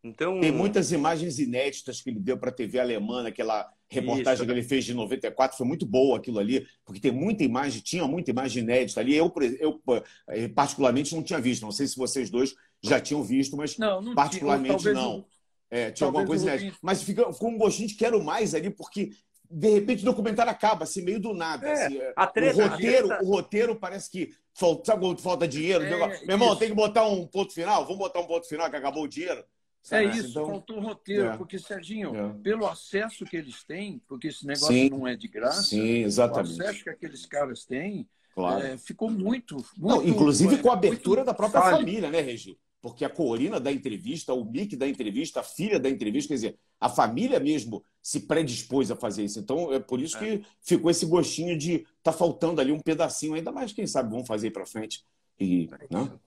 Então, 0.03 0.39
Tem 0.39 0.51
muitas 0.51 0.91
imagens 0.91 1.39
inéditas 1.39 2.01
que 2.01 2.09
ele 2.09 2.19
deu 2.19 2.37
para 2.37 2.49
a 2.49 2.53
TV 2.53 2.79
alemã, 2.79 3.27
aquela 3.27 3.69
reportagem 3.89 4.33
Isso, 4.35 4.45
que 4.45 4.51
ele 4.51 4.63
fez 4.63 4.85
de 4.85 4.93
94, 4.93 5.57
foi 5.57 5.67
muito 5.67 5.85
boa 5.85 6.17
aquilo 6.17 6.39
ali, 6.39 6.65
porque 6.85 7.01
tem 7.01 7.11
muita 7.11 7.43
imagem, 7.43 7.81
tinha 7.81 8.07
muita 8.07 8.31
imagem 8.31 8.63
inédita 8.63 9.01
ali. 9.01 9.15
Eu, 9.15 9.33
eu 9.59 9.81
eh, 10.29 10.47
particularmente, 10.47 11.13
não 11.13 11.23
tinha 11.23 11.39
visto. 11.39 11.63
Não 11.63 11.71
sei 11.71 11.85
se 11.87 11.97
vocês 11.97 12.29
dois 12.29 12.55
já 12.81 13.01
tinham 13.01 13.21
visto, 13.23 13.57
mas 13.57 13.77
não, 13.77 14.01
não 14.01 14.15
particularmente 14.15 14.77
tinha, 14.77 14.93
não. 14.93 15.25
É, 15.69 15.91
tinha 15.91 16.07
alguma 16.07 16.25
coisa 16.25 16.45
inédita. 16.45 16.77
Mas 16.81 17.03
fica, 17.03 17.33
ficou 17.33 17.49
um 17.49 17.57
gostinho 17.57 17.89
de 17.89 17.95
quero 17.95 18.23
mais 18.23 18.55
ali, 18.55 18.69
porque 18.69 19.11
de 19.49 19.69
repente 19.69 20.03
o 20.03 20.05
documentário 20.05 20.51
acaba, 20.51 20.83
assim, 20.83 21.01
meio 21.01 21.19
do 21.19 21.33
nada. 21.33 21.67
É, 21.67 21.85
assim, 21.85 21.97
é. 21.97 22.27
treta, 22.27 22.57
o, 22.57 22.67
roteiro, 22.67 23.07
treta... 23.07 23.23
o 23.23 23.27
roteiro 23.27 23.75
parece 23.75 24.11
que 24.11 24.33
falta, 24.53 24.85
sabe 24.85 25.21
falta 25.21 25.47
dinheiro? 25.47 25.83
É, 25.83 25.89
Meu 26.25 26.35
irmão, 26.35 26.49
isso. 26.49 26.59
tem 26.59 26.69
que 26.69 26.75
botar 26.75 27.07
um 27.07 27.25
ponto 27.25 27.53
final? 27.53 27.83
Vamos 27.83 27.97
botar 27.97 28.19
um 28.19 28.27
ponto 28.27 28.47
final 28.47 28.69
que 28.69 28.75
acabou 28.75 29.03
o 29.03 29.07
dinheiro? 29.07 29.43
É 29.91 30.03
isso, 30.03 30.29
então, 30.31 30.45
faltou 30.45 30.77
o 30.77 30.81
roteiro, 30.81 31.27
é, 31.27 31.37
porque, 31.37 31.57
Serginho, 31.57 32.15
é. 32.15 32.33
pelo 32.43 32.67
acesso 32.67 33.25
que 33.25 33.37
eles 33.37 33.63
têm, 33.63 33.99
porque 34.07 34.27
esse 34.27 34.45
negócio 34.45 34.67
sim, 34.67 34.89
não 34.89 35.07
é 35.07 35.15
de 35.15 35.27
graça, 35.27 35.63
sim, 35.63 36.03
exatamente. 36.03 36.59
o 36.59 36.61
acesso 36.61 36.83
que 36.83 36.89
aqueles 36.89 37.25
caras 37.25 37.65
têm 37.65 38.07
claro. 38.35 38.63
é, 38.63 38.77
ficou 38.77 39.09
muito, 39.09 39.55
muito. 39.77 40.03
Não, 40.03 40.05
inclusive 40.05 40.57
com 40.57 40.69
a 40.69 40.73
abertura 40.73 41.23
da 41.23 41.33
própria 41.33 41.61
falho. 41.61 41.77
família, 41.77 42.09
né, 42.11 42.19
Regi? 42.19 42.57
Porque 42.81 43.03
a 43.03 43.09
Corina 43.09 43.59
da 43.59 43.71
entrevista, 43.71 44.33
o 44.33 44.45
Mick 44.45 44.75
da 44.75 44.87
entrevista, 44.87 45.41
a 45.41 45.43
filha 45.43 45.79
da 45.79 45.89
entrevista, 45.89 46.29
quer 46.29 46.35
dizer, 46.35 46.59
a 46.79 46.87
família 46.89 47.39
mesmo 47.39 47.83
se 48.01 48.21
predispôs 48.21 48.89
a 48.89 48.95
fazer 48.95 49.25
isso. 49.25 49.39
Então, 49.39 49.73
é 49.73 49.79
por 49.79 49.99
isso 49.99 50.17
é. 50.17 50.19
que 50.19 50.45
ficou 50.61 50.89
esse 50.89 51.05
gostinho 51.05 51.57
de 51.57 51.85
tá 52.01 52.13
faltando 52.13 52.61
ali 52.61 52.71
um 52.71 52.79
pedacinho, 52.79 53.33
ainda 53.33 53.51
mais, 53.51 53.73
quem 53.73 53.85
sabe, 53.85 54.11
vão 54.11 54.25
fazer 54.25 54.51
para 54.51 54.65
frente. 54.65 55.03
E, 55.37 55.69
é 55.71 55.93
né? 55.93 56.19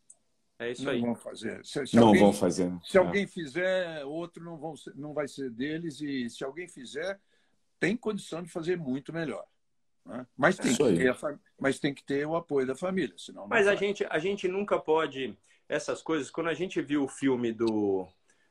É 0.63 0.71
isso 0.71 0.85
não 0.85 0.93
aí. 0.93 1.01
Vão 1.01 1.15
fazer. 1.15 1.65
Se, 1.65 1.87
se 1.87 1.97
não 1.97 2.09
alguém, 2.09 2.23
vão 2.23 2.33
fazer. 2.33 2.73
Se 2.85 2.97
é. 2.97 3.01
alguém 3.01 3.27
fizer, 3.27 4.05
outro 4.05 4.45
não, 4.45 4.57
vão 4.57 4.75
não 4.95 5.13
vai 5.13 5.27
ser 5.27 5.51
deles. 5.51 6.01
E 6.01 6.31
se 6.31 6.45
alguém 6.45 6.69
fizer, 6.69 7.19
tem 7.81 7.97
condição 7.97 8.43
de 8.43 8.49
fazer 8.49 8.77
muito 8.79 9.13
melhor. 9.13 9.45
Né? 10.07 10.27
Mas, 10.37 10.57
tem 10.57 10.75
que 10.75 10.97
ter 10.97 11.11
a, 11.11 11.39
mas 11.59 11.79
tem 11.79 11.95
que 11.95 12.05
ter 12.05 12.27
o 12.27 12.37
apoio 12.37 12.67
da 12.67 12.77
família. 12.77 13.15
Senão 13.19 13.47
mas 13.49 13.67
a 13.67 13.75
gente, 13.75 14.05
a 14.09 14.19
gente 14.19 14.47
nunca 14.49 14.79
pode. 14.79 15.37
Essas 15.73 16.03
coisas, 16.03 16.31
quando 16.31 16.49
a 16.49 16.55
gente 16.55 16.83
viu 16.83 17.05
o 17.05 17.09
filme 17.09 17.51
do, 17.51 18.07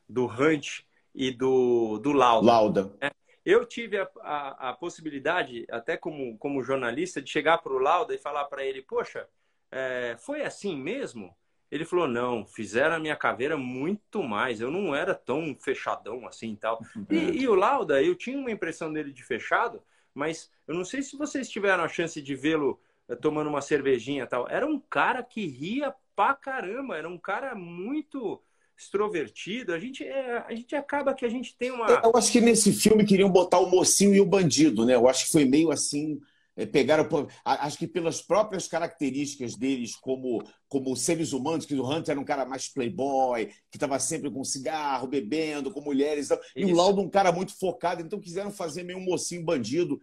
do 0.10 0.26
Hunt 0.26 0.80
e 1.14 1.30
do, 1.32 2.00
do 2.00 2.12
Lauda. 2.12 2.48
Lauda. 2.48 2.94
Né? 3.00 3.12
Eu 3.46 3.64
tive 3.64 4.00
a, 4.00 4.10
a, 4.22 4.70
a, 4.70 4.74
possibilidade, 4.74 5.66
até 5.70 5.96
como, 5.96 6.36
como 6.40 6.64
jornalista, 6.64 7.22
de 7.22 7.30
chegar 7.30 7.60
para 7.60 7.74
o 7.74 7.78
Lauda 7.80 8.16
e 8.16 8.18
falar 8.18 8.46
para 8.46 8.66
ele: 8.66 8.82
Poxa, 8.82 9.28
é, 9.72 10.16
foi 10.20 10.42
assim 10.42 10.76
mesmo? 10.76 11.36
Ele 11.72 11.86
falou: 11.86 12.08
não, 12.08 12.46
fizeram 12.46 12.96
a 12.96 13.00
minha 13.00 13.16
caveira 13.16 13.56
muito 13.56 14.22
mais. 14.22 14.60
Eu 14.60 14.72
não 14.72 14.96
era 14.96 15.16
tão 15.16 15.56
fechadão 15.56 16.28
assim 16.28 16.56
tal. 16.56 16.82
e 16.96 17.06
tal. 17.06 17.34
E, 17.34 17.48
o 17.48 17.56
Lauda, 17.56 18.02
eu 18.02 18.16
tinha 18.16 18.38
uma 18.38 18.52
impressão 18.52 18.92
dele 18.92 19.14
de 19.14 19.24
fechado, 19.24 19.82
mas 20.14 20.52
eu 20.68 20.76
não 20.76 20.84
sei 20.84 21.02
se 21.02 21.16
vocês 21.16 21.48
tiveram 21.50 21.84
a 21.84 21.88
chance 21.88 22.22
de 22.22 22.36
vê-lo 22.36 22.80
eh, 23.08 23.16
tomando 23.16 23.50
uma 23.50 23.62
cervejinha 23.62 24.28
tal. 24.28 24.48
Era 24.50 24.66
um 24.66 24.80
cara 24.80 25.24
que 25.24 25.46
ria 25.46 25.94
pra 26.22 26.36
caramba, 26.36 26.98
era 26.98 27.10
um 27.10 27.18
cara 27.18 27.56
muito 27.56 28.40
extrovertido. 28.78 29.74
A 29.74 29.80
gente, 29.80 30.04
é, 30.04 30.38
a 30.48 30.54
gente 30.54 30.76
acaba 30.76 31.14
que 31.14 31.26
a 31.26 31.30
gente 31.30 31.58
tem 31.58 31.72
uma. 31.72 31.88
Eu 32.04 32.16
acho 32.16 32.32
que 32.32 32.40
nesse 32.40 32.72
filme 32.72 33.06
queriam 33.06 33.30
botar 33.30 33.60
o 33.60 33.70
mocinho 33.70 34.14
e 34.14 34.22
o 34.22 34.26
bandido, 34.26 34.86
né? 34.86 34.94
Eu 34.94 35.08
acho 35.08 35.26
que 35.26 35.32
foi 35.32 35.46
meio 35.46 35.72
assim 35.72 36.20
é, 36.56 36.66
pegaram, 36.66 37.08
acho 37.44 37.78
que 37.78 37.88
pelas 37.88 38.22
próprias 38.22 38.68
características 38.68 39.56
deles 39.56 39.96
como, 39.96 40.44
como 40.68 40.96
seres 40.96 41.34
humanos, 41.34 41.66
que 41.66 41.74
o 41.74 41.90
Hunter 41.90 42.12
era 42.12 42.20
um 42.20 42.26
cara 42.26 42.46
mais 42.46 42.68
playboy, 42.68 43.48
que 43.72 43.78
estava 43.78 43.98
sempre 44.00 44.30
com 44.30 44.44
cigarro, 44.44 45.08
bebendo, 45.08 45.72
com 45.72 45.82
mulheres, 45.82 46.30
e 46.56 46.66
o 46.66 46.76
Laudo 46.76 47.02
um 47.02 47.10
cara 47.10 47.32
muito 47.32 47.58
focado, 47.58 48.02
então 48.02 48.20
quiseram 48.20 48.52
fazer 48.52 48.84
meio 48.84 49.00
um 49.00 49.06
mocinho 49.06 49.44
bandido. 49.44 50.00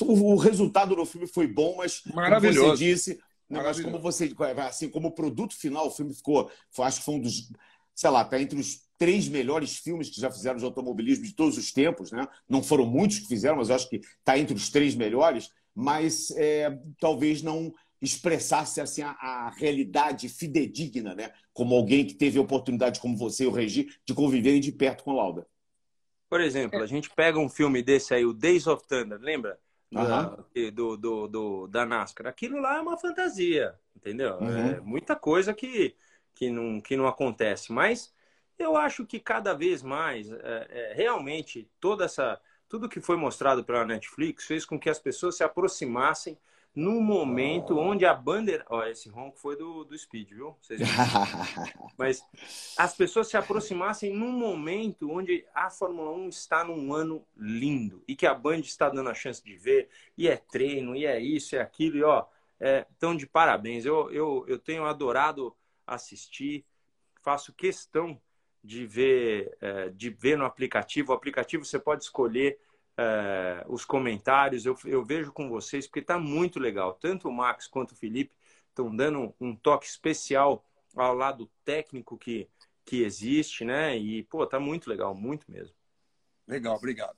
O 0.00 0.36
resultado 0.36 0.96
do 0.96 1.04
filme 1.04 1.26
foi 1.26 1.46
bom, 1.46 1.76
mas 1.76 2.00
como 2.00 2.40
você 2.40 2.74
disse, 2.74 3.20
né, 3.48 3.62
mas 3.62 3.80
como 3.80 3.98
você, 3.98 4.34
assim, 4.58 4.88
como 4.88 5.14
produto 5.14 5.54
final, 5.54 5.86
o 5.86 5.90
filme 5.90 6.14
ficou, 6.14 6.50
acho 6.78 7.00
que 7.00 7.04
foi 7.04 7.14
um 7.14 7.20
dos, 7.20 7.50
sei 7.94 8.10
lá, 8.10 8.24
tá 8.24 8.40
entre 8.40 8.58
os 8.58 8.86
três 8.98 9.28
melhores 9.28 9.78
filmes 9.78 10.08
que 10.08 10.20
já 10.20 10.30
fizeram 10.30 10.58
de 10.58 10.64
automobilismo 10.64 11.24
de 11.24 11.34
todos 11.34 11.58
os 11.58 11.72
tempos, 11.72 12.12
né? 12.12 12.26
Não 12.48 12.62
foram 12.62 12.86
muitos 12.86 13.18
que 13.18 13.26
fizeram, 13.26 13.56
mas 13.56 13.68
eu 13.68 13.74
acho 13.74 13.88
que 13.88 13.96
está 13.96 14.38
entre 14.38 14.54
os 14.54 14.70
três 14.70 14.94
melhores, 14.94 15.50
mas 15.74 16.30
é, 16.36 16.78
talvez 17.00 17.42
não 17.42 17.72
expressasse 18.00 18.80
assim 18.80 19.02
a, 19.02 19.10
a, 19.10 19.50
realidade 19.50 20.28
fidedigna, 20.28 21.14
né? 21.14 21.32
Como 21.52 21.74
alguém 21.74 22.04
que 22.04 22.14
teve 22.14 22.38
a 22.38 22.42
oportunidade, 22.42 23.00
como 23.00 23.16
você 23.16 23.44
e 23.44 23.46
o 23.46 23.52
Regi, 23.52 23.88
de 24.06 24.14
conviverem 24.14 24.60
de 24.60 24.72
perto 24.72 25.04
com 25.04 25.12
o 25.12 25.16
Lauda. 25.16 25.46
Por 26.28 26.40
exemplo, 26.40 26.82
a 26.82 26.86
gente 26.86 27.10
pega 27.10 27.38
um 27.38 27.48
filme 27.48 27.82
desse 27.82 28.14
aí, 28.14 28.24
o 28.24 28.32
Days 28.32 28.66
of 28.66 28.86
Thunder, 28.88 29.18
lembra? 29.20 29.58
Do, 30.72 30.96
do, 30.96 31.28
do, 31.28 31.66
da 31.66 31.84
NASCAR. 31.84 32.26
Aquilo 32.26 32.60
lá 32.60 32.78
é 32.78 32.80
uma 32.80 32.96
fantasia, 32.96 33.78
entendeu? 33.94 34.38
Uhum. 34.38 34.70
É 34.70 34.80
muita 34.80 35.14
coisa 35.14 35.52
que, 35.52 35.94
que, 36.34 36.50
não, 36.50 36.80
que 36.80 36.96
não 36.96 37.06
acontece. 37.06 37.72
Mas 37.72 38.12
eu 38.58 38.76
acho 38.76 39.04
que 39.04 39.20
cada 39.20 39.52
vez 39.54 39.82
mais, 39.82 40.30
é, 40.30 40.66
é, 40.70 40.92
realmente, 40.94 41.68
toda 41.80 42.04
essa, 42.04 42.40
tudo 42.68 42.88
que 42.88 43.00
foi 43.00 43.16
mostrado 43.16 43.64
pela 43.64 43.84
Netflix 43.84 44.44
fez 44.44 44.64
com 44.64 44.78
que 44.78 44.88
as 44.88 44.98
pessoas 44.98 45.36
se 45.36 45.44
aproximassem 45.44 46.38
num 46.74 47.00
momento 47.00 47.78
onde 47.78 48.06
a 48.06 48.14
bandeira. 48.14 48.64
Ó, 48.68 48.84
esse 48.84 49.08
ronco 49.08 49.38
foi 49.38 49.56
do, 49.56 49.84
do 49.84 49.96
Speed, 49.96 50.30
viu? 50.30 50.56
Vocês 50.60 50.80
Mas 51.98 52.24
as 52.78 52.94
pessoas 52.94 53.28
se 53.28 53.36
aproximassem 53.36 54.12
num 54.12 54.32
momento 54.32 55.10
onde 55.10 55.44
a 55.54 55.68
Fórmula 55.68 56.10
1 56.12 56.28
está 56.28 56.64
num 56.64 56.94
ano 56.94 57.26
lindo 57.36 58.02
e 58.08 58.16
que 58.16 58.26
a 58.26 58.34
Band 58.34 58.60
está 58.60 58.88
dando 58.88 59.10
a 59.10 59.14
chance 59.14 59.42
de 59.42 59.56
ver, 59.56 59.88
e 60.16 60.28
é 60.28 60.36
treino, 60.36 60.96
e 60.96 61.04
é 61.04 61.20
isso, 61.20 61.54
é 61.56 61.60
aquilo, 61.60 61.96
e 61.98 62.02
ó, 62.02 62.24
é, 62.58 62.86
de 63.16 63.26
parabéns. 63.26 63.84
Eu, 63.84 64.10
eu, 64.10 64.44
eu 64.48 64.58
tenho 64.58 64.84
adorado 64.86 65.54
assistir, 65.86 66.64
faço 67.20 67.52
questão 67.52 68.20
de 68.64 68.86
ver, 68.86 69.56
é, 69.60 69.88
de 69.90 70.08
ver 70.08 70.38
no 70.38 70.44
aplicativo. 70.44 71.12
O 71.12 71.14
aplicativo 71.14 71.64
você 71.64 71.78
pode 71.78 72.04
escolher 72.04 72.58
é, 73.02 73.64
os 73.68 73.84
comentários, 73.84 74.64
eu, 74.64 74.76
eu 74.84 75.04
vejo 75.04 75.32
com 75.32 75.48
vocês, 75.48 75.86
porque 75.86 76.00
está 76.00 76.18
muito 76.18 76.60
legal. 76.60 76.94
Tanto 76.94 77.28
o 77.28 77.32
Max 77.32 77.66
quanto 77.66 77.92
o 77.92 77.96
Felipe 77.96 78.32
estão 78.68 78.94
dando 78.94 79.34
um 79.40 79.54
toque 79.56 79.86
especial 79.86 80.64
ao 80.94 81.14
lado 81.14 81.50
técnico 81.64 82.16
que, 82.16 82.48
que 82.84 83.02
existe, 83.02 83.64
né? 83.64 83.96
E, 83.96 84.22
pô, 84.24 84.46
tá 84.46 84.60
muito 84.60 84.88
legal, 84.88 85.14
muito 85.14 85.50
mesmo. 85.50 85.74
Legal, 86.46 86.76
obrigado. 86.76 87.16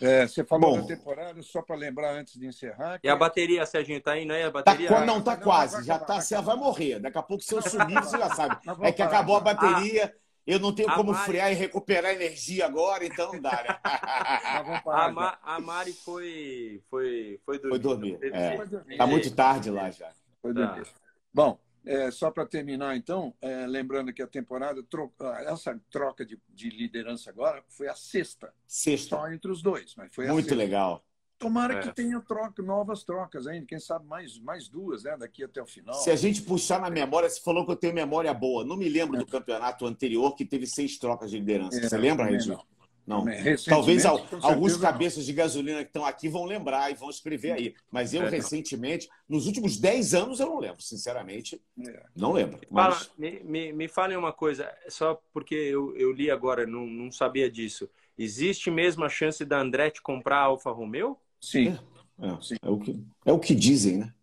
É, 0.00 0.26
você 0.26 0.42
falou 0.42 0.72
Bom, 0.72 0.80
da 0.80 0.88
temporada, 0.88 1.40
só 1.42 1.62
para 1.62 1.76
lembrar 1.76 2.12
antes 2.14 2.38
de 2.38 2.46
encerrar. 2.46 2.98
Que... 2.98 3.06
E 3.06 3.10
a 3.10 3.14
bateria, 3.14 3.64
Serginho, 3.64 4.00
tá 4.00 4.12
aí, 4.12 4.24
não 4.24 4.34
é? 4.34 4.44
A 4.44 4.50
bateria... 4.50 4.88
Tá, 4.88 5.06
não, 5.06 5.22
tá 5.22 5.36
quase. 5.36 5.84
já 5.84 6.00
tá, 6.00 6.20
você 6.20 6.40
vai 6.42 6.56
morrer. 6.56 6.98
Daqui 6.98 7.16
a 7.16 7.22
pouco, 7.22 7.44
se 7.44 7.54
eu 7.54 7.62
subir, 7.68 7.94
você 7.94 8.18
já 8.18 8.34
sabe. 8.34 8.56
É 8.82 8.90
que 8.90 9.02
acabou 9.02 9.36
a 9.36 9.40
bateria. 9.40 10.12
Ah 10.12 10.23
eu 10.46 10.58
não 10.58 10.74
tenho 10.74 10.90
a 10.90 10.94
como 10.94 11.12
Mari... 11.12 11.24
frear 11.24 11.52
e 11.52 11.54
recuperar 11.54 12.12
energia 12.12 12.66
agora, 12.66 13.04
então 13.04 13.32
não 13.32 13.40
dá, 13.40 13.50
né? 13.50 13.78
a, 14.86 15.10
Ma... 15.10 15.38
a, 15.42 15.60
Mari 15.60 15.92
foi, 15.92 16.82
foi, 16.90 17.40
foi 17.44 17.58
dormir. 17.58 17.70
Foi 17.70 17.78
dormir. 17.78 18.18
É. 18.32 18.56
Foi 18.56 18.66
dormir. 18.66 18.96
Tá 18.96 19.06
muito 19.06 19.34
tarde 19.34 19.70
lá 19.70 19.90
já. 19.90 20.12
Foi 20.42 20.52
dormir. 20.52 20.84
Tá. 20.84 20.90
Bom, 21.32 21.58
é, 21.86 22.10
só 22.10 22.30
para 22.30 22.46
terminar, 22.46 22.96
então, 22.96 23.34
é, 23.40 23.66
lembrando 23.66 24.12
que 24.12 24.22
a 24.22 24.26
temporada, 24.26 24.82
tro... 24.82 25.12
essa 25.46 25.78
troca 25.90 26.24
de, 26.24 26.40
de, 26.48 26.70
liderança 26.70 27.30
agora 27.30 27.62
foi 27.68 27.88
a 27.88 27.94
sexta. 27.94 28.52
Sexta. 28.66 29.16
Só 29.16 29.30
entre 29.30 29.50
os 29.50 29.62
dois. 29.62 29.94
Mas 29.96 30.14
foi 30.14 30.26
Muito 30.28 30.54
legal. 30.54 31.04
Tomara 31.44 31.74
é. 31.74 31.80
que 31.80 31.92
tenha 31.94 32.18
troca, 32.20 32.62
novas 32.62 33.04
trocas 33.04 33.46
ainda, 33.46 33.66
quem 33.66 33.78
sabe 33.78 34.06
mais, 34.06 34.38
mais 34.38 34.66
duas, 34.66 35.04
né? 35.04 35.14
Daqui 35.18 35.44
até 35.44 35.62
o 35.62 35.66
final. 35.66 35.94
Se 35.94 36.10
a 36.10 36.16
gente 36.16 36.40
puxar 36.40 36.80
na 36.80 36.88
memória, 36.88 37.28
você 37.28 37.40
falou 37.40 37.66
que 37.66 37.72
eu 37.72 37.76
tenho 37.76 37.94
memória 37.94 38.32
boa. 38.32 38.64
Não 38.64 38.76
me 38.76 38.88
lembro 38.88 39.16
é. 39.16 39.18
do 39.18 39.26
campeonato 39.26 39.84
anterior 39.86 40.34
que 40.34 40.44
teve 40.44 40.66
seis 40.66 40.98
trocas 40.98 41.30
de 41.30 41.38
liderança. 41.38 41.78
É, 41.78 41.88
você 41.88 41.98
lembra, 41.98 42.24
Regina? 42.24 42.58
Não. 43.06 43.24
não. 43.24 43.34
Talvez 43.66 44.06
alguns 44.06 44.78
cabeças 44.78 45.18
não. 45.18 45.24
de 45.26 45.32
gasolina 45.34 45.82
que 45.82 45.90
estão 45.90 46.06
aqui 46.06 46.28
vão 46.28 46.46
lembrar 46.46 46.90
e 46.90 46.94
vão 46.94 47.10
escrever 47.10 47.52
aí. 47.52 47.74
Mas 47.90 48.14
eu, 48.14 48.22
é, 48.22 48.30
recentemente, 48.30 49.08
nos 49.28 49.46
últimos 49.46 49.76
dez 49.76 50.14
anos, 50.14 50.40
eu 50.40 50.46
não 50.46 50.58
lembro, 50.58 50.80
sinceramente. 50.80 51.60
É. 51.86 52.02
Não 52.16 52.32
lembro. 52.32 52.58
Mas... 52.70 52.94
Fala, 52.94 53.10
me, 53.18 53.40
me, 53.44 53.72
me 53.72 53.88
falem 53.88 54.16
uma 54.16 54.32
coisa, 54.32 54.72
só 54.88 55.20
porque 55.32 55.54
eu, 55.54 55.94
eu 55.96 56.10
li 56.10 56.30
agora, 56.30 56.66
não, 56.66 56.86
não 56.86 57.12
sabia 57.12 57.50
disso. 57.50 57.88
Existe 58.16 58.70
mesmo 58.70 59.04
a 59.04 59.08
chance 59.08 59.44
da 59.44 59.58
Andretti 59.58 60.00
comprar 60.00 60.38
a 60.38 60.44
Alfa 60.44 60.70
Romeo? 60.70 61.18
Sim. 61.44 61.78
É, 62.18 62.26
é, 62.26 62.40
Sim. 62.40 62.54
é, 62.62 62.70
o, 62.70 62.78
que, 62.78 63.04
é 63.26 63.32
o 63.32 63.38
que 63.38 63.54
dizem, 63.54 63.98
né? 63.98 64.14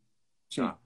Sim. 0.50 0.62
Ah. 0.62 0.78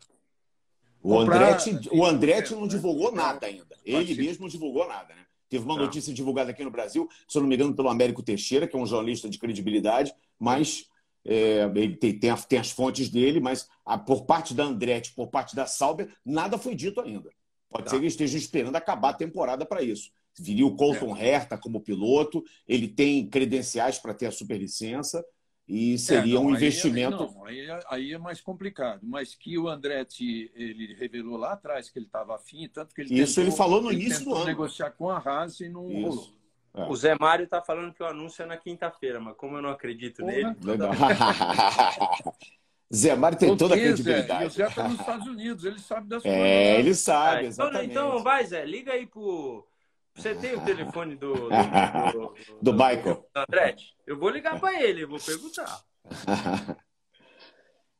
O 1.01 1.19
Andretti, 1.19 1.89
o 1.91 2.03
Andretti 2.03 2.55
não 2.55 2.67
divulgou 2.67 3.11
nada 3.11 3.45
ainda. 3.45 3.77
Ele 3.85 4.15
mesmo 4.15 4.41
não 4.41 4.49
divulgou 4.49 4.87
nada, 4.87 5.13
né? 5.13 5.25
Teve 5.47 5.63
uma 5.63 5.77
notícia 5.77 6.11
divulgada 6.11 6.49
aqui 6.49 6.63
no 6.63 6.71
Brasil, 6.71 7.07
se 7.27 7.37
eu 7.37 7.41
não 7.43 7.47
me 7.47 7.55
engano, 7.55 7.75
pelo 7.75 7.89
Américo 7.89 8.23
Teixeira, 8.23 8.67
que 8.67 8.75
é 8.75 8.79
um 8.79 8.85
jornalista 8.85 9.29
de 9.29 9.37
credibilidade, 9.37 10.11
mas 10.39 10.89
é, 11.23 11.71
ele 11.75 11.95
tem, 11.95 12.17
tem, 12.17 12.35
tem, 12.35 12.59
as 12.59 12.71
fontes 12.71 13.09
dele, 13.09 13.39
mas 13.39 13.69
a, 13.85 13.95
por 13.97 14.25
parte 14.25 14.55
da 14.55 14.63
Andretti, 14.63 15.13
por 15.13 15.27
parte 15.27 15.55
da 15.55 15.67
Sauber, 15.67 16.11
nada 16.25 16.57
foi 16.57 16.73
dito 16.73 16.99
ainda. 16.99 17.29
Pode 17.69 17.83
tá. 17.83 17.91
ser 17.91 17.97
que 17.97 18.03
eles 18.03 18.13
estejam 18.13 18.37
esperando 18.39 18.75
acabar 18.75 19.09
a 19.09 19.13
temporada 19.13 19.65
para 19.65 19.83
isso. 19.83 20.09
Viria 20.37 20.65
o 20.65 20.75
Colton 20.75 21.15
é. 21.15 21.29
Herta 21.29 21.57
como 21.57 21.79
piloto, 21.79 22.43
ele 22.67 22.87
tem 22.87 23.29
credenciais 23.29 23.99
para 23.99 24.13
ter 24.13 24.25
a 24.25 24.31
superlicença, 24.31 25.23
e 25.67 25.97
seria 25.97 26.35
é, 26.35 26.35
não, 26.35 26.45
um 26.45 26.51
investimento. 26.51 27.23
Aí, 27.45 27.65
não, 27.65 27.73
aí, 27.73 27.81
aí, 27.89 28.13
é 28.13 28.17
mais 28.17 28.39
complicado. 28.39 29.01
Mas 29.03 29.33
que 29.33 29.57
o 29.57 29.67
Andretti 29.67 30.51
ele 30.53 30.93
revelou 30.93 31.37
lá 31.37 31.53
atrás 31.53 31.89
que 31.89 31.97
ele 31.97 32.05
estava 32.05 32.35
afim, 32.35 32.67
tanto 32.67 32.93
que 32.93 33.01
ele 33.01 33.19
isso 33.19 33.35
tentou, 33.35 33.43
ele 33.43 33.57
falou 33.57 33.81
no 33.81 33.91
ele 33.91 34.03
início 34.03 34.25
do 34.25 34.35
ano. 34.35 34.45
negociar 34.45 34.91
com 34.91 35.09
a 35.09 35.17
Haas 35.17 35.59
e 35.59 35.69
não 35.69 35.89
isso. 35.89 36.07
rolou. 36.07 36.35
É. 36.75 36.89
O 36.89 36.95
Zé 36.95 37.15
Mário 37.17 37.45
está 37.45 37.61
falando 37.61 37.93
que 37.93 38.03
o 38.03 38.05
anúncio 38.05 38.43
é 38.43 38.45
na 38.45 38.57
quinta-feira, 38.57 39.19
mas 39.19 39.35
como 39.37 39.57
eu 39.57 39.61
não 39.61 39.69
acredito 39.69 40.17
Porra, 40.17 40.31
nele. 40.31 40.53
Zé 42.93 43.15
Mário 43.15 43.37
tem 43.37 43.57
toda 43.57 43.75
a 43.75 43.77
credibilidade. 43.77 44.53
Zé? 44.53 44.65
o 44.65 44.67
Zé 44.67 44.67
está 44.67 44.87
nos 44.87 44.99
Estados 44.99 45.27
Unidos, 45.27 45.65
ele 45.65 45.79
sabe 45.79 46.07
das 46.07 46.21
é, 46.25 46.29
coisas. 46.29 46.45
É, 46.45 46.79
ele 46.79 46.93
sabe, 46.93 47.37
então, 47.37 47.47
exatamente. 47.47 47.91
Então, 47.91 48.07
então 48.09 48.23
vai, 48.23 48.45
Zé, 48.45 48.65
liga 48.65 48.91
aí 48.91 49.07
pro 49.07 49.65
você 50.15 50.33
tem 50.33 50.55
o 50.55 50.61
telefone 50.63 51.15
do. 51.15 51.33
Do, 51.33 51.49
do, 51.49 51.51
do, 52.61 52.61
do 52.61 52.73
Michael. 52.73 53.27
Do 53.33 53.41
Andretti? 53.41 53.95
Eu 54.07 54.17
vou 54.17 54.29
ligar 54.29 54.59
para 54.59 54.81
ele, 54.81 55.05
vou 55.05 55.19
perguntar. 55.19 55.83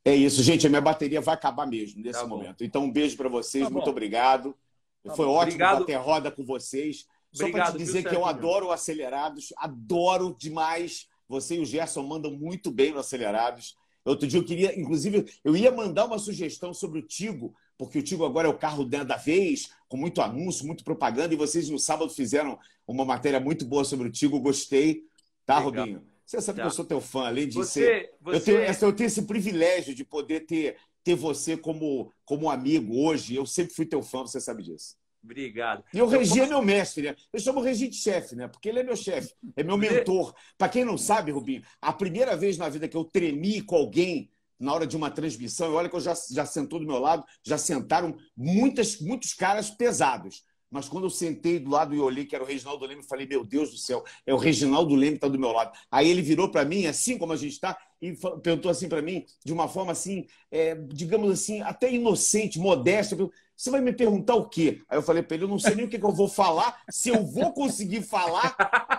é 0.06 0.16
isso, 0.16 0.42
gente. 0.42 0.66
A 0.66 0.70
minha 0.70 0.82
bateria 0.82 1.20
vai 1.20 1.36
acabar 1.36 1.66
mesmo 1.66 2.02
nesse 2.02 2.22
tá 2.22 2.26
momento. 2.26 2.64
Então, 2.64 2.86
um 2.86 2.92
beijo 2.92 3.18
para 3.18 3.28
vocês. 3.28 3.66
Tá 3.66 3.70
muito 3.70 3.90
obrigado. 3.90 4.56
Tá 5.04 5.14
Foi 5.14 5.26
bom. 5.26 5.34
ótimo 5.34 5.56
obrigado. 5.56 5.80
bater 5.80 5.96
roda 5.96 6.32
com 6.32 6.46
vocês. 6.46 7.06
Só 7.34 7.52
para 7.52 7.72
te 7.72 7.78
dizer 7.78 8.08
que 8.08 8.16
eu 8.16 8.26
adoro 8.26 8.68
o 8.68 8.72
Acelerados, 8.72 9.54
adoro 9.58 10.34
demais. 10.40 11.08
Você 11.28 11.56
e 11.56 11.60
o 11.60 11.66
Gerson 11.66 12.04
mandam 12.04 12.32
muito 12.32 12.72
bem 12.72 12.94
no 12.94 13.00
Acelerados. 13.00 13.76
Outro 14.06 14.28
dia 14.28 14.40
eu 14.40 14.46
queria, 14.46 14.80
inclusive, 14.80 15.26
eu 15.44 15.58
ia 15.58 15.72
mandar 15.72 16.06
uma 16.06 16.20
sugestão 16.20 16.74
sobre 16.74 17.00
o 17.00 17.02
Tigo, 17.02 17.56
porque 17.76 17.98
o 17.98 18.04
Tigo 18.04 18.24
agora 18.24 18.48
é 18.48 18.52
o 18.52 18.58
carro 18.58 18.86
da 18.86 19.18
vez, 19.18 19.72
com 19.90 19.98
muito 19.98 20.22
anúncio, 20.22 20.66
muito 20.66 20.84
propaganda, 20.84 21.34
e 21.34 21.38
vocês 21.38 21.70
no 21.70 21.80
sábado 21.80 22.10
fizeram 22.12 22.60
uma 22.88 23.04
matéria 23.04 23.40
muito 23.40 23.66
boa 23.66 23.84
sobre 23.84 24.08
o 24.08 24.12
Tigo, 24.12 24.40
gostei. 24.40 25.04
Tá, 25.46 25.58
Legal. 25.58 25.86
Robinho? 25.86 26.16
Você 26.26 26.42
sabe 26.42 26.58
tá. 26.58 26.64
que 26.64 26.68
eu 26.68 26.74
sou 26.74 26.86
teu 26.86 27.02
fã, 27.02 27.28
além 27.28 27.48
de 27.48 27.56
você, 27.56 27.80
ser. 27.80 28.14
Você... 28.22 28.36
Eu, 28.36 28.42
tenho, 28.42 28.86
eu 28.88 28.94
tenho 28.94 29.08
esse 29.08 29.22
privilégio 29.24 29.94
de 29.94 30.04
poder 30.04 30.42
ter, 30.42 30.78
ter 31.04 31.16
você 31.16 31.56
como, 31.58 32.12
como 32.24 32.50
amigo 32.50 33.00
hoje. 33.00 33.36
Eu 33.36 33.46
sempre 33.46 33.74
fui 33.74 33.86
teu 33.86 34.02
fã, 34.02 34.22
você 34.22 34.40
sabe 34.40 34.64
disso. 34.64 34.96
Obrigado. 35.26 35.84
E 35.92 36.02
o 36.02 36.06
Regi 36.06 36.40
é 36.40 36.46
meu 36.46 36.62
mestre, 36.62 37.04
né? 37.04 37.16
Eu 37.34 37.40
chamo 37.40 37.60
o 37.60 37.64
Regi 37.64 37.88
de 37.88 37.96
chefe, 37.96 38.36
né? 38.36 38.48
Porque 38.48 38.70
ele 38.70 38.80
é 38.80 38.84
meu 38.84 38.96
chefe, 38.96 39.34
é 39.56 39.64
meu 39.64 39.76
mentor. 39.76 40.34
Para 40.56 40.70
quem 40.70 40.86
não 40.86 40.98
sabe, 40.98 41.32
Rubinho, 41.32 41.64
a 41.82 41.92
primeira 41.92 42.38
vez 42.38 42.58
na 42.58 42.70
vida 42.70 42.88
que 42.88 42.96
eu 42.96 43.04
tremi 43.04 43.62
com 43.62 43.76
alguém 43.76 44.30
na 44.60 44.72
hora 44.72 44.86
de 44.86 44.96
uma 44.96 45.10
transmissão. 45.10 45.74
Olha 45.74 45.90
que 45.90 45.96
eu 45.96 46.00
já, 46.00 46.14
já 46.32 46.46
sentou 46.46 46.80
do 46.80 46.86
meu 46.86 47.00
lado, 47.00 47.26
já 47.44 47.58
sentaram 47.58 48.16
muitas, 48.38 49.02
muitos 49.02 49.34
caras 49.34 49.70
pesados. 49.70 50.44
Mas 50.70 50.90
quando 50.90 51.06
eu 51.06 51.10
sentei 51.10 51.60
do 51.60 51.70
lado 51.70 51.96
e 51.96 52.00
olhei 52.00 52.26
que 52.26 52.36
era 52.36 52.44
o 52.44 52.48
Reginaldo 52.48 52.86
Leme, 52.86 53.04
falei, 53.04 53.26
meu 53.26 53.46
Deus 53.46 53.72
do 53.72 53.78
céu, 53.78 54.04
é 54.26 54.34
o 54.34 54.38
Reginaldo 54.38 54.94
Leme 54.94 55.12
que 55.12 55.18
está 55.18 55.28
do 55.28 55.40
meu 55.40 55.52
lado. 55.52 55.72
Aí 55.90 56.10
ele 56.10 56.22
virou 56.22 56.52
para 56.52 56.66
mim, 56.66 56.86
assim 56.86 57.18
como 57.18 57.32
a 57.32 57.38
gente 57.38 57.54
está, 57.54 57.78
e 58.02 58.14
perguntou 58.44 58.70
assim 58.70 58.90
para 58.90 59.02
mim, 59.02 59.26
de 59.44 59.54
uma 59.54 59.68
forma 59.68 59.92
assim, 59.92 60.26
é, 60.52 60.76
digamos 60.76 61.32
assim, 61.32 61.62
até 61.62 61.92
inocente, 61.92 62.60
modesta. 62.60 63.16
Você 63.56 63.72
vai 63.72 63.80
me 63.80 63.94
perguntar 63.94 64.36
o 64.36 64.50
quê? 64.50 64.82
Aí 64.90 64.98
eu 64.98 65.02
falei 65.02 65.24
para 65.24 65.36
ele, 65.36 65.46
eu 65.46 65.50
não 65.50 65.58
sei 65.58 65.76
nem 65.76 65.86
o 65.86 65.90
que, 65.90 65.98
que 65.98 66.06
eu 66.06 66.12
vou 66.12 66.28
falar, 66.28 66.82
se 66.90 67.10
eu 67.10 67.26
vou 67.26 67.54
conseguir 67.54 68.02
falar. 68.02 68.56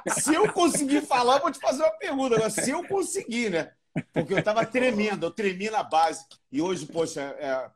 Se 0.09 0.35
eu 0.35 0.53
conseguir 0.53 1.03
falar, 1.03 1.37
eu 1.37 1.43
vou 1.43 1.51
te 1.51 1.59
fazer 1.59 1.83
uma 1.83 1.99
pergunta. 1.99 2.37
Agora, 2.37 2.51
se 2.51 2.71
eu 2.71 2.87
conseguir, 2.87 3.51
né? 3.51 3.73
Porque 4.13 4.33
eu 4.33 4.39
estava 4.39 4.65
tremendo, 4.65 5.27
eu 5.27 5.31
tremi 5.31 5.69
na 5.69 5.83
base. 5.83 6.25
E 6.51 6.63
hoje, 6.63 6.87
poxa, 6.87 7.21
é, 7.39 7.71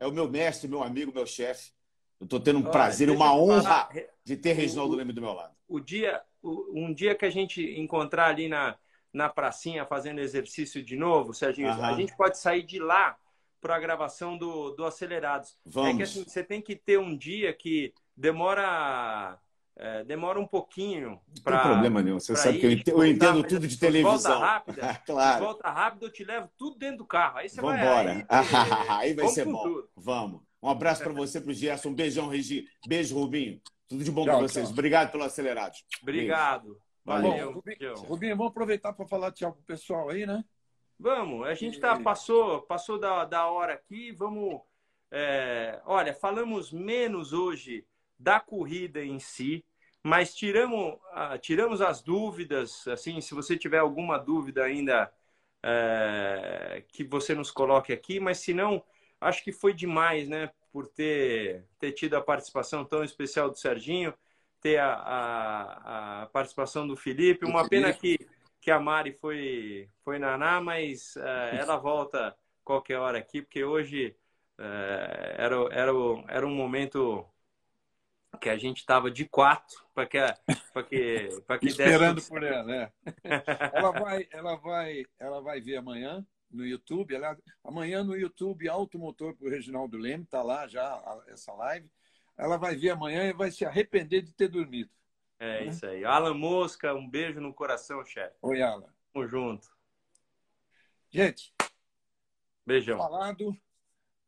é 0.00 0.06
o 0.06 0.12
meu 0.12 0.28
mestre, 0.28 0.68
meu 0.68 0.82
amigo, 0.82 1.12
meu 1.12 1.26
chefe. 1.26 1.72
Eu 2.20 2.24
estou 2.24 2.38
tendo 2.38 2.58
um 2.58 2.62
Olha, 2.62 2.70
prazer, 2.70 3.10
uma 3.10 3.34
honra 3.34 3.62
falar, 3.62 3.88
de 4.24 4.36
ter 4.36 4.52
Reginaldo 4.52 4.94
Leme 4.94 5.12
do 5.12 5.22
meu 5.22 5.32
lado. 5.32 5.54
O 5.66 5.80
dia, 5.80 6.20
um 6.42 6.92
dia 6.92 7.14
que 7.14 7.24
a 7.24 7.30
gente 7.30 7.62
encontrar 7.80 8.26
ali 8.26 8.46
na, 8.46 8.76
na 9.12 9.28
pracinha 9.28 9.86
fazendo 9.86 10.20
exercício 10.20 10.82
de 10.82 10.96
novo, 10.96 11.32
Serginho, 11.32 11.70
a 11.70 11.94
gente 11.94 12.14
pode 12.16 12.38
sair 12.38 12.62
de 12.62 12.78
lá 12.78 13.16
para 13.60 13.76
a 13.76 13.80
gravação 13.80 14.36
do, 14.36 14.70
do 14.70 14.84
Acelerados. 14.84 15.56
Vamos. 15.64 15.94
É 15.94 15.96
que 15.96 16.02
assim, 16.02 16.24
você 16.24 16.42
tem 16.42 16.60
que 16.60 16.74
ter 16.74 16.98
um 16.98 17.16
dia 17.16 17.52
que 17.52 17.92
demora 18.16 19.38
é, 19.82 20.04
demora 20.04 20.38
um 20.38 20.46
pouquinho 20.46 21.18
para. 21.42 21.56
Não 21.56 21.62
tem 21.62 21.72
problema 21.72 22.02
nenhum. 22.02 22.20
Você 22.20 22.36
sabe 22.36 22.58
ir, 22.58 22.60
que 22.60 22.66
eu 22.66 22.72
entendo, 22.72 22.98
eu 22.98 23.06
entendo 23.06 23.42
tudo 23.44 23.66
de 23.66 23.78
televisão. 23.78 24.18
Volta 24.18 24.38
rápida, 24.38 24.94
claro. 25.06 25.44
Volta 25.44 25.70
rápida, 25.70 26.04
eu 26.04 26.12
te 26.12 26.22
levo 26.22 26.50
tudo 26.58 26.78
dentro 26.78 26.98
do 26.98 27.06
carro. 27.06 27.38
Aí 27.38 27.48
você 27.48 27.62
Vambora. 27.62 27.82
vai. 27.82 28.26
Aí, 28.28 29.08
aí 29.08 29.14
vai 29.14 29.28
ser 29.28 29.46
bom. 29.46 29.62
Tudo. 29.62 29.88
Vamos. 29.96 30.42
Um 30.62 30.68
abraço 30.68 31.02
para 31.02 31.14
você, 31.14 31.40
para 31.40 31.50
o 31.50 31.54
Gerson. 31.54 31.88
Um 31.88 31.94
beijão, 31.94 32.28
Regi. 32.28 32.66
Beijo, 32.86 33.18
Rubinho. 33.18 33.58
Tudo 33.88 34.04
de 34.04 34.10
bom 34.10 34.24
para 34.24 34.36
vocês. 34.36 34.66
Tchau. 34.66 34.72
Obrigado 34.74 35.10
pelo 35.10 35.24
acelerado. 35.24 35.72
Obrigado. 36.02 36.78
Valeu. 37.02 37.52
Rubinho, 37.52 37.94
Rubinho, 37.94 38.36
vamos 38.36 38.50
aproveitar 38.50 38.92
para 38.92 39.06
falar 39.06 39.32
tchau 39.32 39.52
pro 39.52 39.62
pessoal 39.62 40.10
aí, 40.10 40.26
né? 40.26 40.44
Vamos. 41.00 41.46
A 41.46 41.54
gente 41.54 41.80
tá, 41.80 41.98
passou, 41.98 42.60
passou 42.60 42.98
da, 42.98 43.24
da 43.24 43.46
hora 43.46 43.72
aqui. 43.72 44.12
Vamos. 44.12 44.60
É, 45.10 45.80
olha, 45.86 46.12
falamos 46.12 46.70
menos 46.70 47.32
hoje 47.32 47.86
da 48.18 48.38
corrida 48.38 49.02
em 49.02 49.18
si, 49.18 49.64
mas 50.02 50.34
tiramos, 50.34 50.98
tiramos 51.40 51.80
as 51.80 52.02
dúvidas. 52.02 52.86
Assim, 52.86 53.18
se 53.22 53.34
você 53.34 53.56
tiver 53.56 53.78
alguma 53.78 54.18
dúvida 54.18 54.62
ainda, 54.62 55.10
é, 55.62 56.84
que 56.88 57.02
você 57.02 57.34
nos 57.34 57.50
coloque 57.50 57.94
aqui, 57.94 58.20
mas 58.20 58.38
se 58.38 58.52
não, 58.52 58.84
acho 59.18 59.42
que 59.42 59.52
foi 59.52 59.72
demais, 59.72 60.28
né? 60.28 60.50
Por 60.70 60.86
ter, 60.86 61.64
ter 61.78 61.92
tido 61.92 62.14
a 62.14 62.20
participação 62.20 62.84
tão 62.84 63.02
especial 63.02 63.48
do 63.50 63.58
Serginho, 63.58 64.12
ter 64.60 64.76
a, 64.76 64.92
a, 64.92 66.22
a 66.22 66.26
participação 66.26 66.86
do 66.86 66.94
Felipe. 66.94 67.46
Uma 67.46 67.66
pena 67.66 67.90
que, 67.90 68.18
que 68.60 68.70
a 68.70 68.78
Mari 68.78 69.12
foi, 69.12 69.88
foi 70.04 70.18
naná, 70.18 70.60
mas 70.60 71.16
uh, 71.16 71.56
ela 71.56 71.76
volta 71.76 72.36
qualquer 72.62 72.98
hora 72.98 73.18
aqui, 73.18 73.40
porque 73.42 73.64
hoje 73.64 74.14
uh, 74.58 75.34
era, 75.36 75.56
era, 75.72 75.92
era 76.28 76.46
um 76.46 76.54
momento 76.54 77.26
que 78.40 78.48
a 78.48 78.56
gente 78.56 78.78
estava 78.78 79.10
de 79.10 79.26
quatro 79.26 79.76
para 79.94 80.06
que, 80.06 80.18
para 80.72 80.82
que, 80.84 81.42
para 81.46 81.58
que 81.58 81.68
esperando 81.68 82.22
por 82.22 82.42
ela, 82.42 82.62
né? 82.64 82.92
ela 83.72 83.90
vai, 83.90 84.28
ela 84.30 84.56
vai, 84.56 85.04
ela 85.18 85.40
vai 85.40 85.60
ver 85.60 85.76
amanhã 85.76 86.24
no 86.50 86.66
YouTube. 86.66 87.14
Ela, 87.14 87.36
amanhã 87.64 88.04
no 88.04 88.16
YouTube 88.16 88.68
Automotor 88.68 89.34
para 89.34 89.46
o 89.46 89.50
Reginaldo 89.50 89.96
Leme 89.96 90.24
está 90.24 90.42
lá 90.42 90.66
já 90.66 91.02
essa 91.28 91.52
live. 91.52 91.90
Ela 92.36 92.56
vai 92.56 92.76
ver 92.76 92.90
amanhã 92.90 93.24
e 93.24 93.32
vai 93.32 93.50
se 93.50 93.64
arrepender 93.64 94.22
de 94.22 94.32
ter 94.32 94.48
dormido. 94.48 94.90
É 95.40 95.64
isso 95.64 95.86
aí. 95.86 96.04
Alan 96.04 96.34
Mosca, 96.34 96.94
um 96.94 97.08
beijo 97.08 97.40
no 97.40 97.54
coração, 97.54 98.04
chefe. 98.04 98.36
Oi, 98.42 98.60
Alan. 98.60 98.92
Tamo 99.10 99.26
junto. 99.26 99.68
Gente, 101.08 101.52
beijão. 102.64 102.98
Falado. 102.98 103.56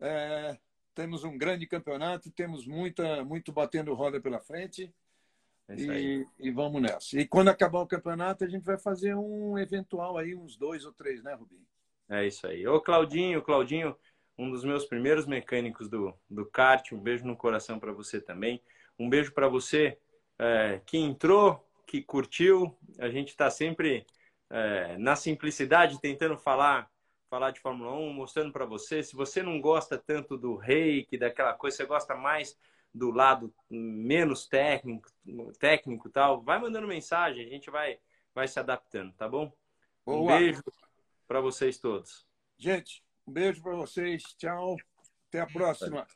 É, 0.00 0.58
temos 0.94 1.22
um 1.22 1.36
grande 1.36 1.66
campeonato, 1.66 2.30
temos 2.30 2.66
muita, 2.66 3.22
muito 3.24 3.52
batendo 3.52 3.92
roda 3.92 4.20
pela 4.20 4.40
frente. 4.40 4.92
É 5.68 5.74
e, 5.74 6.26
e, 6.40 6.50
vamos 6.50 6.80
nessa. 6.80 7.20
E 7.20 7.26
quando 7.26 7.48
acabar 7.48 7.80
o 7.80 7.86
campeonato, 7.86 8.42
a 8.44 8.48
gente 8.48 8.64
vai 8.64 8.78
fazer 8.78 9.14
um 9.14 9.58
eventual 9.58 10.16
aí, 10.16 10.34
uns 10.34 10.56
dois 10.56 10.84
ou 10.86 10.92
três, 10.92 11.22
né, 11.22 11.34
Rubinho? 11.34 11.66
É 12.08 12.26
isso 12.26 12.46
aí. 12.46 12.66
Ô, 12.66 12.80
Claudinho, 12.80 13.42
Claudinho, 13.42 13.94
um 14.36 14.50
dos 14.50 14.64
meus 14.64 14.86
primeiros 14.86 15.26
mecânicos 15.26 15.88
do, 15.88 16.12
do 16.28 16.46
kart. 16.46 16.90
Um 16.92 17.00
beijo 17.00 17.24
no 17.26 17.36
coração 17.36 17.78
para 17.78 17.92
você 17.92 18.18
também. 18.18 18.62
Um 18.98 19.08
beijo 19.08 19.32
para 19.32 19.46
você 19.46 19.98
é, 20.42 20.80
que 20.84 20.98
entrou, 20.98 21.64
que 21.86 22.02
curtiu. 22.02 22.76
A 22.98 23.08
gente 23.08 23.28
está 23.28 23.48
sempre 23.48 24.04
é, 24.50 24.98
na 24.98 25.14
simplicidade, 25.14 26.00
tentando 26.00 26.36
falar 26.36 26.90
falar 27.30 27.50
de 27.50 27.60
Fórmula 27.60 27.94
1, 27.94 28.12
mostrando 28.12 28.52
para 28.52 28.66
você. 28.66 29.02
Se 29.02 29.16
você 29.16 29.42
não 29.42 29.58
gosta 29.58 29.96
tanto 29.96 30.36
do 30.36 30.54
reiki, 30.54 31.16
daquela 31.16 31.54
coisa, 31.54 31.78
você 31.78 31.86
gosta 31.86 32.14
mais 32.14 32.58
do 32.92 33.10
lado 33.10 33.50
menos 33.70 34.46
técnico, 34.46 35.08
técnico 35.58 36.10
tal, 36.10 36.42
vai 36.42 36.60
mandando 36.60 36.86
mensagem, 36.86 37.46
a 37.46 37.48
gente 37.48 37.70
vai, 37.70 37.98
vai 38.34 38.46
se 38.46 38.60
adaptando, 38.60 39.14
tá 39.14 39.26
bom? 39.26 39.50
Boa. 40.04 40.20
Um 40.20 40.26
beijo 40.26 40.62
para 41.26 41.40
vocês 41.40 41.78
todos. 41.78 42.26
Gente, 42.58 43.02
um 43.26 43.32
beijo 43.32 43.62
para 43.62 43.76
vocês. 43.76 44.22
Tchau. 44.36 44.76
Até 45.28 45.40
a 45.40 45.46
próxima. 45.46 46.06